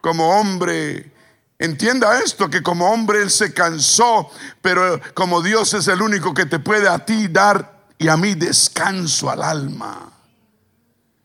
Como 0.00 0.38
hombre, 0.38 1.13
entienda 1.58 2.20
esto, 2.20 2.50
que 2.50 2.62
como 2.62 2.90
hombre 2.90 3.22
Él 3.22 3.30
se 3.30 3.52
cansó, 3.52 4.30
pero 4.60 5.00
como 5.14 5.42
Dios 5.42 5.74
es 5.74 5.88
el 5.88 6.02
único 6.02 6.34
que 6.34 6.46
te 6.46 6.58
puede 6.58 6.88
a 6.88 7.04
ti 7.04 7.28
dar 7.28 7.86
y 7.98 8.08
a 8.08 8.16
mí 8.16 8.34
descanso 8.34 9.30
al 9.30 9.42
alma. 9.42 10.10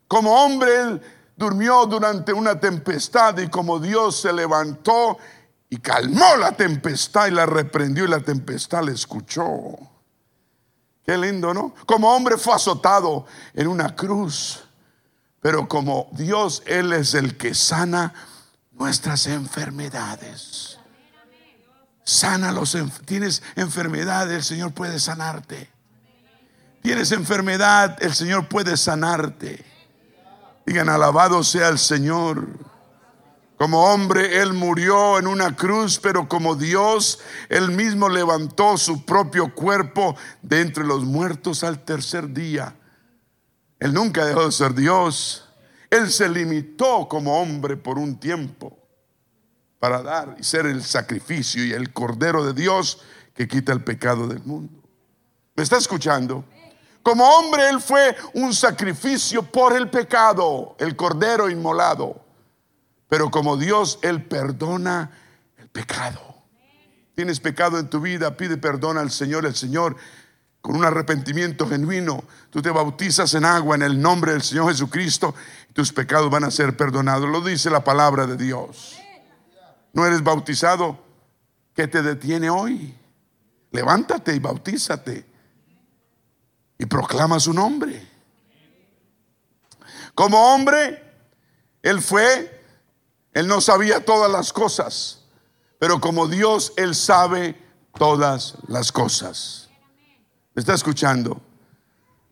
Como 0.08 0.44
hombre 0.44 0.82
Él 0.82 1.02
durmió 1.36 1.86
durante 1.86 2.34
una 2.34 2.60
tempestad 2.60 3.38
y 3.38 3.48
como 3.48 3.80
Dios 3.80 4.22
se 4.22 4.34
levantó 4.34 5.18
y 5.70 5.78
calmó 5.78 6.36
la 6.38 6.52
tempestad 6.52 7.28
y 7.28 7.32
la 7.32 7.46
reprendió 7.46 8.06
y 8.06 8.08
la 8.10 8.20
tempestad 8.20 8.84
le 8.84 8.92
escuchó. 8.92 9.46
Qué 11.06 11.18
lindo, 11.18 11.54
¿no? 11.54 11.74
Como 11.86 12.14
hombre 12.14 12.38
fue 12.38 12.54
azotado 12.54 13.26
en 13.54 13.68
una 13.68 13.96
cruz, 13.96 14.64
pero 15.42 15.68
como 15.68 16.10
Dios, 16.12 16.62
Él 16.66 16.94
es 16.94 17.14
el 17.14 17.38
que 17.38 17.54
sana 17.54 18.14
nuestras 18.80 19.28
enfermedades. 19.28 20.80
Sana 22.04 22.52
los 22.52 22.76
tienes 23.06 23.44
enfermedad, 23.56 24.32
el 24.32 24.42
Señor 24.42 24.74
puede 24.74 25.00
sanarte. 25.00 25.70
Tienes 26.82 27.12
enfermedad, 27.12 28.02
el 28.02 28.16
Señor 28.16 28.48
puede 28.48 28.78
sanarte. 28.78 29.64
Digan, 30.66 30.90
alabado 30.90 31.44
sea 31.44 31.68
el 31.68 31.78
Señor. 31.78 32.48
Como 33.58 33.84
hombre, 33.84 34.42
Él 34.42 34.54
murió 34.54 35.20
en 35.20 35.28
una 35.28 35.56
cruz, 35.56 36.00
pero 36.02 36.30
como 36.30 36.56
Dios, 36.56 37.20
Él 37.50 37.72
mismo 37.72 38.08
levantó 38.08 38.78
su 38.78 39.04
propio 39.04 39.54
cuerpo 39.54 40.16
de 40.42 40.62
entre 40.62 40.86
los 40.86 41.04
muertos 41.04 41.66
al 41.66 41.84
tercer 41.84 42.34
día. 42.34 42.76
Él 43.80 43.94
nunca 43.94 44.24
dejó 44.24 44.46
de 44.46 44.52
ser 44.54 44.74
Dios. 44.74 45.49
Él 45.90 46.10
se 46.12 46.30
limitó 46.30 47.08
como 47.08 47.42
hombre 47.42 47.78
por 47.78 47.98
un 47.98 48.20
tiempo 48.20 48.78
para 49.80 50.02
dar 50.02 50.36
y 50.40 50.44
ser 50.44 50.66
el 50.66 50.84
sacrificio 50.84 51.66
y 51.66 51.72
el 51.72 51.94
cordero 51.94 52.46
de 52.46 52.54
Dios 52.54 53.02
que 53.34 53.48
quita 53.48 53.72
el 53.72 53.84
pecado 53.84 54.28
del 54.28 54.44
mundo. 54.44 54.84
¿Me 55.56 55.64
está 55.64 55.78
escuchando? 55.78 56.46
Como 57.02 57.28
hombre, 57.28 57.70
Él 57.70 57.80
fue 57.80 58.16
un 58.34 58.54
sacrificio 58.54 59.44
por 59.44 59.76
el 59.76 59.90
pecado, 59.90 60.76
el 60.80 60.96
cordero 60.96 61.50
inmolado. 61.50 62.24
Pero 63.08 63.32
como 63.32 63.58
Dios, 63.58 64.00
Él 64.02 64.24
perdona 64.24 65.12
el 65.58 65.70
pecado. 65.70 66.20
Tienes 67.16 67.40
pecado 67.40 67.80
en 67.80 67.90
tu 67.90 68.00
vida, 68.00 68.38
pide 68.38 68.58
perdón 68.58 68.98
al 68.98 69.12
Señor. 69.12 69.46
El 69.46 69.56
Señor, 69.56 69.96
con 70.62 70.76
un 70.76 70.86
arrepentimiento 70.86 71.68
genuino, 71.68 72.24
tú 72.50 72.62
te 72.62 72.70
bautizas 72.70 73.34
en 73.34 73.46
agua 73.46 73.76
en 73.76 73.82
el 73.82 74.02
nombre 74.02 74.34
del 74.34 74.42
Señor 74.42 74.70
Jesucristo. 74.70 75.34
Tus 75.74 75.94
pecados 75.94 76.30
van 76.30 76.44
a 76.44 76.52
ser 76.52 76.76
perdonados. 76.76 77.30
Lo 77.30 77.42
dice 77.42 77.70
la 77.70 77.84
palabra 77.84 78.26
de 78.26 78.38
Dios. 78.38 78.98
¿No 79.94 80.06
eres 80.06 80.24
bautizado? 80.24 80.98
¿Qué 81.74 81.88
te 81.88 82.02
detiene 82.02 82.50
hoy? 82.50 82.96
Levántate 83.72 84.36
y 84.36 84.40
bautízate. 84.40 85.26
Y 86.78 86.86
proclama 86.86 87.40
su 87.40 87.54
nombre. 87.54 88.08
Como 90.16 90.54
hombre, 90.54 91.04
Él 91.82 92.02
fue 92.02 92.60
él 93.34 93.48
no 93.48 93.62
sabía 93.62 94.04
todas 94.04 94.32
las 94.32 94.52
cosas, 94.52 95.20
pero 95.78 96.02
como 96.02 96.28
Dios, 96.28 96.74
Él 96.76 96.96
sabe 96.96 97.58
todas 97.98 98.56
las 98.68 98.92
cosas. 98.92 99.70
¿Me 100.54 100.60
está 100.60 100.74
escuchando? 100.74 101.42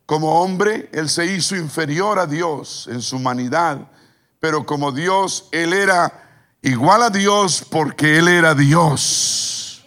Como 0.07 0.41
hombre, 0.41 0.89
Él 0.93 1.09
se 1.09 1.25
hizo 1.25 1.57
inferior 1.57 2.17
a 2.17 2.25
Dios 2.25 2.87
en 2.89 3.01
su 3.01 3.17
humanidad, 3.17 3.91
pero 4.39 4.65
como 4.65 4.93
Dios, 4.93 5.49
Él 5.51 5.73
era 5.73 6.53
igual 6.61 7.03
a 7.03 7.09
Dios 7.09 7.65
porque 7.69 8.17
Él 8.17 8.29
era 8.29 8.55
Dios. 8.55 9.85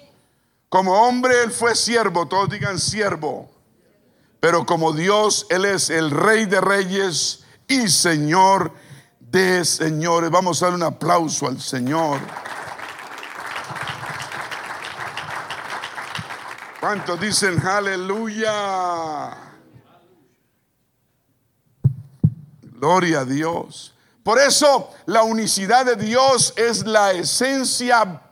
Como 0.68 0.92
hombre, 0.92 1.42
Él 1.42 1.50
fue 1.50 1.74
siervo, 1.74 2.28
todos 2.28 2.50
digan 2.50 2.78
siervo, 2.78 3.50
pero 4.40 4.66
como 4.66 4.92
Dios, 4.92 5.46
Él 5.48 5.64
es 5.64 5.88
el 5.88 6.10
rey 6.10 6.44
de 6.44 6.60
reyes 6.60 7.44
y 7.66 7.88
Señor 7.88 8.74
de 9.20 9.64
señores. 9.64 10.30
Vamos 10.30 10.62
a 10.62 10.66
dar 10.66 10.74
un 10.74 10.82
aplauso 10.82 11.46
al 11.46 11.58
Señor. 11.62 12.20
¿Cuántos 16.78 17.18
dicen 17.18 17.58
aleluya? 17.66 19.49
Gloria 22.80 23.20
a 23.20 23.24
Dios. 23.24 23.94
Por 24.22 24.38
eso 24.38 24.90
la 25.06 25.22
unicidad 25.22 25.84
de 25.84 25.96
Dios 25.96 26.54
es 26.56 26.86
la 26.86 27.12
esencia 27.12 28.22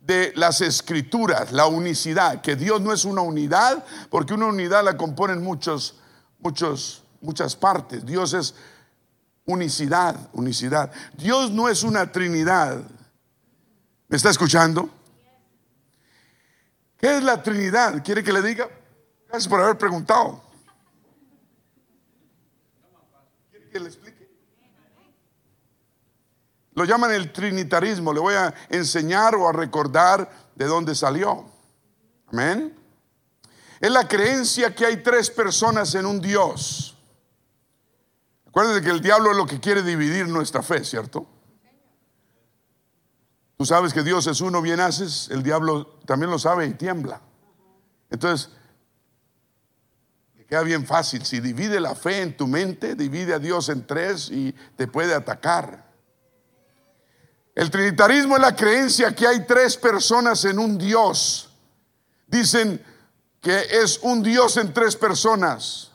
de 0.00 0.32
las 0.36 0.62
escrituras, 0.62 1.52
la 1.52 1.66
unicidad, 1.66 2.40
que 2.40 2.56
Dios 2.56 2.80
no 2.80 2.92
es 2.92 3.04
una 3.04 3.20
unidad, 3.20 3.84
porque 4.08 4.32
una 4.32 4.46
unidad 4.46 4.82
la 4.82 4.96
componen 4.96 5.42
muchos, 5.42 5.96
muchos, 6.38 7.04
muchas 7.20 7.54
partes. 7.54 8.06
Dios 8.06 8.32
es 8.32 8.54
unicidad, 9.44 10.16
unicidad. 10.32 10.90
Dios 11.14 11.50
no 11.50 11.68
es 11.68 11.82
una 11.82 12.10
trinidad. 12.10 12.82
¿Me 14.08 14.16
está 14.16 14.30
escuchando? 14.30 14.88
¿Qué 16.98 17.18
es 17.18 17.22
la 17.22 17.42
Trinidad? 17.42 18.02
¿Quiere 18.02 18.24
que 18.24 18.32
le 18.32 18.42
diga? 18.42 18.68
Gracias 19.28 19.48
por 19.48 19.60
haber 19.60 19.78
preguntado. 19.78 20.42
¿Quiere 23.50 23.68
que 23.70 23.78
le 23.78 23.86
explique? 23.86 24.28
Lo 26.78 26.84
llaman 26.84 27.10
el 27.10 27.32
trinitarismo. 27.32 28.12
Le 28.12 28.20
voy 28.20 28.34
a 28.34 28.54
enseñar 28.68 29.34
o 29.34 29.48
a 29.48 29.52
recordar 29.52 30.30
de 30.54 30.64
dónde 30.64 30.94
salió. 30.94 31.44
Amén. 32.28 32.72
Es 33.80 33.90
la 33.90 34.06
creencia 34.06 34.72
que 34.72 34.86
hay 34.86 34.98
tres 34.98 35.28
personas 35.28 35.96
en 35.96 36.06
un 36.06 36.20
Dios. 36.20 36.96
Acuérdense 38.46 38.80
que 38.80 38.90
el 38.90 39.00
diablo 39.00 39.32
es 39.32 39.36
lo 39.36 39.44
que 39.44 39.58
quiere 39.58 39.82
dividir 39.82 40.28
nuestra 40.28 40.62
fe, 40.62 40.84
¿cierto? 40.84 41.26
Tú 43.56 43.66
sabes 43.66 43.92
que 43.92 44.04
Dios 44.04 44.28
es 44.28 44.40
uno, 44.40 44.62
bien 44.62 44.78
haces, 44.78 45.30
el 45.32 45.42
diablo 45.42 45.98
también 46.06 46.30
lo 46.30 46.38
sabe 46.38 46.64
y 46.66 46.74
tiembla. 46.74 47.20
Entonces, 48.08 48.50
le 50.36 50.46
queda 50.46 50.62
bien 50.62 50.86
fácil. 50.86 51.26
Si 51.26 51.40
divide 51.40 51.80
la 51.80 51.96
fe 51.96 52.22
en 52.22 52.36
tu 52.36 52.46
mente, 52.46 52.94
divide 52.94 53.34
a 53.34 53.40
Dios 53.40 53.68
en 53.68 53.84
tres 53.84 54.30
y 54.30 54.52
te 54.76 54.86
puede 54.86 55.12
atacar. 55.12 55.87
El 57.58 57.72
trinitarismo 57.72 58.36
es 58.36 58.40
la 58.40 58.54
creencia 58.54 59.12
que 59.12 59.26
hay 59.26 59.44
tres 59.44 59.76
personas 59.76 60.44
en 60.44 60.60
un 60.60 60.78
Dios. 60.78 61.48
Dicen 62.28 62.80
que 63.40 63.82
es 63.82 63.98
un 64.02 64.22
Dios 64.22 64.56
en 64.58 64.72
tres 64.72 64.94
personas 64.94 65.90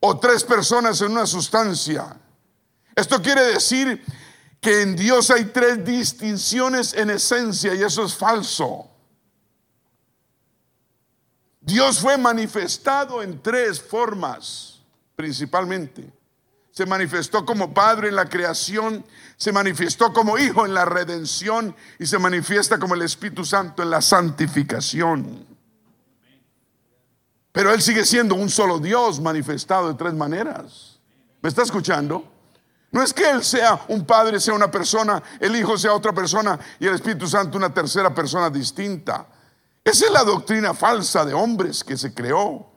o 0.00 0.18
tres 0.18 0.42
personas 0.42 1.00
en 1.02 1.12
una 1.12 1.24
sustancia. 1.24 2.16
Esto 2.96 3.22
quiere 3.22 3.44
decir 3.44 4.04
que 4.60 4.82
en 4.82 4.96
Dios 4.96 5.30
hay 5.30 5.44
tres 5.44 5.84
distinciones 5.84 6.94
en 6.94 7.10
esencia 7.10 7.72
y 7.72 7.84
eso 7.84 8.04
es 8.04 8.16
falso. 8.16 8.90
Dios 11.60 12.00
fue 12.00 12.18
manifestado 12.18 13.22
en 13.22 13.40
tres 13.40 13.80
formas, 13.80 14.80
principalmente. 15.14 16.15
Se 16.76 16.84
manifestó 16.84 17.46
como 17.46 17.72
Padre 17.72 18.08
en 18.08 18.16
la 18.16 18.28
creación, 18.28 19.02
se 19.38 19.50
manifestó 19.50 20.12
como 20.12 20.36
Hijo 20.36 20.66
en 20.66 20.74
la 20.74 20.84
redención 20.84 21.74
y 21.98 22.04
se 22.04 22.18
manifiesta 22.18 22.78
como 22.78 22.94
el 22.94 23.00
Espíritu 23.00 23.46
Santo 23.46 23.82
en 23.82 23.88
la 23.88 24.02
santificación. 24.02 25.46
Pero 27.50 27.72
Él 27.72 27.80
sigue 27.80 28.04
siendo 28.04 28.34
un 28.34 28.50
solo 28.50 28.78
Dios 28.78 29.22
manifestado 29.22 29.88
de 29.88 29.94
tres 29.94 30.12
maneras. 30.12 31.00
¿Me 31.40 31.48
está 31.48 31.62
escuchando? 31.62 32.30
No 32.90 33.02
es 33.02 33.14
que 33.14 33.30
Él 33.30 33.42
sea 33.42 33.80
un 33.88 34.04
padre, 34.04 34.38
sea 34.38 34.52
una 34.52 34.70
persona, 34.70 35.22
el 35.40 35.56
Hijo 35.56 35.78
sea 35.78 35.94
otra 35.94 36.12
persona 36.12 36.60
y 36.78 36.86
el 36.86 36.94
Espíritu 36.96 37.26
Santo 37.26 37.56
una 37.56 37.72
tercera 37.72 38.14
persona 38.14 38.50
distinta. 38.50 39.26
Esa 39.82 40.04
es 40.04 40.12
la 40.12 40.24
doctrina 40.24 40.74
falsa 40.74 41.24
de 41.24 41.32
hombres 41.32 41.82
que 41.82 41.96
se 41.96 42.12
creó. 42.12 42.75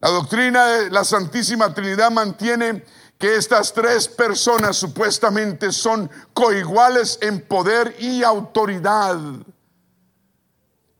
La 0.00 0.10
doctrina 0.10 0.66
de 0.66 0.90
la 0.90 1.04
Santísima 1.04 1.74
Trinidad 1.74 2.10
mantiene 2.10 2.84
que 3.18 3.34
estas 3.34 3.72
tres 3.72 4.06
personas 4.06 4.76
supuestamente 4.76 5.72
son 5.72 6.08
coiguales 6.32 7.18
en 7.20 7.40
poder 7.40 7.96
y 7.98 8.22
autoridad, 8.22 9.18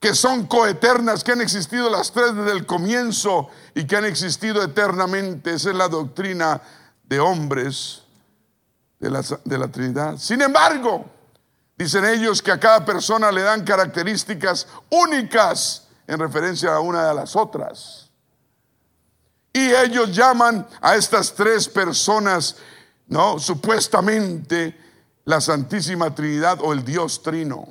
que 0.01 0.13
son 0.13 0.47
coeternas, 0.47 1.23
que 1.23 1.31
han 1.31 1.39
existido 1.39 1.89
las 1.89 2.11
tres 2.11 2.35
desde 2.35 2.51
el 2.51 2.65
comienzo 2.65 3.49
y 3.73 3.85
que 3.85 3.95
han 3.95 4.05
existido 4.05 4.61
eternamente. 4.61 5.53
Esa 5.53 5.69
es 5.69 5.75
la 5.77 5.87
doctrina 5.87 6.61
de 7.03 7.21
hombres 7.21 8.03
de 8.99 9.09
la, 9.09 9.23
de 9.45 9.57
la 9.57 9.69
Trinidad. 9.69 10.17
Sin 10.17 10.41
embargo, 10.41 11.05
dicen 11.77 12.03
ellos 12.03 12.41
que 12.41 12.51
a 12.51 12.59
cada 12.59 12.83
persona 12.83 13.31
le 13.31 13.43
dan 13.43 13.63
características 13.63 14.67
únicas 14.89 15.87
en 16.05 16.19
referencia 16.19 16.73
a 16.73 16.81
una 16.81 17.07
de 17.07 17.13
las 17.15 17.33
otras. 17.37 17.98
Y 19.51 19.71
ellos 19.71 20.15
llaman 20.15 20.67
a 20.81 20.95
estas 20.95 21.33
tres 21.33 21.67
personas, 21.67 22.57
¿no? 23.07 23.39
Supuestamente 23.39 24.77
la 25.25 25.41
Santísima 25.41 26.13
Trinidad 26.13 26.59
o 26.61 26.73
el 26.73 26.83
Dios 26.83 27.21
Trino. 27.21 27.67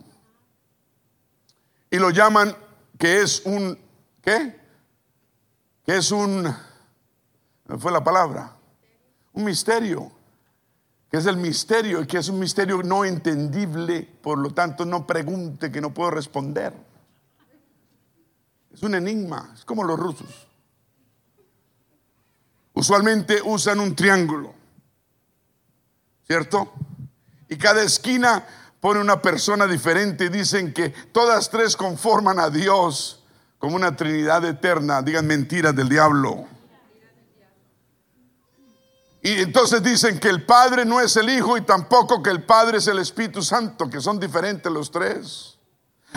Y 1.91 1.99
lo 1.99 2.11
llaman 2.11 2.55
que 2.99 3.23
es 3.23 3.43
un, 3.45 3.79
¿qué? 4.21 4.61
Que 5.85 5.97
es 5.97 6.11
un, 6.11 6.43
¿no 6.43 7.79
fue 7.79 7.93
la 7.93 8.03
palabra? 8.03 8.59
un 9.39 9.45
misterio, 9.45 10.11
que 11.09 11.17
es 11.17 11.27
el 11.27 11.37
misterio, 11.37 12.05
que 12.09 12.19
es 12.19 12.29
un 12.29 12.41
misterio 12.41 12.83
no 12.83 13.05
entendible, 13.05 14.03
por 14.21 14.37
lo 14.37 14.51
tanto 14.51 14.85
no 14.85 15.07
pregunte 15.07 15.71
que 15.71 15.81
no 15.81 15.95
puedo 15.95 16.11
responder. 16.11 16.75
Es 18.73 18.83
un 18.83 18.97
enigma, 18.97 19.53
es 19.55 19.65
como 19.65 19.85
los 19.85 19.97
rusos. 19.97 20.48
Usualmente 22.79 23.43
usan 23.43 23.81
un 23.81 23.97
triángulo, 23.97 24.55
¿cierto? 26.25 26.73
Y 27.49 27.57
cada 27.57 27.83
esquina 27.83 28.47
pone 28.79 29.01
una 29.01 29.21
persona 29.21 29.67
diferente 29.67 30.31
dicen 30.31 30.73
que 30.73 30.91
todas 30.91 31.51
tres 31.51 31.77
conforman 31.77 32.39
a 32.39 32.51
Dios 32.51 33.25
como 33.59 33.75
una 33.75 33.97
Trinidad 33.97 34.45
eterna. 34.45 35.03
Digan 35.03 35.27
mentiras 35.27 35.75
del 35.75 35.89
diablo. 35.89 36.47
Y 39.23 39.41
entonces 39.41 39.83
dicen 39.83 40.21
que 40.21 40.29
el 40.29 40.47
Padre 40.47 40.85
no 40.85 41.01
es 41.01 41.17
el 41.17 41.31
Hijo 41.31 41.57
y 41.57 41.63
tampoco 41.63 42.23
que 42.23 42.31
el 42.31 42.45
Padre 42.45 42.79
es 42.79 42.87
el 42.87 43.01
Espíritu 43.01 43.43
Santo, 43.43 43.91
que 43.91 44.01
son 44.01 44.21
diferentes 44.21 44.71
los 44.71 44.93
tres. 44.93 45.59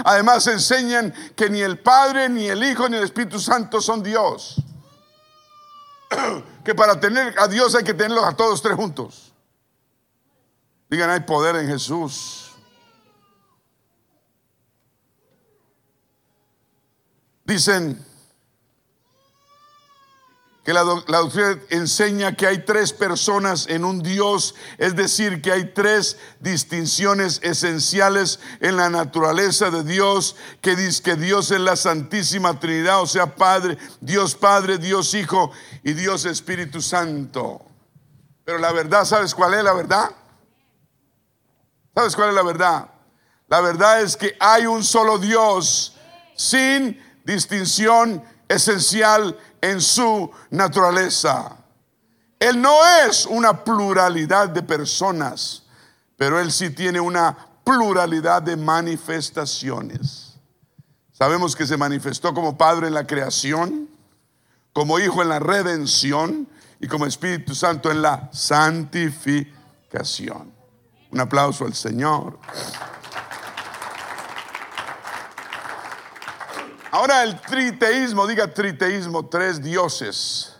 Además 0.05 0.45
enseñan 0.45 1.11
que 1.35 1.49
ni 1.49 1.61
el 1.61 1.79
Padre, 1.79 2.29
ni 2.29 2.45
el 2.45 2.63
Hijo, 2.63 2.87
ni 2.87 2.97
el 2.97 3.03
Espíritu 3.03 3.39
Santo 3.39 3.81
son 3.81 4.03
Dios. 4.03 4.63
Que 6.63 6.75
para 6.75 6.99
tener 6.99 7.33
a 7.39 7.47
Dios 7.47 7.73
hay 7.73 7.83
que 7.83 7.93
tenerlos 7.93 8.23
a 8.23 8.35
todos 8.35 8.61
tres 8.61 8.75
juntos. 8.75 9.33
Digan, 10.89 11.09
hay 11.09 11.21
poder 11.21 11.55
en 11.55 11.67
Jesús. 11.67 12.51
Dicen, 17.45 18.05
que 20.63 20.73
la, 20.73 20.83
doctrina 20.83 21.59
enseña 21.69 22.35
que 22.35 22.45
hay 22.45 22.59
tres 22.59 22.93
personas 22.93 23.65
en 23.67 23.83
un 23.83 24.03
Dios, 24.03 24.53
es 24.77 24.95
decir, 24.95 25.41
que 25.41 25.51
hay 25.51 25.73
tres 25.73 26.17
distinciones 26.39 27.39
esenciales 27.41 28.39
en 28.59 28.77
la 28.77 28.89
naturaleza 28.89 29.71
de 29.71 29.83
Dios, 29.83 30.35
que 30.61 30.75
dice 30.75 31.01
que 31.01 31.15
Dios 31.15 31.49
es 31.49 31.59
la 31.59 31.75
Santísima 31.75 32.59
Trinidad, 32.59 33.01
o 33.01 33.07
sea, 33.07 33.35
Padre, 33.35 33.77
Dios 34.01 34.35
Padre, 34.35 34.77
Dios 34.77 35.15
Hijo 35.15 35.51
y 35.83 35.93
Dios 35.93 36.25
Espíritu 36.25 36.79
Santo. 36.79 37.61
Pero 38.45 38.59
la 38.59 38.71
verdad, 38.71 39.05
¿sabes 39.05 39.33
cuál 39.33 39.55
es 39.55 39.63
la 39.63 39.73
verdad? 39.73 40.11
¿Sabes 41.95 42.15
cuál 42.15 42.29
es 42.29 42.35
la 42.35 42.43
verdad? 42.43 42.87
La 43.47 43.61
verdad 43.61 44.01
es 44.01 44.15
que 44.15 44.37
hay 44.39 44.67
un 44.67 44.83
solo 44.83 45.17
Dios 45.17 45.95
sin 46.35 47.01
distinción 47.25 48.23
esencial 48.47 49.37
en 49.61 49.79
su 49.79 50.31
naturaleza. 50.49 51.55
Él 52.39 52.59
no 52.59 52.73
es 53.07 53.27
una 53.27 53.63
pluralidad 53.63 54.49
de 54.49 54.63
personas, 54.63 55.61
pero 56.17 56.39
Él 56.39 56.51
sí 56.51 56.71
tiene 56.71 56.99
una 56.99 57.37
pluralidad 57.63 58.41
de 58.41 58.57
manifestaciones. 58.57 60.33
Sabemos 61.11 61.55
que 61.55 61.67
se 61.67 61.77
manifestó 61.77 62.33
como 62.33 62.57
Padre 62.57 62.87
en 62.87 62.95
la 62.95 63.05
creación, 63.05 63.87
como 64.73 64.99
Hijo 64.99 65.21
en 65.21 65.29
la 65.29 65.37
redención 65.37 66.47
y 66.79 66.87
como 66.87 67.05
Espíritu 67.05 67.53
Santo 67.53 67.91
en 67.91 68.01
la 68.01 68.27
santificación. 68.33 70.51
Un 71.11 71.19
aplauso 71.19 71.65
al 71.65 71.75
Señor. 71.75 72.39
Ahora 76.91 77.23
el 77.23 77.39
triteísmo, 77.39 78.27
diga 78.27 78.53
triteísmo, 78.53 79.27
tres 79.27 79.63
dioses. 79.63 80.53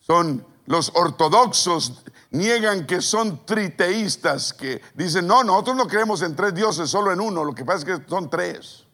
Son 0.00 0.44
los 0.64 0.90
ortodoxos, 0.94 2.02
niegan 2.30 2.86
que 2.86 3.02
son 3.02 3.44
triteístas, 3.44 4.54
que 4.54 4.80
dicen, 4.94 5.26
no, 5.26 5.44
nosotros 5.44 5.76
no 5.76 5.86
creemos 5.86 6.22
en 6.22 6.34
tres 6.34 6.54
dioses, 6.54 6.88
solo 6.88 7.12
en 7.12 7.20
uno, 7.20 7.44
lo 7.44 7.54
que 7.54 7.64
pasa 7.64 7.78
es 7.78 7.84
que 8.00 8.08
son 8.08 8.30
tres. 8.30 8.86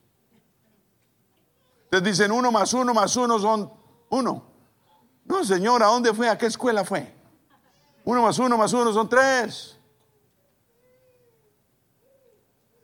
Entonces 1.84 2.18
dicen, 2.18 2.32
uno 2.32 2.50
más 2.50 2.74
uno 2.74 2.92
más 2.92 3.16
uno 3.16 3.38
son 3.38 3.72
uno. 4.10 4.42
No, 5.24 5.44
señora, 5.44 5.86
¿a 5.86 5.90
dónde 5.90 6.12
fue? 6.12 6.28
¿A 6.28 6.36
qué 6.36 6.46
escuela 6.46 6.84
fue? 6.84 7.14
Uno 8.04 8.22
más 8.22 8.38
uno 8.38 8.58
más 8.58 8.72
uno 8.72 8.92
son 8.92 9.08
tres. 9.08 9.78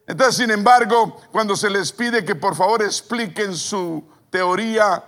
Entonces, 0.07 0.37
sin 0.37 0.51
embargo, 0.51 1.21
cuando 1.33 1.57
se 1.57 1.71
les 1.71 1.93
pide 1.93 2.25
que 2.25 2.35
por 2.35 2.55
favor 2.55 2.83
expliquen 2.83 3.57
su 3.57 4.05
teoría, 4.31 5.03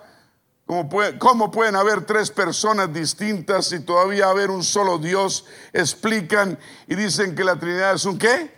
¿Cómo, 0.67 1.49
pueden 1.53 1.77
haber 1.77 2.05
tres 2.05 2.29
personas 2.33 2.93
distintas 2.93 3.71
y 3.71 3.79
todavía 3.79 4.29
haber 4.29 4.51
un 4.51 4.65
solo 4.65 4.99
Dios? 4.99 5.45
Explican 5.73 6.59
y 6.89 6.97
dicen 6.97 7.37
que 7.37 7.45
la 7.45 7.55
Trinidad 7.55 7.95
es 7.95 8.05
un 8.05 8.19
qué? 8.19 8.53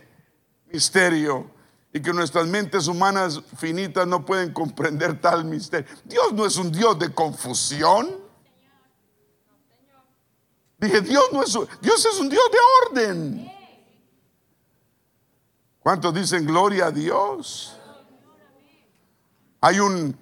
Misterio. 0.73 1.51
Y 1.93 2.01
que 2.01 2.15
nuestras 2.15 2.47
mentes 2.47 2.87
humanas 2.87 3.43
finitas 3.59 4.07
no 4.07 4.25
pueden 4.25 4.55
comprender 4.55 5.21
tal 5.21 5.45
misterio. 5.45 5.87
Dios 6.05 6.33
no 6.33 6.47
es 6.47 6.57
un 6.57 6.73
Dios 6.73 6.99
de 6.99 7.13
confusión. 7.13 8.09
Dije, 10.79 11.03
Dios 11.03 11.25
no 11.31 11.43
es 11.43 11.55
un, 11.55 11.69
Dios 11.83 12.07
es 12.07 12.19
un 12.19 12.31
Dios 12.31 12.45
de 12.51 12.59
orden. 12.87 13.58
¿Cuántos 15.81 16.15
dicen 16.15 16.45
gloria 16.47 16.87
a 16.87 16.91
Dios? 16.91 17.77
Hay 19.61 19.81
un 19.81 20.17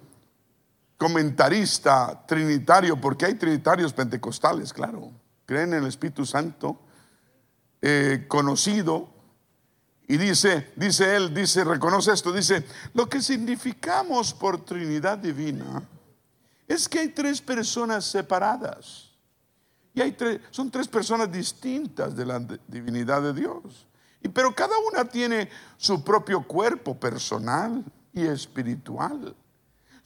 comentarista 0.97 2.25
trinitario, 2.25 2.99
porque 2.99 3.25
hay 3.25 3.35
trinitarios 3.35 3.93
pentecostales, 3.93 4.73
claro, 4.73 5.11
creen 5.45 5.73
en 5.73 5.83
el 5.83 5.89
Espíritu 5.89 6.25
Santo, 6.25 6.79
eh, 7.81 8.25
conocido, 8.27 9.09
y 10.07 10.17
dice, 10.17 10.71
dice 10.75 11.15
él, 11.15 11.33
dice, 11.33 11.65
reconoce 11.65 12.13
esto, 12.13 12.31
dice, 12.31 12.65
lo 12.93 13.09
que 13.09 13.21
significamos 13.21 14.33
por 14.33 14.63
Trinidad 14.63 15.17
Divina 15.17 15.83
es 16.67 16.87
que 16.87 16.99
hay 16.99 17.09
tres 17.09 17.41
personas 17.41 18.05
separadas. 18.05 19.11
Y 19.93 20.01
hay 20.01 20.11
tres, 20.11 20.39
son 20.51 20.69
tres 20.69 20.87
personas 20.87 21.31
distintas 21.31 22.15
de 22.15 22.25
la 22.25 22.39
divinidad 22.67 23.21
de 23.21 23.33
Dios. 23.33 23.86
Pero 24.33 24.53
cada 24.53 24.77
una 24.91 25.05
tiene 25.05 25.49
su 25.77 26.03
propio 26.03 26.41
cuerpo 26.43 26.99
personal 26.99 27.83
y 28.13 28.25
espiritual 28.25 29.35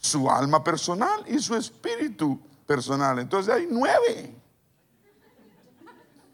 su 0.02 0.28
alma 0.28 0.62
personal 0.62 1.24
y 1.28 1.38
su 1.38 1.54
espíritu 1.54 2.38
personal. 2.66 3.20
Entonces 3.20 3.54
hay 3.54 3.68
nueve. 3.70 4.34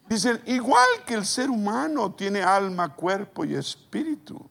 Dicen, 0.08 0.40
igual 0.46 0.88
que 1.06 1.14
el 1.14 1.26
ser 1.26 1.50
humano 1.50 2.14
tiene 2.14 2.42
alma, 2.42 2.94
cuerpo 2.94 3.44
y 3.44 3.54
espíritu. 3.54 4.50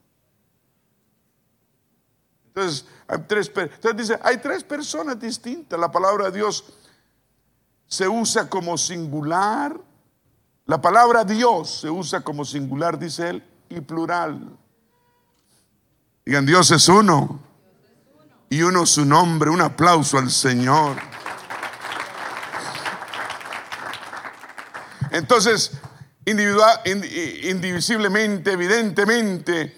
Entonces, 2.49 2.85
hay 3.07 3.19
tres, 3.27 3.51
entonces 3.55 3.97
dice, 3.97 4.19
hay 4.21 4.37
tres 4.37 4.63
personas 4.63 5.19
distintas. 5.19 5.79
La 5.79 5.91
palabra 5.91 6.25
de 6.25 6.37
Dios 6.37 6.63
se 7.87 8.07
usa 8.07 8.47
como 8.47 8.77
singular. 8.77 9.79
La 10.67 10.81
palabra 10.81 11.23
Dios 11.23 11.79
se 11.81 11.89
usa 11.89 12.21
como 12.21 12.45
singular, 12.45 12.99
dice 12.99 13.29
él, 13.29 13.43
y 13.69 13.81
plural. 13.81 14.57
Digan, 16.25 16.45
Dios 16.45 16.69
es 16.71 16.87
uno 16.89 17.39
y 18.49 18.61
uno 18.61 18.85
su 18.85 19.05
nombre. 19.05 19.49
Un 19.49 19.61
aplauso 19.61 20.17
al 20.17 20.29
Señor. 20.29 20.97
Entonces, 25.11 25.71
individual, 26.25 26.81
indivisiblemente, 26.85 28.51
evidentemente, 28.51 29.77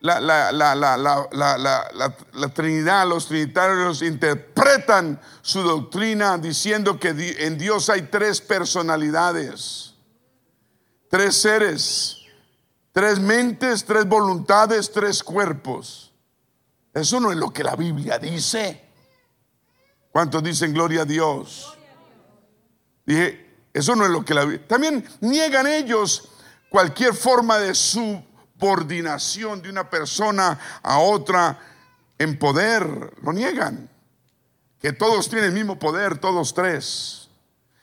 la, 0.00 0.20
la, 0.20 2.54
Trinidad, 2.54 3.06
los 3.06 3.28
trinitarios 3.28 4.02
interpretan 4.02 5.20
su 5.42 5.60
doctrina 5.60 6.38
diciendo 6.38 6.98
que 6.98 7.36
en 7.38 7.58
Dios 7.58 7.90
hay 7.90 8.02
tres 8.02 8.40
personalidades, 8.40 9.91
tres 11.12 11.36
seres, 11.36 12.22
tres 12.90 13.20
mentes, 13.20 13.84
tres 13.84 14.06
voluntades, 14.08 14.90
tres 14.90 15.22
cuerpos. 15.22 16.10
Eso 16.94 17.20
no 17.20 17.30
es 17.30 17.36
lo 17.36 17.52
que 17.52 17.62
la 17.62 17.76
Biblia 17.76 18.18
dice. 18.18 18.82
¿Cuántos 20.10 20.42
dicen 20.42 20.72
gloria 20.72 21.02
a 21.02 21.04
Dios? 21.04 21.76
Dije, 23.04 23.66
eso 23.74 23.94
no 23.94 24.06
es 24.06 24.10
lo 24.10 24.24
que 24.24 24.32
la 24.32 24.44
Biblia. 24.44 24.66
También 24.66 25.06
niegan 25.20 25.66
ellos 25.66 26.30
cualquier 26.70 27.12
forma 27.12 27.58
de 27.58 27.74
subordinación 27.74 29.60
de 29.60 29.68
una 29.68 29.90
persona 29.90 30.58
a 30.82 30.98
otra 30.98 31.58
en 32.16 32.38
poder. 32.38 33.12
Lo 33.22 33.34
niegan. 33.34 33.86
Que 34.80 34.94
todos 34.94 35.28
tienen 35.28 35.50
el 35.50 35.52
mismo 35.52 35.78
poder, 35.78 36.16
todos 36.16 36.54
tres. 36.54 37.28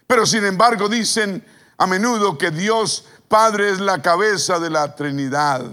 Pero 0.07 0.25
sin 0.25 0.45
embargo 0.45 0.89
dicen 0.89 1.45
a 1.77 1.85
menudo 1.85 2.35
que 2.35 2.49
Dios 2.49 3.05
Padre 3.29 3.69
es 3.69 3.79
la 3.79 4.01
cabeza 4.01 4.59
de 4.59 4.71
la 4.71 4.95
Trinidad. 4.95 5.63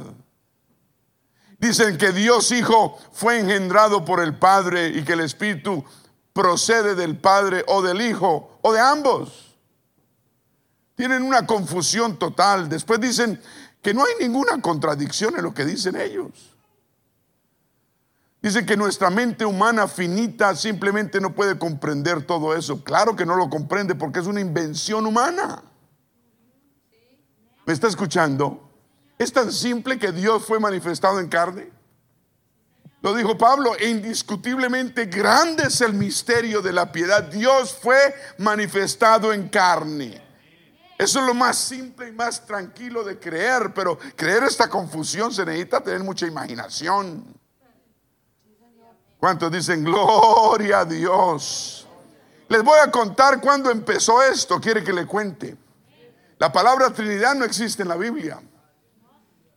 Dicen 1.59 1.97
que 1.97 2.13
Dios 2.13 2.53
Hijo 2.53 2.99
fue 3.13 3.41
engendrado 3.41 4.05
por 4.05 4.21
el 4.21 4.39
Padre 4.39 4.89
y 4.89 5.03
que 5.03 5.15
el 5.15 5.21
Espíritu 5.21 5.83
procede 6.35 6.95
del 6.95 7.19
Padre 7.19 7.65
o 7.67 7.81
del 7.81 8.03
Hijo 8.03 8.59
o 8.61 8.73
de 8.75 8.81
ambos. 8.81 9.57
Tienen 10.95 11.23
una 11.23 11.47
confusión 11.47 12.19
total. 12.19 12.69
Después 12.69 13.01
dicen 13.01 13.41
que 13.81 13.95
no 13.95 14.05
hay 14.05 14.13
ninguna 14.21 14.61
contradicción 14.61 15.35
en 15.37 15.43
lo 15.43 15.55
que 15.55 15.65
dicen 15.65 15.97
ellos. 15.97 16.55
Dicen 18.43 18.67
que 18.67 18.77
nuestra 18.77 19.09
mente 19.09 19.47
humana 19.47 19.89
finita 19.89 20.55
simplemente 20.55 21.23
no 21.23 21.35
puede 21.35 21.59
comprender 21.59 22.27
todo 22.27 22.55
eso. 22.55 22.85
Claro 22.85 23.17
que 23.17 23.25
no 23.25 23.35
lo 23.35 23.49
comprende 23.49 23.95
porque 23.95 24.19
es 24.19 24.27
una 24.27 24.41
invención 24.41 25.07
humana. 25.07 25.63
¿Me 27.67 27.73
está 27.73 27.89
escuchando? 27.89 28.71
Es 29.19 29.33
tan 29.33 29.53
simple 29.53 29.99
que 29.99 30.13
Dios 30.13 30.45
fue 30.47 30.61
manifestado 30.61 31.19
en 31.19 31.29
carne. 31.29 31.69
Lo 33.03 33.13
dijo 33.13 33.37
Pablo, 33.37 33.77
e 33.77 33.89
indiscutiblemente 33.89 35.07
grande 35.07 35.65
es 35.65 35.81
el 35.81 35.93
misterio 35.93 36.63
de 36.63 36.73
la 36.73 36.91
piedad. 36.93 37.25
Dios 37.25 37.77
fue 37.81 37.99
manifestado 38.39 39.33
en 39.33 39.49
carne. 39.49 40.23
Eso 40.97 41.21
es 41.21 41.27
lo 41.27 41.35
más 41.35 41.59
simple 41.59 42.09
y 42.09 42.13
más 42.13 42.47
tranquilo 42.47 43.03
de 43.03 43.19
creer, 43.19 43.75
pero 43.75 43.99
creer 44.15 44.45
esta 44.45 44.69
confusión 44.69 45.33
se 45.33 45.45
necesita 45.45 45.83
tener 45.83 46.05
mucha 46.05 46.27
imaginación. 46.27 47.25
¿Cuántos 49.19 49.51
dicen 49.51 49.83
gloria 49.83 50.81
a 50.81 50.85
Dios? 50.85 51.87
Les 52.49 52.63
voy 52.63 52.79
a 52.79 52.91
contar 52.93 53.41
cuándo 53.41 53.71
empezó 53.73 54.23
esto. 54.23 54.61
¿Quiere 54.61 54.85
que 54.85 54.93
le 54.93 55.05
cuente? 55.05 55.57
La 56.39 56.53
palabra 56.53 56.91
Trinidad 56.91 57.35
no 57.35 57.45
existe 57.45 57.83
en 57.83 57.89
la 57.89 57.97
Biblia. 57.97 58.41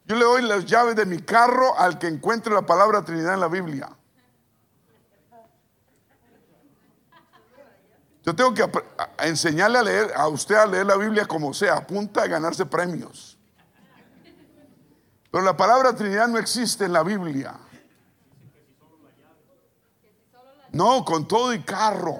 Yo 0.05 0.15
le 0.15 0.23
doy 0.23 0.41
las 0.41 0.65
llaves 0.65 0.95
de 0.95 1.05
mi 1.05 1.19
carro 1.19 1.77
al 1.77 1.99
que 1.99 2.07
encuentre 2.07 2.53
la 2.53 2.63
palabra 2.65 3.03
Trinidad 3.03 3.33
en 3.33 3.39
la 3.41 3.47
Biblia. 3.47 3.89
Yo 8.23 8.35
tengo 8.35 8.53
que 8.53 8.69
enseñarle 9.19 9.79
a 9.79 9.83
leer 9.83 10.11
a 10.15 10.27
usted 10.27 10.55
a 10.55 10.65
leer 10.65 10.85
la 10.85 10.97
Biblia 10.97 11.25
como 11.25 11.53
sea, 11.53 11.77
apunta 11.77 12.23
a 12.23 12.27
ganarse 12.27 12.65
premios. 12.65 13.37
Pero 15.31 15.43
la 15.43 15.55
palabra 15.55 15.95
Trinidad 15.95 16.27
no 16.27 16.37
existe 16.37 16.85
en 16.85 16.93
la 16.93 17.03
Biblia. 17.03 17.55
No, 20.71 21.03
con 21.03 21.27
todo 21.27 21.53
y 21.53 21.61
carro. 21.61 22.19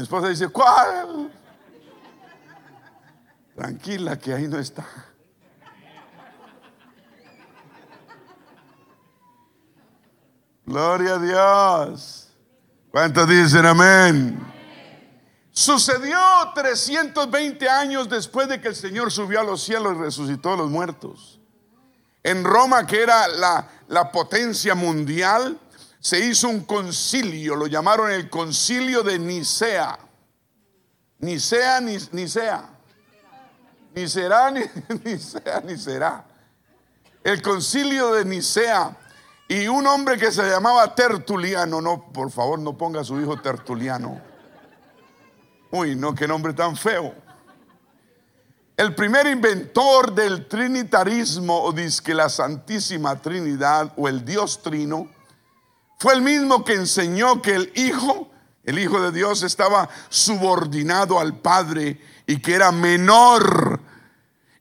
Mi 0.00 0.04
esposa 0.04 0.28
dice, 0.28 0.48
¿cuál? 0.48 1.30
Tranquila 3.54 4.18
que 4.18 4.32
ahí 4.32 4.48
no 4.48 4.58
está. 4.58 4.86
Gloria 10.64 11.16
a 11.16 11.18
Dios. 11.18 12.28
¿Cuántos 12.90 13.28
dicen 13.28 13.66
amén? 13.66 14.40
Sucedió 15.50 16.18
320 16.54 17.68
años 17.68 18.08
después 18.08 18.48
de 18.48 18.58
que 18.58 18.68
el 18.68 18.76
Señor 18.76 19.12
subió 19.12 19.40
a 19.40 19.44
los 19.44 19.62
cielos 19.62 19.96
y 19.96 20.00
resucitó 20.00 20.54
a 20.54 20.56
los 20.56 20.70
muertos. 20.70 21.38
En 22.22 22.42
Roma, 22.42 22.86
que 22.86 23.02
era 23.02 23.28
la, 23.28 23.68
la 23.88 24.10
potencia 24.10 24.74
mundial, 24.74 25.60
se 26.00 26.18
hizo 26.18 26.48
un 26.48 26.60
concilio, 26.64 27.54
lo 27.54 27.66
llamaron 27.66 28.10
el 28.10 28.30
concilio 28.30 29.02
de 29.02 29.18
Nicea. 29.18 29.98
Nicea, 31.18 31.80
Nicea. 31.80 32.70
Ni 33.94 34.08
será, 34.08 34.50
ni, 34.52 34.62
ni 35.04 35.18
sea, 35.18 35.60
ni 35.60 35.76
será. 35.76 36.24
El 37.22 37.42
concilio 37.42 38.14
de 38.14 38.24
Nicea. 38.24 38.96
Y 39.46 39.66
un 39.68 39.86
hombre 39.86 40.16
que 40.16 40.30
se 40.30 40.48
llamaba 40.48 40.94
Tertuliano, 40.94 41.82
no, 41.82 42.10
por 42.12 42.30
favor, 42.30 42.58
no 42.58 42.78
ponga 42.78 43.00
a 43.00 43.04
su 43.04 43.20
hijo 43.20 43.38
Tertuliano. 43.40 44.20
Uy, 45.72 45.96
no, 45.96 46.14
qué 46.14 46.26
nombre 46.26 46.54
tan 46.54 46.76
feo. 46.76 47.12
El 48.76 48.94
primer 48.94 49.26
inventor 49.26 50.14
del 50.14 50.48
trinitarismo, 50.48 51.64
o 51.64 51.74
que 51.74 52.14
la 52.14 52.30
Santísima 52.30 53.20
Trinidad, 53.20 53.92
o 53.96 54.08
el 54.08 54.24
Dios 54.24 54.62
Trino, 54.62 55.08
fue 56.00 56.14
el 56.14 56.22
mismo 56.22 56.64
que 56.64 56.72
enseñó 56.72 57.42
que 57.42 57.54
el 57.54 57.72
Hijo, 57.74 58.32
el 58.64 58.78
Hijo 58.78 59.02
de 59.02 59.12
Dios, 59.12 59.42
estaba 59.42 59.90
subordinado 60.08 61.20
al 61.20 61.36
Padre 61.36 62.00
y 62.26 62.38
que 62.38 62.54
era 62.54 62.72
menor 62.72 63.82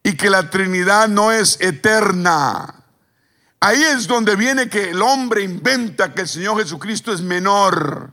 y 0.03 0.17
que 0.17 0.29
la 0.29 0.49
Trinidad 0.49 1.07
no 1.07 1.31
es 1.31 1.57
eterna. 1.61 2.83
Ahí 3.61 3.81
es 3.81 4.05
donde 4.05 4.35
viene 4.35 4.67
que 4.67 4.89
el 4.89 5.01
hombre 5.01 5.41
inventa 5.41 6.13
que 6.13 6.23
el 6.23 6.27
Señor 6.27 6.57
Jesucristo 6.57 7.13
es 7.13 7.21
menor. 7.21 8.11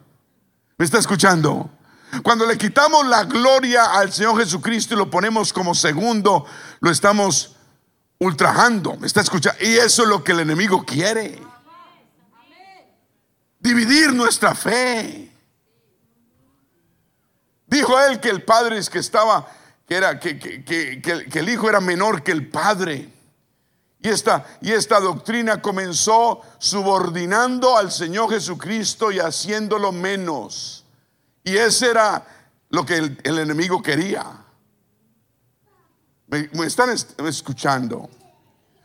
¿Me 0.78 0.84
está 0.84 0.98
escuchando? 0.98 1.68
Cuando 2.22 2.46
le 2.46 2.56
quitamos 2.56 3.08
la 3.08 3.24
gloria 3.24 3.86
al 3.86 4.12
Señor 4.12 4.38
Jesucristo 4.38 4.94
y 4.94 4.98
lo 4.98 5.10
ponemos 5.10 5.52
como 5.52 5.74
segundo, 5.74 6.46
lo 6.78 6.92
estamos 6.92 7.56
ultrajando. 8.20 8.96
¿Me 8.98 9.08
está 9.08 9.20
escuchando? 9.20 9.58
Y 9.64 9.78
eso 9.78 10.04
es 10.04 10.08
lo 10.08 10.22
que 10.22 10.30
el 10.30 10.38
enemigo 10.38 10.84
quiere. 10.84 11.42
Dividir 13.66 14.12
nuestra 14.14 14.54
fe. 14.54 15.28
Dijo 17.66 17.98
él 17.98 18.20
que 18.20 18.28
el 18.28 18.44
padre 18.44 18.78
es 18.78 18.88
que 18.88 19.00
estaba, 19.00 19.44
que 19.88 19.96
era, 19.96 20.20
que, 20.20 20.38
que 20.38 21.38
el 21.38 21.48
hijo 21.48 21.68
era 21.68 21.80
menor 21.80 22.22
que 22.22 22.30
el 22.30 22.48
padre. 22.48 23.10
Y 23.98 24.08
esta, 24.08 24.46
y 24.60 24.70
esta 24.70 25.00
doctrina 25.00 25.60
comenzó 25.60 26.42
subordinando 26.58 27.76
al 27.76 27.90
Señor 27.90 28.30
Jesucristo 28.30 29.10
y 29.10 29.18
haciéndolo 29.18 29.90
menos. 29.90 30.84
Y 31.42 31.56
ese 31.56 31.90
era 31.90 32.24
lo 32.68 32.86
que 32.86 32.98
el, 32.98 33.38
enemigo 33.38 33.82
quería. 33.82 34.44
¿Me, 36.28 36.48
están 36.64 36.90
escuchando? 37.26 38.08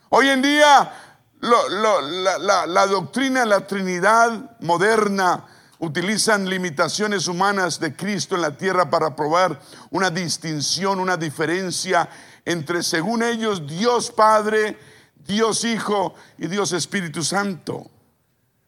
Hoy 0.08 0.28
en 0.28 0.42
día 0.42 1.11
la, 1.42 2.86
doctrina 2.86 3.44
la 3.44 3.66
Trinidad 3.66 4.58
moderna 4.60 5.44
utilizan 5.80 6.48
limitaciones 6.48 7.26
humanas 7.26 7.80
de 7.80 7.96
Cristo 7.96 8.36
en 8.36 8.42
la 8.42 8.56
tierra 8.56 8.88
para 8.88 9.16
probar 9.16 9.60
una 9.90 10.10
distinción, 10.10 11.00
una 11.00 11.16
diferencia 11.16 12.08
entre, 12.44 12.82
según 12.84 13.24
ellos, 13.24 13.66
Dios 13.66 14.12
Padre, 14.12 14.78
Dios 15.16 15.64
Hijo 15.64 16.14
y 16.38 16.46
Dios 16.46 16.72
Espíritu 16.72 17.24
Santo. 17.24 17.90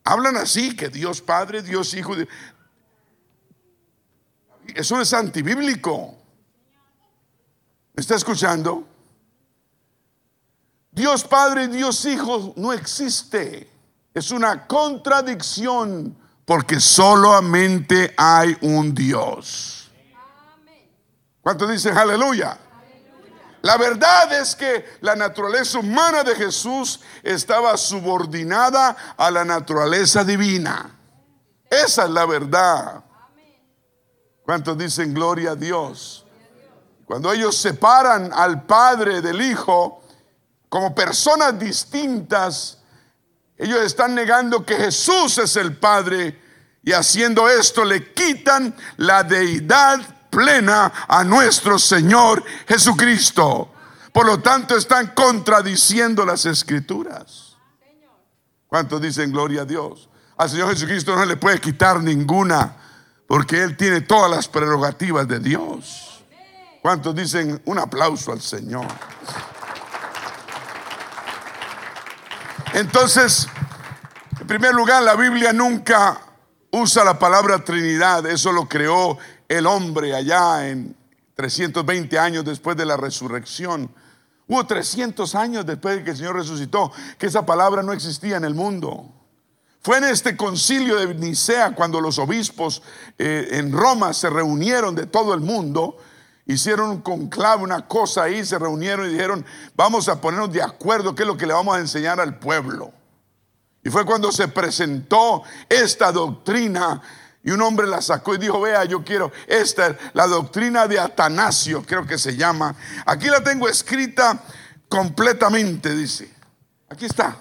Hablan 0.02 0.36
así, 0.36 0.74
que 0.74 0.88
Dios 0.88 1.20
Padre, 1.20 1.62
Dios 1.62 1.94
Hijo. 1.94 2.14
Eso 4.74 5.00
es 5.00 5.12
antibíblico. 5.12 6.16
¿Me 7.94 8.00
está 8.00 8.16
escuchando? 8.16 8.88
Dios 10.94 11.24
Padre 11.24 11.64
y 11.64 11.66
Dios 11.68 12.04
Hijo 12.04 12.52
no 12.56 12.72
existe. 12.72 13.68
Es 14.14 14.30
una 14.30 14.66
contradicción 14.66 16.16
porque 16.44 16.78
solamente 16.78 18.14
hay 18.16 18.56
un 18.60 18.94
Dios. 18.94 19.90
¿Cuántos 21.40 21.68
dicen 21.68 21.98
aleluya? 21.98 22.58
La 23.62 23.76
verdad 23.76 24.32
es 24.40 24.54
que 24.54 24.84
la 25.00 25.16
naturaleza 25.16 25.78
humana 25.78 26.22
de 26.22 26.36
Jesús 26.36 27.00
estaba 27.22 27.76
subordinada 27.76 29.14
a 29.16 29.30
la 29.30 29.44
naturaleza 29.44 30.22
divina. 30.22 30.96
Esa 31.68 32.04
es 32.04 32.10
la 32.10 32.26
verdad. 32.26 33.02
¿Cuántos 34.44 34.78
dicen 34.78 35.12
gloria 35.12 35.52
a 35.52 35.56
Dios? 35.56 36.24
Cuando 37.06 37.32
ellos 37.32 37.56
separan 37.56 38.30
al 38.32 38.64
Padre 38.64 39.22
del 39.22 39.40
Hijo 39.40 40.03
como 40.74 40.92
personas 40.92 41.56
distintas, 41.56 42.78
ellos 43.56 43.78
están 43.82 44.12
negando 44.12 44.66
que 44.66 44.74
Jesús 44.74 45.38
es 45.38 45.54
el 45.54 45.76
Padre 45.76 46.42
y 46.82 46.90
haciendo 46.90 47.48
esto 47.48 47.84
le 47.84 48.12
quitan 48.12 48.74
la 48.96 49.22
deidad 49.22 50.00
plena 50.30 50.92
a 51.06 51.22
nuestro 51.22 51.78
Señor 51.78 52.42
Jesucristo. 52.66 53.72
Por 54.12 54.26
lo 54.26 54.40
tanto, 54.40 54.76
están 54.76 55.12
contradiciendo 55.14 56.26
las 56.26 56.44
escrituras. 56.44 57.54
¿Cuántos 58.66 59.00
dicen 59.00 59.30
gloria 59.30 59.62
a 59.62 59.66
Dios? 59.66 60.08
Al 60.36 60.50
Señor 60.50 60.70
Jesucristo 60.70 61.14
no 61.14 61.24
le 61.24 61.36
puede 61.36 61.60
quitar 61.60 62.02
ninguna, 62.02 62.74
porque 63.28 63.62
Él 63.62 63.76
tiene 63.76 64.00
todas 64.00 64.28
las 64.28 64.48
prerrogativas 64.48 65.28
de 65.28 65.38
Dios. 65.38 66.24
¿Cuántos 66.82 67.14
dicen 67.14 67.62
un 67.64 67.78
aplauso 67.78 68.32
al 68.32 68.40
Señor? 68.40 68.88
Entonces, 72.74 73.46
en 74.40 74.48
primer 74.48 74.74
lugar, 74.74 75.00
la 75.04 75.14
Biblia 75.14 75.52
nunca 75.52 76.20
usa 76.72 77.04
la 77.04 77.16
palabra 77.16 77.62
Trinidad, 77.64 78.26
eso 78.26 78.50
lo 78.50 78.68
creó 78.68 79.16
el 79.46 79.64
hombre 79.68 80.12
allá 80.12 80.68
en 80.68 80.96
320 81.36 82.18
años 82.18 82.44
después 82.44 82.76
de 82.76 82.84
la 82.84 82.96
resurrección. 82.96 83.94
Hubo 84.48 84.66
300 84.66 85.36
años 85.36 85.64
después 85.64 85.98
de 85.98 86.02
que 86.02 86.10
el 86.10 86.16
Señor 86.16 86.34
resucitó, 86.34 86.90
que 87.16 87.26
esa 87.26 87.46
palabra 87.46 87.84
no 87.84 87.92
existía 87.92 88.38
en 88.38 88.44
el 88.44 88.56
mundo. 88.56 89.08
Fue 89.80 89.98
en 89.98 90.04
este 90.04 90.36
concilio 90.36 90.96
de 90.96 91.14
Nicea 91.14 91.76
cuando 91.76 92.00
los 92.00 92.18
obispos 92.18 92.82
eh, 93.16 93.50
en 93.52 93.70
Roma 93.70 94.12
se 94.12 94.28
reunieron 94.30 94.96
de 94.96 95.06
todo 95.06 95.32
el 95.32 95.40
mundo, 95.40 95.96
hicieron 96.46 96.90
un 96.90 97.00
conclave, 97.00 97.62
una 97.62 97.86
cosa 97.86 98.24
ahí, 98.24 98.44
se 98.44 98.58
reunieron 98.58 99.06
y 99.06 99.12
dijeron, 99.12 99.44
vamos 99.74 100.08
a 100.08 100.20
ponernos 100.20 100.52
de 100.52 100.62
acuerdo 100.62 101.14
qué 101.14 101.22
es 101.22 101.26
lo 101.26 101.36
que 101.36 101.46
le 101.46 101.54
vamos 101.54 101.76
a 101.76 101.80
enseñar 101.80 102.20
al 102.20 102.38
pueblo. 102.38 102.92
Y 103.82 103.90
fue 103.90 104.04
cuando 104.04 104.32
se 104.32 104.48
presentó 104.48 105.42
esta 105.68 106.10
doctrina 106.10 107.02
y 107.42 107.50
un 107.50 107.60
hombre 107.60 107.86
la 107.86 108.00
sacó 108.00 108.34
y 108.34 108.38
dijo, 108.38 108.60
vea, 108.60 108.84
yo 108.84 109.04
quiero, 109.04 109.30
esta 109.46 109.88
es 109.88 109.96
la 110.14 110.26
doctrina 110.26 110.88
de 110.88 110.98
Atanasio, 110.98 111.84
creo 111.84 112.06
que 112.06 112.16
se 112.16 112.36
llama. 112.36 112.74
Aquí 113.04 113.28
la 113.28 113.42
tengo 113.44 113.68
escrita 113.68 114.40
completamente, 114.88 115.94
dice. 115.94 116.32
Aquí 116.88 117.04
está. 117.04 117.36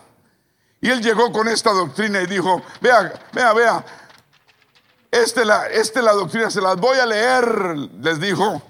Y 0.81 0.89
él 0.89 1.01
llegó 1.01 1.31
con 1.31 1.47
esta 1.47 1.71
doctrina 1.71 2.21
y 2.21 2.25
dijo, 2.25 2.61
vea, 2.81 3.13
vea, 3.31 3.53
vea, 3.53 3.85
esta 5.09 5.45
la, 5.45 5.67
este 5.67 6.01
la 6.01 6.11
doctrina, 6.11 6.49
se 6.49 6.59
las 6.59 6.75
voy 6.75 6.97
a 6.97 7.05
leer, 7.05 7.77
les 8.01 8.19
dijo, 8.19 8.61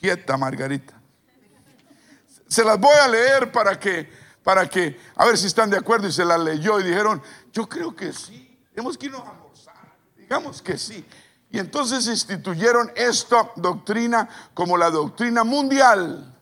quieta 0.00 0.36
Margarita. 0.36 0.94
Se 2.48 2.64
las 2.64 2.78
voy 2.78 2.94
a 2.94 3.08
leer 3.08 3.52
para 3.52 3.78
que, 3.78 4.10
para 4.42 4.68
que, 4.68 4.98
a 5.16 5.26
ver 5.26 5.36
si 5.36 5.46
están 5.46 5.70
de 5.70 5.76
acuerdo 5.76 6.08
y 6.08 6.12
se 6.12 6.24
las 6.24 6.40
leyó 6.40 6.80
y 6.80 6.84
dijeron, 6.84 7.22
yo 7.52 7.68
creo 7.68 7.94
que 7.94 8.12
sí, 8.12 8.58
tenemos 8.74 8.96
que 8.96 9.06
irnos 9.06 9.22
a 9.22 9.48
Digamos 10.28 10.60
que 10.60 10.76
sí. 10.76 11.06
Y 11.50 11.58
entonces 11.58 12.06
instituyeron 12.06 12.92
esta 12.94 13.50
doctrina 13.56 14.28
como 14.52 14.76
la 14.76 14.90
doctrina 14.90 15.42
mundial. 15.42 16.36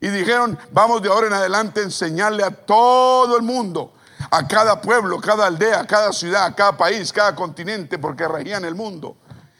Y 0.00 0.08
dijeron, 0.08 0.56
vamos 0.70 1.02
de 1.02 1.08
ahora 1.08 1.26
en 1.26 1.32
adelante 1.32 1.80
a 1.80 1.82
enseñarle 1.82 2.44
a 2.44 2.52
todo 2.52 3.36
el 3.36 3.42
mundo, 3.42 3.92
a 4.30 4.46
cada 4.46 4.80
pueblo, 4.80 5.20
cada 5.20 5.48
aldea, 5.48 5.84
cada 5.88 6.12
ciudad, 6.12 6.54
cada 6.56 6.76
país, 6.76 7.12
cada 7.12 7.34
continente, 7.34 7.98
porque 7.98 8.28
regían 8.28 8.64
el 8.64 8.76
mundo. 8.76 9.16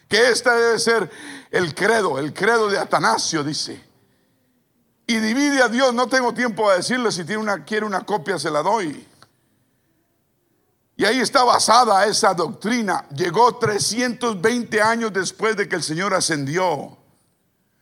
Que 0.09 0.29
esta 0.29 0.55
debe 0.55 0.79
ser 0.79 1.11
el 1.51 1.75
credo, 1.75 2.19
el 2.19 2.33
credo 2.33 2.69
de 2.69 2.79
Atanasio, 2.79 3.43
dice. 3.43 3.83
Y 5.07 5.17
divide 5.17 5.63
a 5.63 5.69
Dios, 5.69 5.93
no 5.93 6.07
tengo 6.07 6.33
tiempo 6.33 6.71
a 6.71 6.77
decirle, 6.77 7.11
si 7.11 7.25
tiene 7.25 7.43
una, 7.43 7.65
quiere 7.65 7.85
una 7.85 8.03
copia 8.07 8.39
se 8.39 8.51
la 8.51 8.63
doy. 8.63 9.07
Y 10.97 11.05
ahí 11.05 11.19
está 11.19 11.43
basada 11.45 12.05
esa 12.07 12.35
doctrina. 12.35 13.07
Llegó 13.09 13.57
320 13.57 14.83
años 14.83 15.13
después 15.13 15.57
de 15.57 15.69
que 15.69 15.77
el 15.77 15.83
Señor 15.83 16.15
ascendió. 16.15 16.97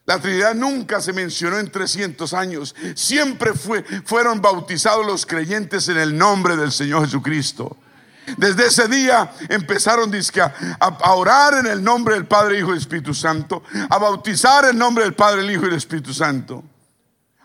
La 0.07 0.19
Trinidad 0.19 0.55
nunca 0.55 1.03
se 1.03 1.13
mencionó 1.13 1.59
en 1.59 1.71
300 1.71 2.33
años. 2.33 2.75
Siempre 2.95 3.53
fue, 3.53 3.83
fueron 4.07 4.41
bautizados 4.41 5.05
los 5.05 5.27
creyentes 5.27 5.89
en 5.89 5.99
el 5.99 6.17
nombre 6.17 6.57
del 6.57 6.73
Señor 6.73 7.05
Jesucristo. 7.05 7.77
Desde 8.37 8.67
ese 8.67 8.89
día 8.89 9.33
empezaron 9.49 10.13
a, 10.13 10.87
a, 10.87 11.13
orar 11.15 11.55
en 11.55 11.67
el 11.67 11.83
nombre 11.83 12.15
del 12.15 12.27
Padre, 12.27 12.59
Hijo 12.59 12.75
y 12.75 12.79
Espíritu 12.79 13.15
Santo, 13.15 13.63
a 13.89 13.99
bautizar 13.99 14.65
en 14.65 14.71
el 14.71 14.79
nombre 14.79 15.05
del 15.05 15.15
Padre, 15.15 15.43
el 15.43 15.51
Hijo 15.51 15.65
y 15.65 15.69
el 15.69 15.75
Espíritu 15.75 16.13
Santo. 16.13 16.63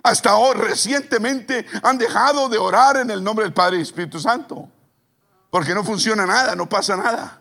Hasta 0.03 0.35
hoy, 0.35 0.55
recientemente 0.55 1.65
han 1.81 1.97
dejado 1.97 2.49
de 2.49 2.57
orar 2.57 2.97
en 2.97 3.09
el 3.09 3.23
nombre 3.23 3.45
del 3.45 3.53
Padre 3.53 3.77
y 3.77 3.81
Espíritu 3.81 4.19
Santo. 4.19 4.69
Porque 5.49 5.73
no 5.73 5.83
funciona 5.83 6.25
nada, 6.25 6.55
no 6.55 6.67
pasa 6.67 6.97
nada. 6.97 7.39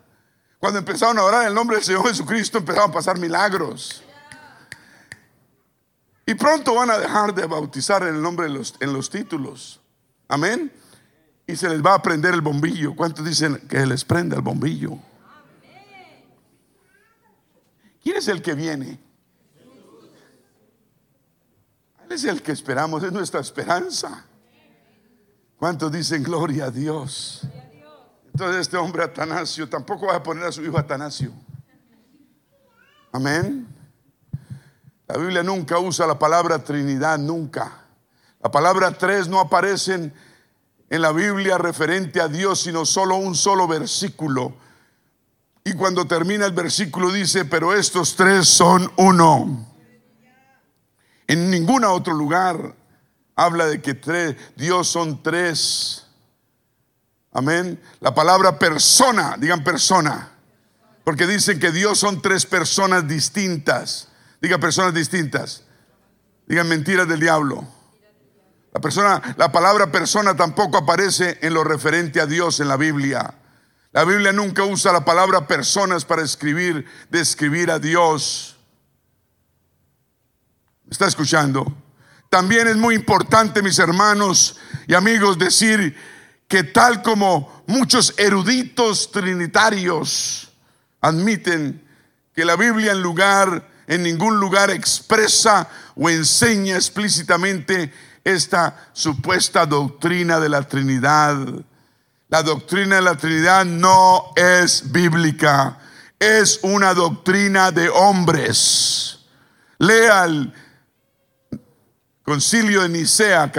Cuando 0.59 0.79
empezaron 0.79 1.19
a 1.19 1.25
orar 1.25 1.43
en 1.43 1.49
el 1.49 1.55
nombre 1.55 1.77
del 1.77 1.85
Señor 1.85 2.07
Jesucristo, 2.07 2.59
empezaron 2.59 2.91
a 2.91 2.93
pasar 2.93 3.19
milagros. 3.19 4.05
Y 6.25 6.35
pronto 6.35 6.75
van 6.75 6.91
a 6.91 6.99
dejar 6.99 7.35
de 7.35 7.47
bautizar 7.47 8.03
en 8.03 8.15
el 8.15 8.23
nombre 8.23 8.49
de 8.49 8.65
en 8.79 8.93
los 8.93 9.11
títulos. 9.11 9.81
Amén. 10.29 10.73
Y 11.53 11.57
se 11.57 11.69
les 11.69 11.85
va 11.85 11.93
a 11.93 12.03
prender 12.03 12.33
el 12.33 12.41
bombillo. 12.41 12.97
¿Cuántos 12.97 13.27
dicen 13.27 13.59
que 13.69 13.85
les 13.85 14.07
prenda 14.07 14.37
el 14.37 14.41
bombillo? 14.41 14.99
¿Quién 18.03 18.17
es 18.17 18.27
el 18.29 18.41
que 18.41 18.55
viene? 18.55 18.99
Es 22.09 22.25
el 22.25 22.41
que 22.41 22.53
esperamos, 22.53 23.03
es 23.03 23.13
nuestra 23.13 23.41
esperanza. 23.41 24.25
¿Cuántos 25.59 25.93
dicen 25.93 26.23
gloria 26.23 26.65
a 26.65 26.71
Dios? 26.71 27.43
Entonces 28.33 28.63
este 28.63 28.79
hombre 28.79 29.05
Atanasio 29.05 29.69
tampoco 29.69 30.07
va 30.07 30.17
a 30.17 30.23
poner 30.23 30.45
a 30.45 30.53
su 30.53 30.63
hijo 30.63 30.79
Atanasio. 30.79 31.35
Amén. 33.13 33.69
La 35.07 35.19
Biblia 35.19 35.43
nunca 35.43 35.79
usa 35.79 36.07
la 36.07 36.19
palabra 36.19 36.65
Trinidad, 36.65 37.19
nunca. 37.19 37.85
La 38.43 38.51
palabra 38.51 38.91
tres 38.93 39.29
no 39.29 39.39
aparece 39.39 39.95
en, 39.95 40.15
en 40.93 41.01
la 41.01 41.11
Biblia 41.11 41.57
referente 41.57 42.21
a 42.21 42.29
Dios, 42.29 42.61
sino 42.61 42.85
solo 42.85 43.17
un 43.17 43.35
solo 43.35 43.67
versículo. 43.67 44.55
Y 45.65 45.73
cuando 45.73 46.07
termina 46.07 46.45
el 46.45 46.53
versículo 46.53 47.11
dice, 47.11 47.47
pero 47.47 47.73
estos 47.73 48.15
tres 48.15 48.47
son 48.47 48.93
uno. 48.97 49.67
En 51.27 51.51
ningún 51.51 51.87
otro 51.87 52.13
lugar 52.13 52.77
habla 53.35 53.69
de 53.69 53.81
que 53.81 53.95
tres, 53.95 54.37
Dios 54.55 54.87
son 54.87 55.23
tres. 55.23 56.05
Amén. 57.33 57.81
La 58.01 58.15
palabra 58.15 58.59
persona, 58.59 59.37
digan 59.39 59.65
persona. 59.65 60.29
Porque 61.05 61.27
dicen 61.27 61.59
que 61.59 61.73
Dios 61.73 62.01
son 62.01 62.21
tres 62.21 62.45
personas 62.45 63.09
distintas. 63.09 64.09
Diga 64.43 64.59
personas 64.59 64.93
distintas. 64.93 65.63
Digan 66.47 66.69
mentiras 66.69 67.09
del 67.09 67.21
diablo. 67.21 67.67
La 68.73 68.81
persona, 68.81 69.35
la 69.37 69.53
palabra 69.53 69.93
persona 69.93 70.35
tampoco 70.35 70.79
aparece 70.79 71.39
en 71.43 71.53
lo 71.53 71.63
referente 71.63 72.21
a 72.21 72.27
Dios 72.27 72.59
en 72.61 72.69
la 72.69 72.77
Biblia. 72.77 73.35
La 73.93 74.05
Biblia 74.05 74.33
nunca 74.33 74.65
usa 74.65 74.93
la 74.93 75.05
palabra 75.05 75.47
personas 75.47 76.07
para 76.07 76.23
escribir, 76.23 76.87
describir 77.11 77.71
a 77.71 77.79
Dios. 77.79 78.57
¿Me 80.87 80.93
está 80.93 81.07
escuchando? 81.07 81.77
También 82.31 82.67
es 82.67 82.77
muy 82.77 82.95
importante, 82.95 83.63
mis 83.63 83.79
hermanos 83.79 84.59
y 84.87 84.95
amigos, 84.95 85.39
decir 85.39 85.95
que 86.49 86.65
tal 86.65 87.03
como 87.03 87.65
muchos 87.67 88.15
eruditos 88.17 89.13
trinitarios 89.13 90.51
admiten 91.03 91.87
que 92.35 92.47
la 92.47 92.57
Biblia 92.57 92.93
en 92.93 93.03
lugar 93.03 93.69
en 93.87 94.03
ningún 94.03 94.41
lugar 94.41 94.71
expresa 94.71 95.69
o 95.95 96.09
enseña 96.09 96.77
explícitamente 96.77 97.93
esta 98.25 98.89
supuesta 98.93 99.67
doctrina 99.67 100.39
de 100.39 100.49
la 100.49 100.63
Trinidad. 100.63 101.37
La 102.29 102.43
doctrina 102.43 102.97
de 102.97 103.03
la 103.03 103.17
Trinidad 103.17 103.65
no 103.65 104.33
es 104.37 104.91
bíblica, 104.91 105.79
es 106.19 106.61
una 106.63 106.95
doctrina 106.95 107.71
de 107.71 107.89
hombres. 107.89 109.19
Lea 109.79 110.25
el 110.25 110.53
concilio 112.23 112.83
de 112.83 112.89
Nicea, 112.89 113.51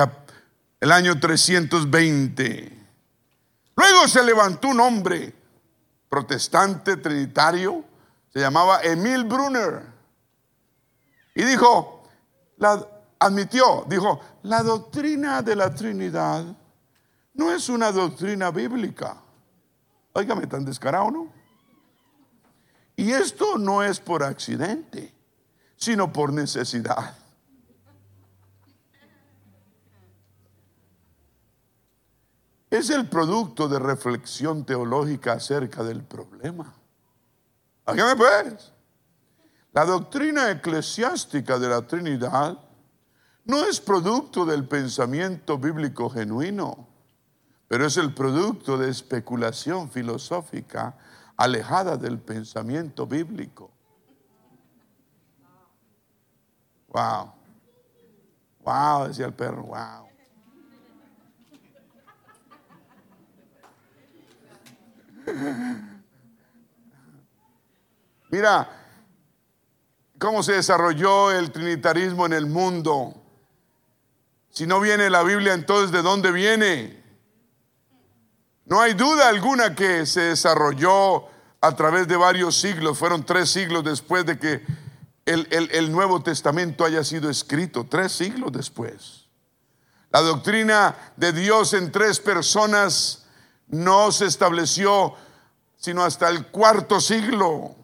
el 0.80 0.91
año 0.91 1.20
320. 1.20 2.74
Luego 3.76 4.07
se 4.07 4.24
levantó 4.24 4.70
un 4.70 4.80
hombre 4.80 5.34
protestante 6.09 6.97
trinitario, 6.97 7.84
se 8.32 8.39
llamaba 8.39 8.82
Emil 8.84 9.24
Brunner, 9.24 9.82
y 11.36 11.43
dijo, 11.43 12.07
la, 12.57 12.86
admitió, 13.26 13.86
dijo, 13.88 14.19
la 14.43 14.63
doctrina 14.63 15.41
de 15.41 15.55
la 15.55 15.74
Trinidad 15.74 16.45
no 17.34 17.51
es 17.51 17.69
una 17.69 17.91
doctrina 17.91 18.51
bíblica. 18.51 19.17
Óigame, 20.13 20.45
tan 20.47 20.65
descarado, 20.65 21.09
¿no? 21.09 21.32
Y 22.95 23.11
esto 23.11 23.57
no 23.57 23.82
es 23.82 23.99
por 23.99 24.24
accidente, 24.24 25.13
sino 25.76 26.11
por 26.11 26.32
necesidad. 26.32 27.17
Es 32.69 32.89
el 32.89 33.07
producto 33.07 33.67
de 33.67 33.80
reflexión 33.80 34.65
teológica 34.65 35.34
acerca 35.34 35.84
del 35.84 36.03
problema. 36.03 36.74
Óigame 37.86 38.15
pues. 38.15 38.71
La 39.71 39.86
doctrina 39.86 40.51
eclesiástica 40.51 41.57
de 41.57 41.67
la 41.67 41.82
Trinidad 41.88 42.62
no 43.45 43.65
es 43.65 43.81
producto 43.81 44.45
del 44.45 44.67
pensamiento 44.67 45.57
bíblico 45.57 46.09
genuino, 46.09 46.87
pero 47.67 47.85
es 47.85 47.97
el 47.97 48.13
producto 48.13 48.77
de 48.77 48.89
especulación 48.89 49.89
filosófica 49.89 50.97
alejada 51.35 51.97
del 51.97 52.19
pensamiento 52.19 53.05
bíblico. 53.05 53.71
Wow. 56.87 57.33
Wow, 58.63 59.07
decía 59.07 59.25
el 59.25 59.33
perro, 59.33 59.63
wow. 59.63 60.07
Mira, 68.29 68.69
cómo 70.17 70.43
se 70.43 70.53
desarrolló 70.53 71.31
el 71.31 71.51
trinitarismo 71.51 72.25
en 72.25 72.33
el 72.33 72.45
mundo. 72.45 73.22
Si 74.54 74.68
no 74.68 74.80
viene 74.80 75.10
la 75.10 75.24
Biblia, 75.24 75.56
entonces 75.56 75.91
¿de 75.91 76.04
dónde 76.04 76.32
viene? 76.32 77.04
No 78.66 78.80
hay 78.80 78.93
duda 78.93 79.28
alguna 79.28 79.74
que 79.74 80.06
se 80.06 80.22
desarrolló 80.22 81.26
a 81.60 81.76
través 81.76 82.08
de 82.08 82.16
varios 82.16 82.56
siglos. 82.56 82.99
Fueron 82.99 83.26
tres 83.26 83.49
siglos 83.49 83.84
después 83.84 84.28
de 84.28 84.38
que 84.38 84.64
el, 85.26 85.47
el 85.49 85.91
Nuevo 85.91 86.22
Testamento 86.22 86.86
haya 86.86 87.04
sido 87.04 87.32
escrito. 87.32 87.88
Tres 87.89 88.12
siglos 88.12 88.51
después. 88.51 89.26
La 90.12 90.22
doctrina 90.22 91.14
de 91.18 91.34
Dios 91.34 91.74
en 91.74 91.91
tres 91.91 92.20
personas 92.20 93.26
no 93.70 94.12
se 94.12 94.28
estableció 94.28 95.16
sino 95.78 96.04
hasta 96.04 96.30
el 96.30 96.45
cuarto 96.45 97.01
siglo 97.01 97.76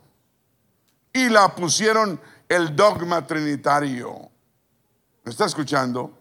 y 1.12 1.30
la 1.30 1.56
pusieron 1.56 2.22
el 2.48 2.76
dogma 2.76 3.26
trinitario. 3.26 4.30
¿Me 5.24 5.32
está 5.32 5.46
escuchando? 5.46 6.19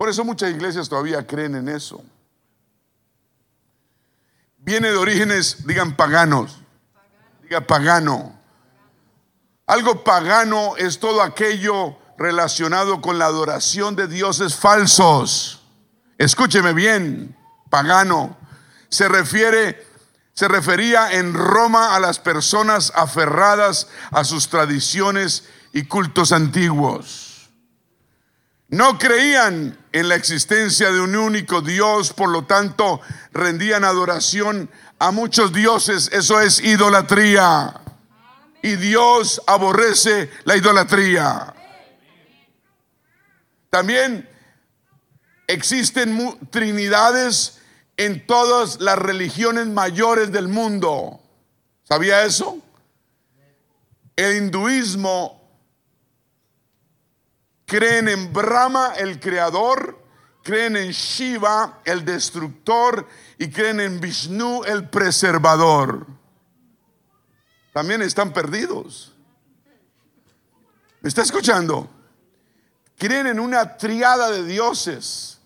Por 0.00 0.08
eso 0.08 0.24
muchas 0.24 0.48
iglesias 0.48 0.88
todavía 0.88 1.26
creen 1.26 1.56
en 1.56 1.68
eso. 1.68 2.02
Viene 4.56 4.88
de 4.88 4.96
orígenes, 4.96 5.66
digan 5.66 5.94
paganos, 5.94 6.58
diga 7.42 7.66
pagano. 7.66 8.34
Algo 9.66 10.02
pagano 10.02 10.74
es 10.78 11.00
todo 11.00 11.20
aquello 11.20 11.98
relacionado 12.16 13.02
con 13.02 13.18
la 13.18 13.26
adoración 13.26 13.94
de 13.94 14.06
dioses 14.06 14.56
falsos. 14.56 15.60
Escúcheme 16.16 16.72
bien, 16.72 17.36
pagano. 17.68 18.38
Se 18.88 19.06
refiere 19.06 19.86
se 20.32 20.48
refería 20.48 21.12
en 21.12 21.34
Roma 21.34 21.94
a 21.94 22.00
las 22.00 22.18
personas 22.18 22.90
aferradas 22.94 23.88
a 24.12 24.24
sus 24.24 24.48
tradiciones 24.48 25.44
y 25.74 25.84
cultos 25.84 26.32
antiguos. 26.32 27.29
No 28.70 28.98
creían 28.98 29.76
en 29.90 30.08
la 30.08 30.14
existencia 30.14 30.92
de 30.92 31.00
un 31.00 31.16
único 31.16 31.60
Dios, 31.60 32.12
por 32.12 32.28
lo 32.28 32.44
tanto 32.44 33.00
rendían 33.32 33.82
adoración 33.82 34.70
a 35.00 35.10
muchos 35.10 35.52
dioses. 35.52 36.08
Eso 36.12 36.40
es 36.40 36.60
idolatría. 36.60 37.74
Y 38.62 38.76
Dios 38.76 39.42
aborrece 39.46 40.30
la 40.44 40.56
idolatría. 40.56 41.52
También 43.70 44.28
existen 45.48 46.38
trinidades 46.50 47.58
en 47.96 48.24
todas 48.24 48.80
las 48.80 48.98
religiones 48.98 49.66
mayores 49.66 50.30
del 50.30 50.46
mundo. 50.46 51.20
¿Sabía 51.82 52.24
eso? 52.24 52.58
El 54.14 54.36
hinduismo 54.36 55.39
creen 57.70 58.08
en 58.08 58.32
Brahma, 58.32 58.94
el 58.96 59.20
creador, 59.20 60.04
creen 60.42 60.76
en 60.76 60.90
Shiva, 60.90 61.78
el 61.84 62.04
destructor, 62.04 63.06
y 63.38 63.48
creen 63.48 63.78
en 63.78 64.00
Vishnu, 64.00 64.64
el 64.64 64.88
preservador. 64.88 66.04
También 67.72 68.02
están 68.02 68.32
perdidos. 68.32 69.14
¿Me 71.00 71.08
está 71.08 71.22
escuchando? 71.22 71.88
Creen 72.98 73.28
en 73.28 73.38
una 73.38 73.76
triada 73.76 74.32
de 74.32 74.44
dioses. 74.44 75.38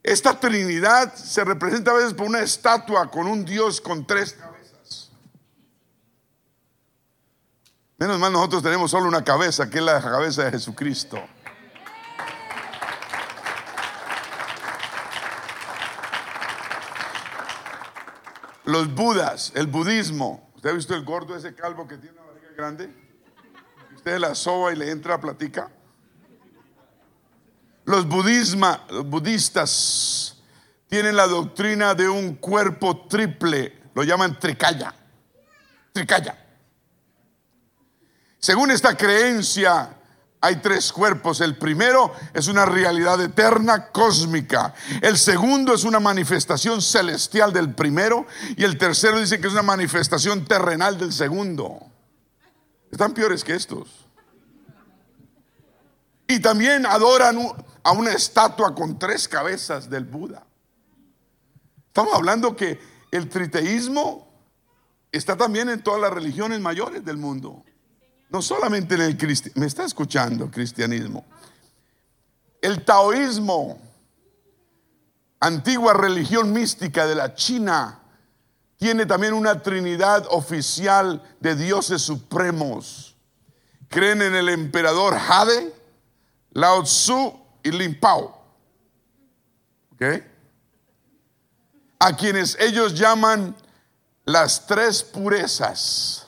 Esta 0.00 0.38
Trinidad 0.38 1.12
se 1.16 1.42
representa 1.42 1.90
a 1.90 1.94
veces 1.94 2.14
por 2.14 2.28
una 2.28 2.38
estatua 2.38 3.10
con 3.10 3.26
un 3.26 3.44
Dios 3.44 3.80
con 3.80 4.06
tres. 4.06 4.36
Menos 7.98 8.18
mal 8.18 8.30
nosotros 8.30 8.62
tenemos 8.62 8.90
solo 8.90 9.08
una 9.08 9.24
cabeza, 9.24 9.70
que 9.70 9.78
es 9.78 9.84
la 9.84 10.02
cabeza 10.02 10.44
de 10.44 10.50
Jesucristo. 10.50 11.18
Los 18.64 18.94
budas, 18.94 19.50
el 19.54 19.66
budismo. 19.66 20.50
¿Usted 20.56 20.70
ha 20.70 20.72
visto 20.74 20.94
el 20.94 21.04
gordo 21.04 21.34
ese 21.36 21.54
calvo 21.54 21.88
que 21.88 21.96
tiene 21.96 22.18
una 22.18 22.26
barriga 22.26 22.50
grande? 22.54 22.92
Usted 23.94 24.18
la 24.18 24.34
soba 24.34 24.74
y 24.74 24.76
le 24.76 24.90
entra 24.90 25.14
a 25.14 25.20
platica. 25.20 25.70
Los, 27.86 28.04
los 28.04 29.06
budistas 29.06 30.42
tienen 30.86 31.16
la 31.16 31.26
doctrina 31.28 31.94
de 31.94 32.10
un 32.10 32.34
cuerpo 32.34 33.06
triple, 33.06 33.84
lo 33.94 34.02
llaman 34.02 34.38
tricaya. 34.38 34.94
Tricaya. 35.92 36.45
Según 38.46 38.70
esta 38.70 38.96
creencia, 38.96 39.90
hay 40.40 40.54
tres 40.62 40.92
cuerpos. 40.92 41.40
El 41.40 41.58
primero 41.58 42.12
es 42.32 42.46
una 42.46 42.64
realidad 42.64 43.20
eterna 43.20 43.88
cósmica. 43.90 44.72
El 45.02 45.18
segundo 45.18 45.74
es 45.74 45.82
una 45.82 45.98
manifestación 45.98 46.80
celestial 46.80 47.52
del 47.52 47.74
primero. 47.74 48.24
Y 48.56 48.62
el 48.62 48.78
tercero 48.78 49.18
dice 49.18 49.40
que 49.40 49.48
es 49.48 49.52
una 49.52 49.64
manifestación 49.64 50.44
terrenal 50.44 50.96
del 50.96 51.12
segundo. 51.12 51.80
Están 52.88 53.14
peores 53.14 53.42
que 53.42 53.56
estos. 53.56 54.06
Y 56.28 56.38
también 56.38 56.86
adoran 56.86 57.36
a 57.82 57.90
una 57.90 58.12
estatua 58.12 58.76
con 58.76 58.96
tres 58.96 59.26
cabezas 59.26 59.90
del 59.90 60.04
Buda. 60.04 60.46
Estamos 61.88 62.14
hablando 62.14 62.54
que 62.54 62.78
el 63.10 63.28
triteísmo 63.28 64.28
está 65.10 65.36
también 65.36 65.68
en 65.68 65.82
todas 65.82 66.00
las 66.00 66.12
religiones 66.12 66.60
mayores 66.60 67.04
del 67.04 67.16
mundo. 67.16 67.64
No 68.28 68.42
solamente 68.42 68.94
en 68.94 69.02
el 69.02 69.16
cristianismo, 69.16 69.60
me 69.60 69.66
está 69.66 69.84
escuchando 69.84 70.50
cristianismo. 70.50 71.24
El 72.60 72.84
taoísmo, 72.84 73.78
antigua 75.40 75.92
religión 75.94 76.52
mística 76.52 77.06
de 77.06 77.14
la 77.14 77.34
China, 77.34 78.00
tiene 78.76 79.06
también 79.06 79.32
una 79.32 79.62
trinidad 79.62 80.26
oficial 80.30 81.22
de 81.40 81.54
dioses 81.54 82.02
supremos. 82.02 83.14
Creen 83.88 84.20
en 84.22 84.34
el 84.34 84.48
emperador 84.48 85.16
Jade, 85.16 85.72
Lao 86.50 86.82
Tzu 86.82 87.38
y 87.62 87.70
Lin 87.70 87.98
Pao. 87.98 88.44
¿Ok? 89.92 90.02
A 91.98 92.16
quienes 92.16 92.56
ellos 92.60 92.94
llaman 92.94 93.56
las 94.24 94.66
tres 94.66 95.02
purezas. 95.02 96.25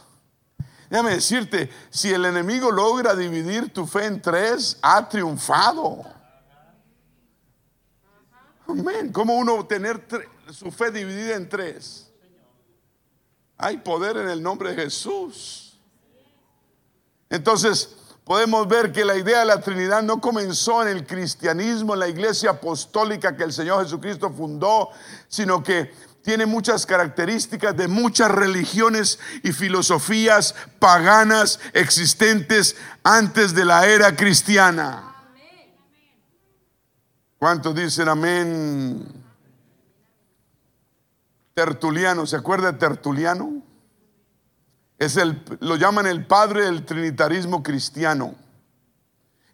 Déjame 0.90 1.10
decirte, 1.10 1.70
si 1.90 2.12
el 2.12 2.24
enemigo 2.24 2.70
logra 2.70 3.14
dividir 3.14 3.72
tu 3.72 3.86
fe 3.86 4.06
en 4.06 4.22
tres, 4.22 4.78
ha 4.80 5.08
triunfado. 5.08 6.02
Amén. 8.66 9.12
¿Cómo 9.12 9.36
uno 9.36 9.66
tener 9.66 10.06
su 10.52 10.70
fe 10.70 10.90
dividida 10.90 11.36
en 11.36 11.48
tres? 11.48 12.10
Hay 13.56 13.78
poder 13.78 14.16
en 14.18 14.28
el 14.28 14.42
nombre 14.42 14.70
de 14.70 14.82
Jesús. 14.84 15.78
Entonces, 17.28 17.96
podemos 18.24 18.66
ver 18.68 18.92
que 18.92 19.04
la 19.04 19.16
idea 19.16 19.40
de 19.40 19.46
la 19.46 19.60
Trinidad 19.60 20.02
no 20.02 20.20
comenzó 20.20 20.82
en 20.82 20.88
el 20.88 21.06
cristianismo, 21.06 21.94
en 21.94 22.00
la 22.00 22.08
iglesia 22.08 22.50
apostólica 22.50 23.36
que 23.36 23.44
el 23.44 23.52
Señor 23.52 23.82
Jesucristo 23.82 24.30
fundó, 24.30 24.90
sino 25.28 25.62
que 25.62 25.92
tiene 26.28 26.44
muchas 26.44 26.84
características 26.84 27.74
de 27.74 27.88
muchas 27.88 28.30
religiones 28.30 29.18
y 29.42 29.50
filosofías 29.50 30.54
paganas 30.78 31.58
existentes 31.72 32.76
antes 33.02 33.54
de 33.54 33.64
la 33.64 33.86
era 33.86 34.14
cristiana. 34.14 35.16
¿Cuántos 37.38 37.74
dicen 37.74 38.10
amén? 38.10 39.08
Tertuliano, 41.54 42.26
¿se 42.26 42.36
acuerda 42.36 42.72
de 42.72 42.78
Tertuliano? 42.78 43.62
Es 44.98 45.16
el, 45.16 45.42
lo 45.60 45.76
llaman 45.76 46.06
el 46.06 46.26
padre 46.26 46.66
del 46.66 46.84
trinitarismo 46.84 47.62
cristiano. 47.62 48.34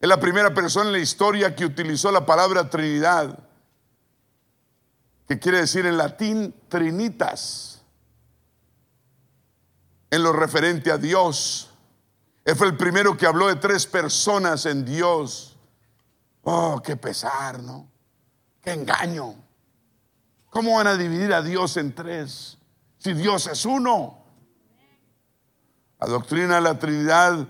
Es 0.01 0.09
la 0.09 0.19
primera 0.19 0.53
persona 0.53 0.87
en 0.87 0.93
la 0.95 0.99
historia 0.99 1.55
que 1.55 1.67
utilizó 1.67 2.11
la 2.11 2.27
palabra 2.27 2.69
Trinidad 2.69 3.44
que 5.27 5.39
quiere 5.39 5.59
decir 5.59 5.87
en 5.87 5.97
latín 5.97 6.55
trinitas, 6.69 7.83
en 10.11 10.23
lo 10.23 10.33
referente 10.33 10.93
a 10.93 10.99
Dios. 10.99 11.71
Él 12.45 12.57
fue 12.57 12.67
el 12.67 12.77
primero 12.77 13.17
que 13.17 13.27
habló 13.27 13.49
de 13.49 13.57
tres 13.57 13.87
personas 13.87 14.67
en 14.67 14.85
Dios. 14.85 15.57
Oh, 16.43 16.81
qué 16.85 16.97
pesar, 16.97 17.63
¿no? 17.63 17.89
Qué 18.61 18.73
engaño. 18.73 19.35
¿Cómo 20.51 20.77
van 20.77 20.87
a 20.87 20.97
dividir 20.97 21.33
a 21.33 21.43
Dios 21.43 21.77
en 21.79 21.95
tres 21.95 22.59
si 22.99 23.13
Dios 23.15 23.47
es 23.47 23.65
uno? 23.65 24.25
La 26.01 26.07
doctrina 26.07 26.57
de 26.57 26.61
la 26.61 26.79
Trinidad 26.79 27.49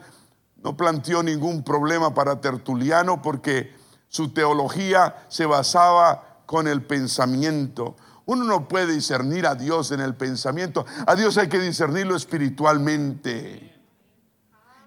no 0.62 0.76
planteó 0.76 1.22
ningún 1.22 1.62
problema 1.62 2.14
para 2.14 2.40
Tertuliano 2.40 3.20
porque 3.20 3.76
su 4.09 4.32
teología 4.32 5.26
se 5.28 5.44
basaba 5.44 6.23
con 6.47 6.69
el 6.69 6.83
pensamiento. 6.83 7.97
Uno 8.27 8.45
no 8.45 8.69
puede 8.69 8.93
discernir 8.95 9.47
a 9.47 9.55
Dios 9.55 9.91
en 9.91 10.01
el 10.01 10.15
pensamiento. 10.15 10.87
A 11.07 11.15
Dios 11.15 11.37
hay 11.37 11.49
que 11.49 11.59
discernirlo 11.59 12.16
espiritualmente. 12.16 13.75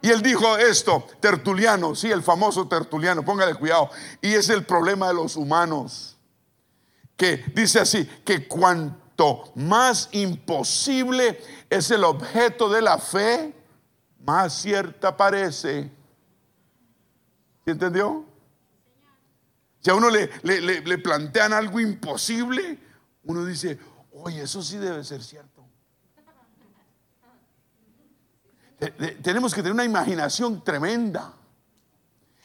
Y 0.02 0.10
él 0.10 0.22
dijo 0.22 0.58
esto, 0.58 1.06
Tertuliano, 1.20 1.96
sí, 1.96 2.12
el 2.12 2.24
famoso 2.24 2.68
Tertuliano, 2.68 3.24
póngale 3.24 3.56
cuidado. 3.56 3.90
Y 4.22 4.34
es 4.34 4.50
el 4.50 4.66
problema 4.66 5.08
de 5.08 5.14
los 5.14 5.36
humanos. 5.36 6.18
Que 7.16 7.44
dice 7.54 7.80
así, 7.80 8.06
que 8.24 8.48
cuanto 8.48 9.52
más 9.56 10.10
imposible 10.12 11.42
es 11.70 11.90
el 11.92 12.04
objeto 12.04 12.70
de 12.70 12.82
la 12.82 12.98
fe, 13.00 13.54
más 14.24 14.54
cierta 14.54 15.16
parece. 15.16 15.92
¿Sí 17.66 17.72
entendió? 17.72 18.27
Si 19.88 19.92
a 19.92 19.96
uno 19.96 20.10
le, 20.10 20.30
le, 20.44 20.98
plantean 20.98 21.54
algo 21.54 21.80
imposible, 21.80 22.78
uno 23.24 23.46
dice, 23.46 23.80
oye, 24.12 24.42
eso 24.42 24.62
sí 24.62 24.76
debe 24.76 25.02
ser 25.06 25.24
cierto. 25.24 25.66
Tenemos 29.24 29.54
que 29.54 29.62
tener 29.62 29.72
una 29.72 29.86
imaginación 29.86 30.62
tremenda. 30.62 31.34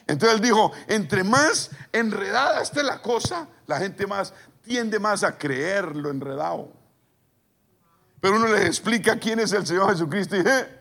Entonces 0.07 0.37
él 0.37 0.41
dijo, 0.41 0.71
entre 0.87 1.25
más 1.25 1.73
enredada 1.91 2.63
esté 2.63 2.85
la 2.85 3.03
cosa, 3.03 3.49
la 3.67 3.79
gente 3.79 4.07
más 4.07 4.33
tiende 4.63 5.01
más 5.01 5.25
a 5.25 5.37
creer 5.37 5.97
lo 5.97 6.11
enredado. 6.11 6.73
Pero 8.21 8.37
uno 8.37 8.47
les 8.47 8.67
explica 8.67 9.19
quién 9.19 9.41
es 9.41 9.53
el 9.53 9.67
Señor 9.67 9.91
Jesucristo 9.91 10.37
y 10.37 10.45
dice, 10.45 10.81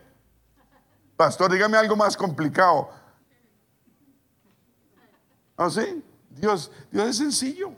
pastor, 1.17 1.51
dígame 1.51 1.77
algo 1.77 1.95
más 1.95 2.15
complicado. 2.15 2.91
¿Ah, 5.57 5.67
sí? 5.67 6.03
Dios, 6.35 6.71
Dios 6.91 7.09
es 7.09 7.17
sencillo. 7.17 7.71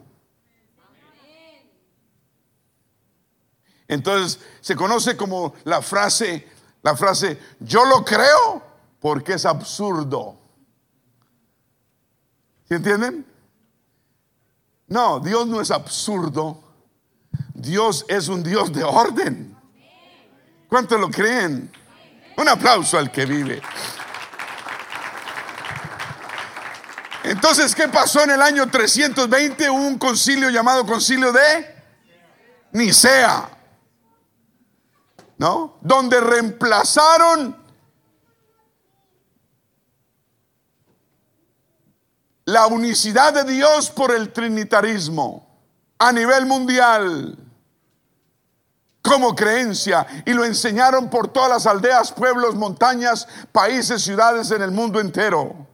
Entonces 3.87 4.39
se 4.61 4.75
conoce 4.75 5.15
como 5.17 5.53
la 5.65 5.81
frase, 5.81 6.47
la 6.81 6.95
frase, 6.95 7.39
yo 7.59 7.85
lo 7.85 8.03
creo 8.03 8.63
porque 8.99 9.33
es 9.33 9.45
absurdo. 9.45 10.37
¿Sí 12.67 12.75
entienden? 12.75 13.25
No, 14.87 15.19
Dios 15.19 15.47
no 15.47 15.61
es 15.61 15.71
absurdo. 15.71 16.63
Dios 17.53 18.05
es 18.07 18.27
un 18.27 18.43
Dios 18.43 18.71
de 18.73 18.83
orden. 18.83 19.55
¿Cuántos 20.67 20.99
lo 20.99 21.09
creen? 21.09 21.71
Un 22.37 22.49
aplauso 22.49 22.97
al 22.97 23.11
que 23.11 23.25
vive. 23.25 23.61
Entonces, 27.23 27.73
¿qué 27.73 27.87
pasó 27.87 28.21
en 28.21 28.31
el 28.31 28.41
año 28.41 28.69
320? 28.69 29.69
Hubo 29.69 29.87
un 29.87 29.97
concilio 29.97 30.49
llamado 30.49 30.85
concilio 30.85 31.31
de 31.31 31.73
Nicea, 32.73 33.49
¿no? 35.37 35.77
Donde 35.81 36.19
reemplazaron 36.19 37.55
la 42.45 42.67
unicidad 42.67 43.33
de 43.33 43.45
Dios 43.45 43.89
por 43.89 44.13
el 44.13 44.33
trinitarismo 44.33 45.47
a 45.97 46.11
nivel 46.11 46.45
mundial 46.45 47.37
como 49.01 49.33
creencia 49.33 50.05
y 50.25 50.33
lo 50.33 50.43
enseñaron 50.43 51.09
por 51.09 51.29
todas 51.29 51.49
las 51.49 51.67
aldeas, 51.67 52.11
pueblos, 52.11 52.55
montañas, 52.55 53.27
países, 53.53 54.01
ciudades 54.01 54.51
en 54.51 54.61
el 54.61 54.71
mundo 54.71 54.99
entero. 54.99 55.72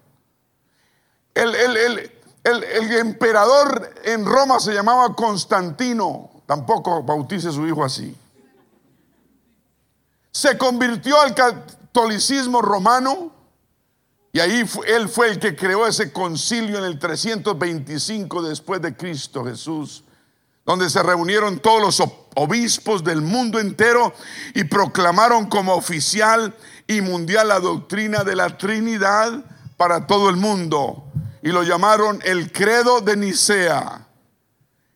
El, 1.40 2.92
emperador 2.98 3.94
en 4.04 4.26
Roma 4.26 4.60
se 4.60 4.74
llamaba 4.74 5.16
Constantino, 5.16 6.30
tampoco 6.46 7.04
bautice 7.04 7.50
a 7.50 7.52
su 7.52 7.66
hijo 7.68 7.84
así. 7.84 8.16
Se 10.32 10.58
convirtió 10.58 11.20
al 11.20 11.34
catolicismo 11.34 12.62
romano 12.62 13.32
y 14.32 14.40
ahí 14.40 14.64
él 14.88 15.10
fue 15.10 15.30
el 15.30 15.40
que 15.40 15.56
creó 15.56 15.88
ese 15.88 16.12
concilio 16.12 16.78
en 16.78 16.84
el 16.84 17.00
325 17.00 18.44
después 18.44 18.82
de 18.82 18.96
Cristo 18.96 19.44
Jesús, 19.44 20.04
donde 20.66 20.90
se 20.90 21.02
reunieron 21.02 21.60
todos 21.60 21.82
los 21.82 22.10
obispos 22.36 23.04
del 23.04 23.22
mundo 23.22 23.60
entero 23.60 24.14
y 24.54 24.66
proclamaron 24.66 25.48
como 25.48 25.74
oficial 25.74 26.56
y 26.88 27.02
mundial 27.02 27.48
la 27.48 27.60
doctrina 27.60 28.24
de 28.24 28.36
la 28.36 28.58
Trinidad 28.58 29.44
para 29.78 30.06
todo 30.06 30.30
el 30.30 30.36
mundo. 30.36 31.09
Y 31.42 31.50
lo 31.50 31.64
llamaron 31.64 32.20
el 32.24 32.52
credo 32.52 33.02
de 33.02 33.16
Nicea. 33.16 34.08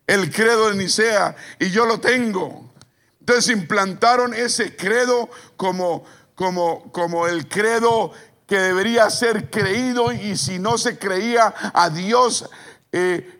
El 0.05 0.31
credo 0.31 0.69
de 0.69 0.75
Nicea. 0.75 1.35
Y 1.59 1.69
yo 1.69 1.85
lo 1.85 1.99
tengo. 1.99 2.73
Entonces 3.19 3.55
implantaron 3.55 4.33
ese 4.33 4.75
credo 4.75 5.29
como, 5.55 6.03
como, 6.35 6.91
como 6.91 7.27
el 7.27 7.47
credo 7.47 8.11
que 8.45 8.57
debería 8.57 9.09
ser 9.09 9.49
creído 9.49 10.11
y 10.11 10.37
si 10.37 10.59
no 10.59 10.77
se 10.77 10.97
creía 10.97 11.53
a 11.73 11.89
Dios 11.89 12.49
eh, 12.91 13.39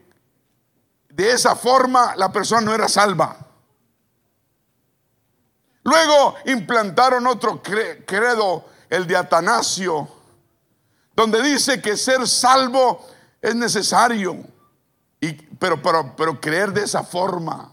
de 1.09 1.31
esa 1.31 1.55
forma, 1.55 2.15
la 2.15 2.31
persona 2.31 2.61
no 2.61 2.73
era 2.73 2.87
salva. 2.87 3.37
Luego 5.83 6.35
implantaron 6.45 7.27
otro 7.27 7.61
credo, 7.61 8.65
el 8.89 9.05
de 9.05 9.15
Atanasio, 9.15 10.07
donde 11.15 11.41
dice 11.41 11.81
que 11.81 11.95
ser 11.97 12.27
salvo 12.27 13.05
es 13.41 13.55
necesario, 13.55 14.37
y, 15.19 15.33
pero, 15.33 15.81
pero, 15.81 16.39
creer 16.41 16.73
de 16.73 16.83
esa 16.83 17.03
forma. 17.03 17.71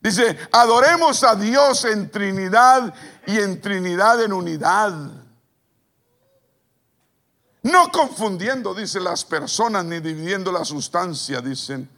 Dice, 0.00 0.38
adoremos 0.52 1.22
a 1.24 1.34
Dios 1.34 1.84
en 1.84 2.10
Trinidad 2.10 2.94
y 3.26 3.38
en 3.38 3.60
Trinidad 3.60 4.22
en 4.22 4.32
unidad. 4.32 4.92
No 7.62 7.92
confundiendo, 7.92 8.74
dice 8.74 9.00
las 9.00 9.24
personas, 9.24 9.84
ni 9.84 10.00
dividiendo 10.00 10.50
la 10.50 10.64
sustancia, 10.64 11.40
dicen. 11.40 11.88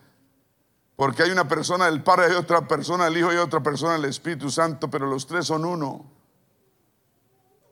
Porque 0.96 1.22
hay 1.22 1.30
una 1.30 1.48
persona 1.48 1.88
el 1.88 2.02
Padre, 2.02 2.26
hay 2.26 2.32
otra 2.32 2.66
persona 2.66 3.06
el 3.06 3.16
Hijo 3.16 3.32
y 3.32 3.36
otra 3.36 3.62
persona 3.62 3.96
el 3.96 4.04
Espíritu 4.04 4.50
Santo, 4.50 4.90
pero 4.90 5.06
los 5.06 5.26
tres 5.26 5.46
son 5.46 5.64
uno. 5.64 6.04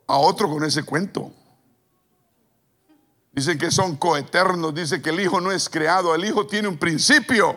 A 0.06 0.16
otro 0.16 0.48
con 0.48 0.64
ese 0.64 0.82
cuento. 0.84 1.32
Dicen 3.38 3.56
que 3.56 3.70
son 3.70 3.94
coeternos, 3.94 4.74
dice 4.74 5.00
que 5.00 5.10
el 5.10 5.20
Hijo 5.20 5.40
no 5.40 5.52
es 5.52 5.68
creado, 5.68 6.12
el 6.12 6.24
Hijo 6.24 6.48
tiene 6.48 6.66
un 6.66 6.76
principio 6.76 7.54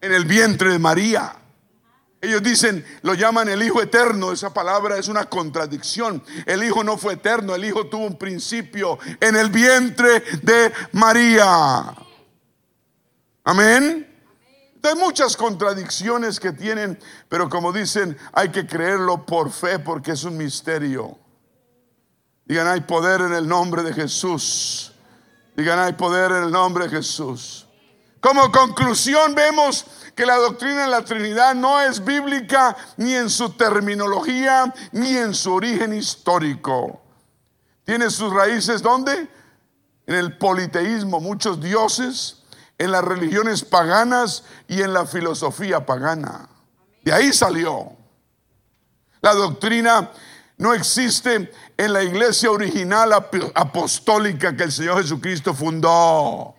en 0.00 0.10
el 0.10 0.24
vientre 0.24 0.72
de 0.72 0.78
María. 0.78 1.36
Ellos 2.18 2.42
dicen, 2.42 2.82
lo 3.02 3.12
llaman 3.12 3.50
el 3.50 3.62
Hijo 3.62 3.82
eterno, 3.82 4.32
esa 4.32 4.54
palabra 4.54 4.96
es 4.96 5.08
una 5.08 5.26
contradicción. 5.26 6.24
El 6.46 6.64
Hijo 6.64 6.82
no 6.82 6.96
fue 6.96 7.12
eterno, 7.12 7.54
el 7.54 7.66
Hijo 7.66 7.88
tuvo 7.88 8.06
un 8.06 8.16
principio 8.16 8.98
en 9.20 9.36
el 9.36 9.50
vientre 9.50 10.20
de 10.40 10.72
María. 10.92 11.94
Amén. 13.44 14.18
Hay 14.82 14.94
muchas 14.94 15.36
contradicciones 15.36 16.40
que 16.40 16.52
tienen, 16.52 16.98
pero 17.28 17.50
como 17.50 17.70
dicen, 17.70 18.16
hay 18.32 18.48
que 18.48 18.66
creerlo 18.66 19.26
por 19.26 19.50
fe 19.50 19.78
porque 19.78 20.12
es 20.12 20.24
un 20.24 20.38
misterio. 20.38 21.18
Digan, 22.46 22.68
hay 22.68 22.80
poder 22.80 23.20
en 23.22 23.34
el 23.34 23.46
nombre 23.46 23.82
de 23.82 23.92
Jesús. 23.92 24.92
Digan, 25.56 25.80
hay 25.80 25.92
poder 25.94 26.30
en 26.30 26.44
el 26.44 26.50
nombre 26.52 26.84
de 26.84 26.90
Jesús. 26.90 27.66
Como 28.20 28.50
conclusión 28.50 29.34
vemos 29.34 29.84
que 30.14 30.24
la 30.24 30.36
doctrina 30.36 30.82
de 30.82 30.88
la 30.88 31.04
Trinidad 31.04 31.54
no 31.54 31.80
es 31.80 32.04
bíblica 32.04 32.76
ni 32.96 33.14
en 33.14 33.28
su 33.28 33.50
terminología 33.50 34.72
ni 34.92 35.16
en 35.16 35.34
su 35.34 35.52
origen 35.52 35.92
histórico. 35.92 37.02
Tiene 37.84 38.10
sus 38.10 38.32
raíces 38.32 38.80
¿dónde? 38.82 39.28
En 40.06 40.14
el 40.14 40.38
politeísmo, 40.38 41.20
muchos 41.20 41.60
dioses, 41.60 42.42
en 42.78 42.92
las 42.92 43.04
religiones 43.04 43.64
paganas 43.64 44.44
y 44.68 44.82
en 44.82 44.92
la 44.92 45.04
filosofía 45.04 45.84
pagana. 45.84 46.48
De 47.02 47.12
ahí 47.12 47.32
salió. 47.32 47.92
La 49.20 49.34
doctrina 49.34 50.10
no 50.58 50.72
existe 50.72 51.52
en 51.76 51.92
la 51.92 52.02
iglesia 52.02 52.50
original 52.50 53.12
apostólica 53.12 54.56
que 54.56 54.64
el 54.64 54.72
Señor 54.72 55.02
Jesucristo 55.02 55.52
fundó. 55.52 56.54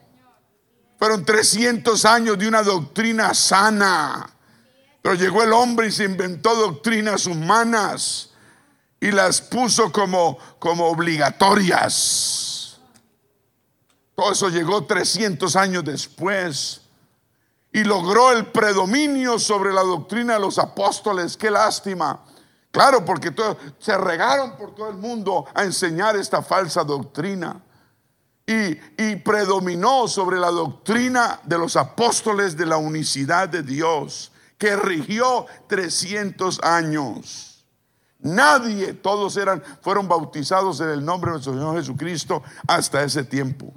Fueron 1.00 1.26
300 1.26 2.06
años 2.06 2.38
de 2.38 2.48
una 2.48 2.62
doctrina 2.62 3.34
sana. 3.34 4.30
Pero 5.02 5.16
llegó 5.16 5.42
el 5.42 5.54
hombre 5.54 5.88
y 5.88 5.92
se 5.92 6.04
inventó 6.04 6.56
doctrinas 6.56 7.26
humanas 7.26 8.32
y 9.00 9.12
las 9.12 9.42
puso 9.42 9.92
como, 9.92 10.38
como 10.60 10.86
obligatorias. 10.86 12.80
Todo 14.16 14.32
eso 14.32 14.50
llegó 14.50 14.86
300 14.86 15.56
años 15.56 15.84
después 15.86 16.82
y 17.72 17.84
logró 17.84 18.32
el 18.32 18.48
predominio 18.48 19.40
sobre 19.40 19.74
la 19.74 19.82
doctrina 19.82 20.34
de 20.34 20.40
los 20.40 20.60
apóstoles. 20.60 21.38
Qué 21.38 21.50
lástima. 21.52 22.24
Claro, 22.72 23.04
porque 23.06 23.34
se 23.80 23.98
regaron 23.98 24.56
por 24.56 24.76
todo 24.76 24.90
el 24.90 24.98
mundo 24.98 25.46
a 25.54 25.64
enseñar 25.64 26.16
esta 26.16 26.42
falsa 26.42 26.84
doctrina. 26.84 27.64
Y, 28.46 29.16
predominó 29.18 30.08
sobre 30.08 30.40
la 30.40 30.50
doctrina 30.52 31.42
de 31.44 31.58
los 31.58 31.76
apóstoles 31.76 32.56
de 32.56 32.66
la 32.66 32.78
unicidad 32.78 33.50
de 33.50 33.62
Dios, 33.62 34.32
que 34.58 34.78
rigió 34.78 35.46
300 35.68 36.62
años. 36.64 37.66
Nadie, 38.20 38.94
todos 38.94 39.36
eran, 39.36 39.62
fueron 39.82 40.08
bautizados 40.08 40.80
en 40.80 40.90
el 40.90 41.04
nombre 41.04 41.30
de 41.30 41.34
nuestro 41.34 41.54
Señor 41.54 41.76
Jesucristo 41.76 42.42
hasta 42.68 43.04
ese 43.04 43.26
tiempo. 43.26 43.74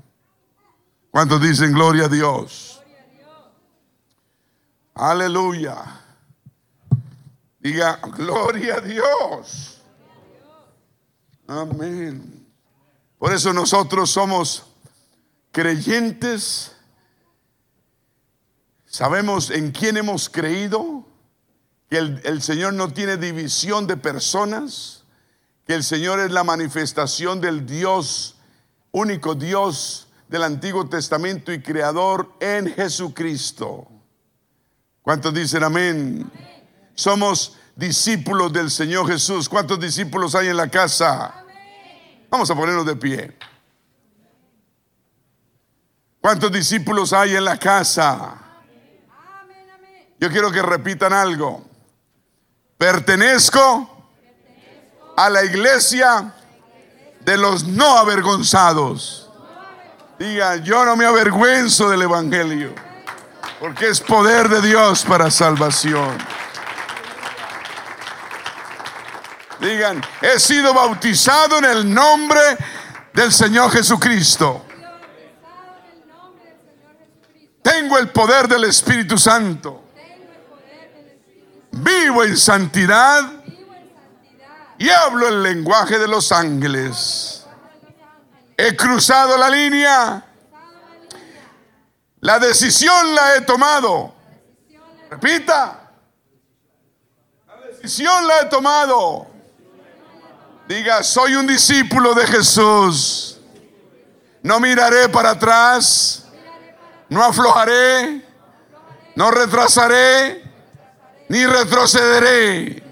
¿Cuántos 1.11 1.41
dicen 1.41 1.73
gloria 1.73 2.05
a 2.05 2.09
Dios? 2.09 2.81
Aleluya. 4.95 6.00
Diga, 7.61 8.01
gloria 8.17 8.77
a 8.77 8.81
Dios. 8.81 9.83
Amén. 11.47 12.47
Por 13.19 13.35
eso 13.35 13.53
nosotros 13.53 14.11
somos 14.11 14.65
creyentes. 15.53 16.75
Sabemos 18.87 19.51
en 19.51 19.73
quién 19.73 19.99
hemos 19.99 20.29
creído. 20.31 21.07
Que 21.91 21.99
el, 21.99 22.23
el 22.25 22.41
Señor 22.41 22.73
no 22.73 22.93
tiene 22.93 23.19
división 23.19 23.87
de 23.87 23.97
personas. 23.99 25.05
Que 25.67 25.75
el 25.75 25.85
Señor 25.85 26.21
es 26.21 26.31
la 26.31 26.45
manifestación 26.45 27.41
del 27.41 27.67
Dios, 27.67 28.37
único 28.91 29.35
Dios 29.35 30.09
del 30.29 30.45
Antiguo 30.45 30.89
Testamento 30.89 31.53
y 31.53 31.61
creador 31.61 32.33
en 32.41 32.73
Jesucristo. 32.73 33.87
¿Cuántos 35.03 35.35
dicen 35.35 35.65
amén? 35.65 36.31
Somos 37.01 37.57
discípulos 37.75 38.53
del 38.53 38.71
Señor 38.71 39.07
Jesús. 39.07 39.49
¿Cuántos 39.49 39.81
discípulos 39.81 40.35
hay 40.35 40.49
en 40.49 40.57
la 40.59 40.69
casa? 40.69 41.33
Vamos 42.29 42.51
a 42.51 42.55
ponernos 42.55 42.85
de 42.85 42.95
pie. 42.95 43.39
¿Cuántos 46.21 46.53
discípulos 46.53 47.15
hay 47.15 47.37
en 47.37 47.45
la 47.47 47.57
casa? 47.57 48.35
Yo 50.19 50.29
quiero 50.29 50.53
que 50.53 50.61
repitan 50.61 51.15
algo. 51.15 51.65
Pertenezco 52.77 54.11
a 55.17 55.31
la 55.31 55.43
iglesia 55.43 56.35
de 57.21 57.39
los 57.39 57.65
no 57.65 57.97
avergonzados. 57.97 59.31
Diga, 60.19 60.57
yo 60.57 60.85
no 60.85 60.97
me 60.97 61.07
avergüenzo 61.07 61.89
del 61.89 62.03
Evangelio, 62.03 62.75
porque 63.59 63.89
es 63.89 64.03
poder 64.03 64.51
de 64.51 64.61
Dios 64.61 65.03
para 65.03 65.31
salvación. 65.31 66.19
Digan, 69.61 70.03
he 70.23 70.39
sido 70.39 70.73
bautizado 70.73 71.59
en 71.59 71.65
el 71.67 71.95
nombre 71.95 72.41
del 73.13 73.31
Señor 73.31 73.71
Jesucristo. 73.71 74.65
Tengo 77.63 77.99
el 77.99 78.09
poder 78.09 78.49
del 78.49 78.65
Espíritu 78.65 79.19
Santo. 79.19 79.85
Vivo 81.73 82.25
en 82.25 82.37
santidad 82.37 83.31
y 84.79 84.89
hablo 84.89 85.29
el 85.29 85.43
lenguaje 85.43 85.99
de 85.99 86.09
los 86.09 86.33
ángeles. 86.33 87.47
He 88.57 88.75
cruzado 88.75 89.37
la 89.37 89.51
línea. 89.51 90.25
La 92.21 92.39
decisión 92.39 93.15
la 93.15 93.37
he 93.37 93.43
tomado. 93.43 94.15
Repita. 95.11 95.91
La 97.47 97.67
decisión 97.67 98.27
la 98.27 98.41
he 98.41 98.45
tomado. 98.47 99.30
Diga, 100.71 101.03
soy 101.03 101.35
un 101.35 101.49
discípulo 101.49 102.15
de 102.15 102.25
Jesús. 102.29 103.41
No 104.41 104.61
miraré 104.61 105.09
para 105.09 105.31
atrás. 105.31 106.27
No 107.09 107.25
aflojaré. 107.25 108.25
No 109.17 109.33
retrasaré. 109.33 110.45
Ni 111.29 111.45
retrocederé. 111.45 112.85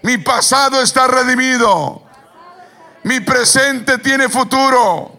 Mi 0.00 0.16
pasado 0.16 0.80
está 0.80 1.08
redimido. 1.08 2.02
Mi 3.02 3.20
presente 3.20 3.98
tiene 3.98 4.30
futuro. 4.30 5.12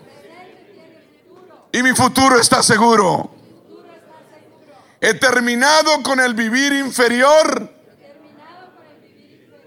Y 1.71 1.83
mi 1.83 1.93
futuro 1.93 2.39
está 2.39 2.63
seguro. 2.63 3.29
He 4.99 5.13
terminado 5.13 6.01
con 6.01 6.19
el 6.19 6.33
vivir 6.33 6.73
inferior 6.73 7.71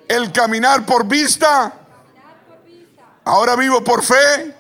El 0.09 0.33
caminar 0.33 0.85
por 0.85 1.07
vista. 1.07 1.84
Ahora 3.25 3.57
vivo 3.57 3.83
por 3.83 4.03
fe. 4.03 4.55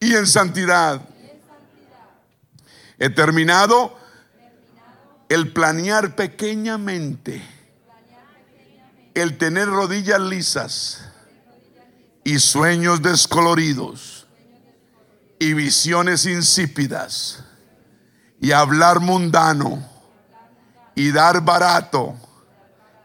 Y 0.00 0.14
en 0.14 0.26
santidad. 0.26 1.00
He 2.98 3.10
terminado 3.10 3.96
el 5.28 5.52
planear 5.52 6.16
pequeñamente. 6.16 7.42
El 9.14 9.36
tener 9.36 9.68
rodillas 9.68 10.20
lisas 10.20 11.04
y 12.24 12.38
sueños 12.38 13.02
descoloridos 13.02 14.26
y 15.38 15.54
visiones 15.54 16.26
insípidas 16.26 17.44
y 18.40 18.52
hablar 18.52 19.00
mundano 19.00 19.84
y 20.94 21.10
dar 21.10 21.40
barato 21.42 22.16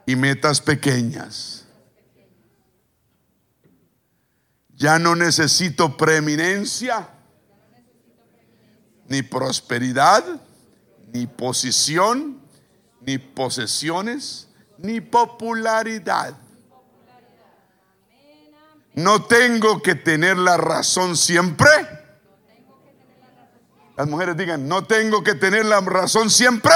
y 0.06 0.16
metas 0.16 0.62
pequeñas. 0.62 1.63
Ya 4.84 5.00
no 5.00 5.16
necesito 5.16 5.96
preeminencia, 5.96 7.08
ni 9.08 9.22
prosperidad, 9.22 10.26
ni 11.14 11.26
posición, 11.26 12.42
ni 13.00 13.18
posesiones, 13.18 14.50
ni 14.78 15.00
popularidad. 15.00 16.36
No 18.94 19.24
tengo 19.24 19.82
que 19.82 19.96
tener 19.96 20.36
la 20.38 20.58
razón 20.58 21.16
siempre. 21.16 21.70
Las 23.96 24.06
mujeres 24.06 24.36
digan, 24.36 24.68
no 24.68 24.84
tengo 24.84 25.24
que 25.24 25.36
tener 25.36 25.64
la 25.64 25.80
razón 25.80 26.30
siempre. 26.30 26.74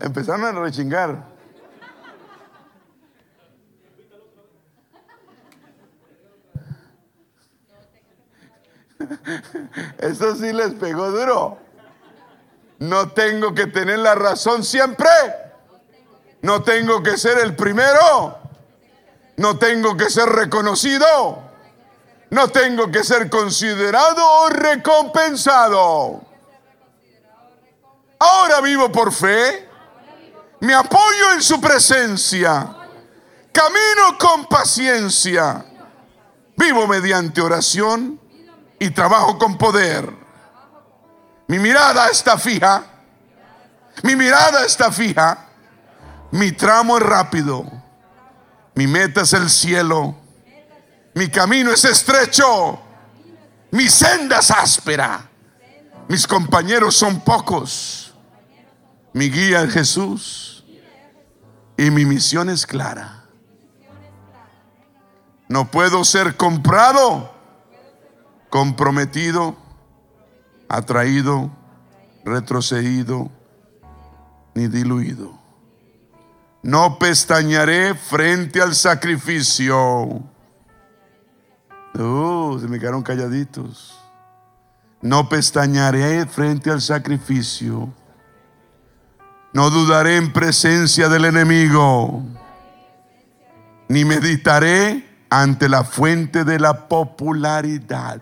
Empezaron 0.00 0.44
a 0.44 0.52
rechingar. 0.52 1.24
Eso 9.98 10.34
sí 10.36 10.52
les 10.52 10.74
pegó 10.74 11.10
duro. 11.10 11.58
No 12.78 13.10
tengo 13.10 13.54
que 13.54 13.66
tener 13.66 13.98
la 13.98 14.14
razón 14.14 14.64
siempre. 14.64 15.08
No 16.42 16.62
tengo 16.62 17.02
que 17.02 17.18
ser 17.18 17.38
el 17.38 17.54
primero. 17.54 18.38
No 19.36 19.58
tengo 19.58 19.96
que 19.96 20.08
ser 20.08 20.28
reconocido. 20.28 21.42
No 22.30 22.48
tengo 22.48 22.90
que 22.90 23.04
ser 23.04 23.28
considerado 23.28 24.22
o 24.42 24.48
recompensado. 24.48 26.22
Ahora 28.18 28.60
vivo 28.60 28.90
por 28.92 29.12
fe. 29.12 29.69
Me 30.60 30.74
apoyo 30.74 31.32
en 31.34 31.42
su 31.42 31.60
presencia. 31.60 32.76
Camino 33.52 34.18
con 34.18 34.46
paciencia. 34.46 35.64
Vivo 36.56 36.86
mediante 36.86 37.40
oración 37.40 38.20
y 38.78 38.90
trabajo 38.90 39.38
con 39.38 39.56
poder. 39.56 40.10
Mi 41.48 41.58
mirada 41.58 42.08
está 42.08 42.38
fija. 42.38 42.84
Mi 44.02 44.14
mirada 44.16 44.64
está 44.64 44.92
fija. 44.92 45.46
Mi 46.30 46.52
tramo 46.52 46.98
es 46.98 47.02
rápido. 47.02 47.64
Mi 48.74 48.86
meta 48.86 49.22
es 49.22 49.32
el 49.32 49.50
cielo. 49.50 50.14
Mi 51.14 51.28
camino 51.28 51.72
es 51.72 51.84
estrecho. 51.84 52.80
Mi 53.70 53.88
senda 53.88 54.38
es 54.38 54.50
áspera. 54.50 55.28
Mis 56.08 56.26
compañeros 56.26 56.96
son 56.96 57.20
pocos. 57.20 58.14
Mi 59.12 59.30
guía 59.30 59.62
es 59.62 59.72
Jesús. 59.72 60.49
Y 61.80 61.90
mi 61.90 62.04
misión 62.04 62.50
es 62.50 62.66
clara. 62.66 63.24
No 65.48 65.70
puedo 65.70 66.04
ser 66.04 66.36
comprado 66.36 67.32
comprometido, 68.50 69.56
atraído, 70.68 71.50
retrocedido, 72.22 73.30
ni 74.54 74.68
diluido. 74.68 75.32
No 76.62 76.98
pestañaré 76.98 77.94
frente 77.94 78.60
al 78.60 78.74
sacrificio. 78.74 80.22
Uh, 81.94 82.58
se 82.60 82.68
me 82.68 82.78
quedaron 82.78 83.02
calladitos. 83.02 83.98
No 85.00 85.30
pestañaré 85.30 86.26
frente 86.26 86.70
al 86.70 86.82
sacrificio. 86.82 87.90
No 89.52 89.70
dudaré 89.70 90.16
en 90.16 90.32
presencia 90.32 91.08
del 91.08 91.24
enemigo. 91.24 92.22
Ni 93.88 94.04
meditaré 94.04 95.04
ante 95.28 95.68
la 95.68 95.82
fuente 95.82 96.44
de 96.44 96.60
la 96.60 96.88
popularidad. 96.88 98.20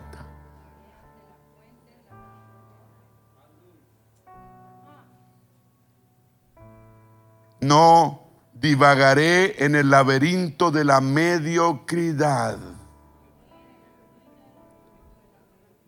No 7.60 8.22
divagaré 8.54 9.64
en 9.64 9.74
el 9.74 9.90
laberinto 9.90 10.70
de 10.70 10.84
la 10.84 11.00
mediocridad. 11.00 12.56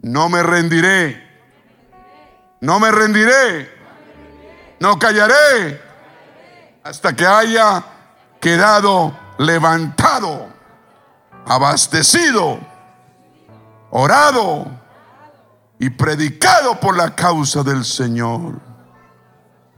No 0.03 0.29
me 0.29 0.43
rendiré. 0.43 1.23
No 2.61 2.79
me 2.81 2.91
rendiré. 2.91 3.80
No 4.81 4.99
callaré 4.99 5.81
hasta 6.83 7.15
que 7.15 7.27
haya 7.27 7.85
quedado 8.41 9.17
levantado, 9.39 10.49
abastecido, 11.47 12.59
orado 13.91 14.67
y 15.79 15.91
predicado 15.91 16.81
por 16.81 16.97
la 16.97 17.15
causa 17.15 17.63
del 17.63 17.85
Señor. 17.85 18.59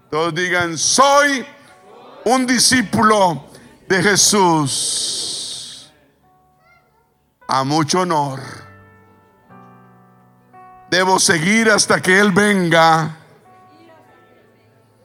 Todos 0.09 0.35
digan, 0.35 0.79
soy 0.79 1.45
un 2.25 2.47
discípulo 2.47 3.47
de 3.89 4.03
Jesús 4.03 5.93
a 7.49 7.65
mucho 7.65 8.01
honor. 8.01 8.41
Debo 10.91 11.19
seguir 11.19 11.71
hasta 11.71 12.01
que 12.01 12.21
Él 12.21 12.31
venga, 12.33 13.17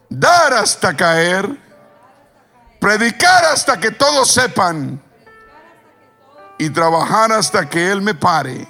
dar 0.10 0.54
hasta 0.54 0.96
caer, 0.96 1.58
predicar 2.80 3.46
hasta 3.46 3.80
que 3.80 3.92
todos 3.92 4.32
sepan 4.32 5.02
y 6.58 6.70
trabajar 6.70 7.32
hasta 7.32 7.68
que 7.70 7.92
Él 7.92 8.02
me 8.02 8.14
pare. 8.14 8.68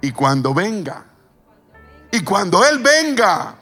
Y 0.00 0.12
cuando 0.12 0.54
venga, 0.54 1.04
y 2.10 2.22
cuando 2.24 2.64
Él 2.66 2.78
venga 2.78 3.54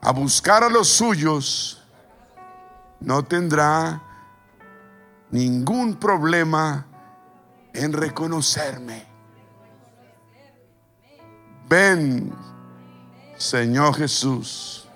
a 0.00 0.12
buscar 0.12 0.64
a 0.64 0.68
los 0.68 0.88
suyos, 0.88 1.82
no 3.00 3.24
tendrá 3.24 4.02
ningún 5.30 5.94
problema 5.94 6.86
en 7.72 7.92
reconocerme. 7.92 9.06
Ven, 11.68 12.34
Señor 13.38 13.96
Jesús. 13.96 14.86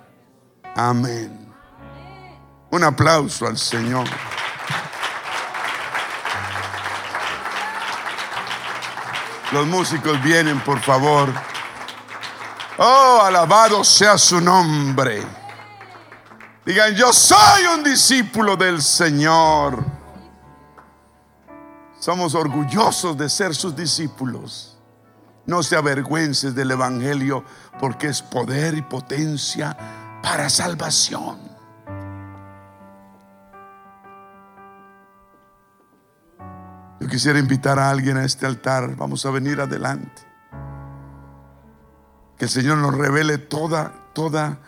Amén. 0.74 1.54
Un 2.70 2.84
aplauso 2.84 3.46
al 3.46 3.56
Señor. 3.56 4.06
Los 9.52 9.66
músicos 9.66 10.20
vienen, 10.22 10.58
por 10.60 10.80
favor. 10.80 11.32
Oh, 12.78 13.20
alabado 13.22 13.84
sea 13.84 14.18
su 14.18 14.40
nombre. 14.40 15.22
Digan, 16.64 16.94
yo 16.94 17.12
soy 17.12 17.66
un 17.66 17.84
discípulo 17.84 18.56
del 18.56 18.82
Señor. 18.82 19.84
Somos 22.00 22.34
orgullosos 22.34 23.16
de 23.16 23.28
ser 23.28 23.54
sus 23.54 23.76
discípulos. 23.76 24.71
No 25.46 25.62
se 25.62 25.76
avergüences 25.76 26.54
del 26.54 26.70
Evangelio 26.70 27.44
porque 27.80 28.08
es 28.08 28.22
poder 28.22 28.74
y 28.74 28.82
potencia 28.82 29.76
para 30.22 30.48
salvación. 30.48 31.38
Yo 37.00 37.08
quisiera 37.08 37.38
invitar 37.38 37.78
a 37.78 37.90
alguien 37.90 38.16
a 38.16 38.24
este 38.24 38.46
altar. 38.46 38.94
Vamos 38.96 39.26
a 39.26 39.30
venir 39.30 39.60
adelante. 39.60 40.22
Que 42.38 42.44
el 42.44 42.50
Señor 42.50 42.78
nos 42.78 42.94
revele 42.96 43.38
toda, 43.38 43.92
toda 44.12 44.58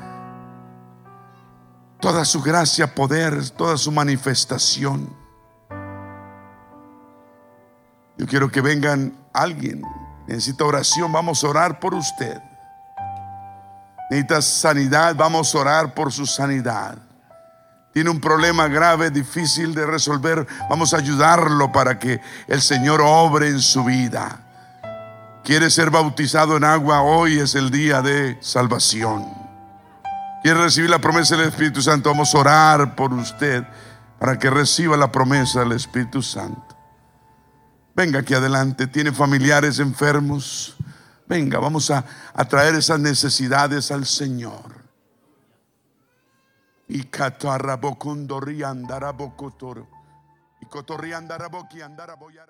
toda 2.04 2.26
su 2.26 2.42
gracia, 2.42 2.94
poder, 2.94 3.48
toda 3.48 3.78
su 3.78 3.90
manifestación. 3.90 5.08
Yo 8.18 8.26
quiero 8.26 8.50
que 8.50 8.60
vengan 8.60 9.16
alguien. 9.32 9.80
Necesita 10.26 10.64
oración, 10.64 11.12
vamos 11.12 11.44
a 11.44 11.48
orar 11.48 11.80
por 11.80 11.94
usted. 11.94 12.40
Necesita 14.10 14.42
sanidad, 14.42 15.14
vamos 15.14 15.54
a 15.54 15.58
orar 15.58 15.94
por 15.94 16.12
su 16.12 16.26
sanidad. 16.26 16.96
Tiene 17.92 18.10
un 18.10 18.20
problema 18.20 18.66
grave, 18.66 19.10
difícil 19.10 19.72
de 19.72 19.86
resolver, 19.86 20.46
vamos 20.68 20.92
a 20.92 20.96
ayudarlo 20.96 21.70
para 21.70 21.98
que 21.98 22.20
el 22.48 22.60
Señor 22.60 23.00
obre 23.00 23.48
en 23.48 23.60
su 23.60 23.84
vida. 23.84 24.40
Quiere 25.44 25.70
ser 25.70 25.90
bautizado 25.90 26.56
en 26.56 26.64
agua, 26.64 27.02
hoy 27.02 27.38
es 27.38 27.54
el 27.54 27.70
día 27.70 28.02
de 28.02 28.36
salvación. 28.40 29.24
Quiere 30.42 30.60
recibir 30.60 30.90
la 30.90 30.98
promesa 30.98 31.36
del 31.36 31.48
Espíritu 31.48 31.82
Santo, 31.82 32.10
vamos 32.10 32.34
a 32.34 32.38
orar 32.38 32.96
por 32.96 33.12
usted 33.12 33.64
para 34.18 34.38
que 34.38 34.50
reciba 34.50 34.96
la 34.96 35.12
promesa 35.12 35.60
del 35.60 35.72
Espíritu 35.72 36.20
Santo. 36.20 36.73
Venga 37.94 38.20
aquí 38.20 38.34
adelante, 38.34 38.88
tiene 38.88 39.12
familiares 39.12 39.78
enfermos. 39.78 40.76
Venga, 41.26 41.58
vamos 41.60 41.90
a, 41.90 42.04
a 42.34 42.44
traer 42.44 42.74
esas 42.74 42.98
necesidades 42.98 43.90
al 43.92 44.04
Señor. 44.04 44.74
Y 46.88 47.04
catarrabocundorri 47.04 48.62
andarabocotoro. 48.62 49.88
Y 50.60 50.66
cotorri 50.66 51.12
andaraboki 51.12 51.82
andaraboyara. 51.82 52.42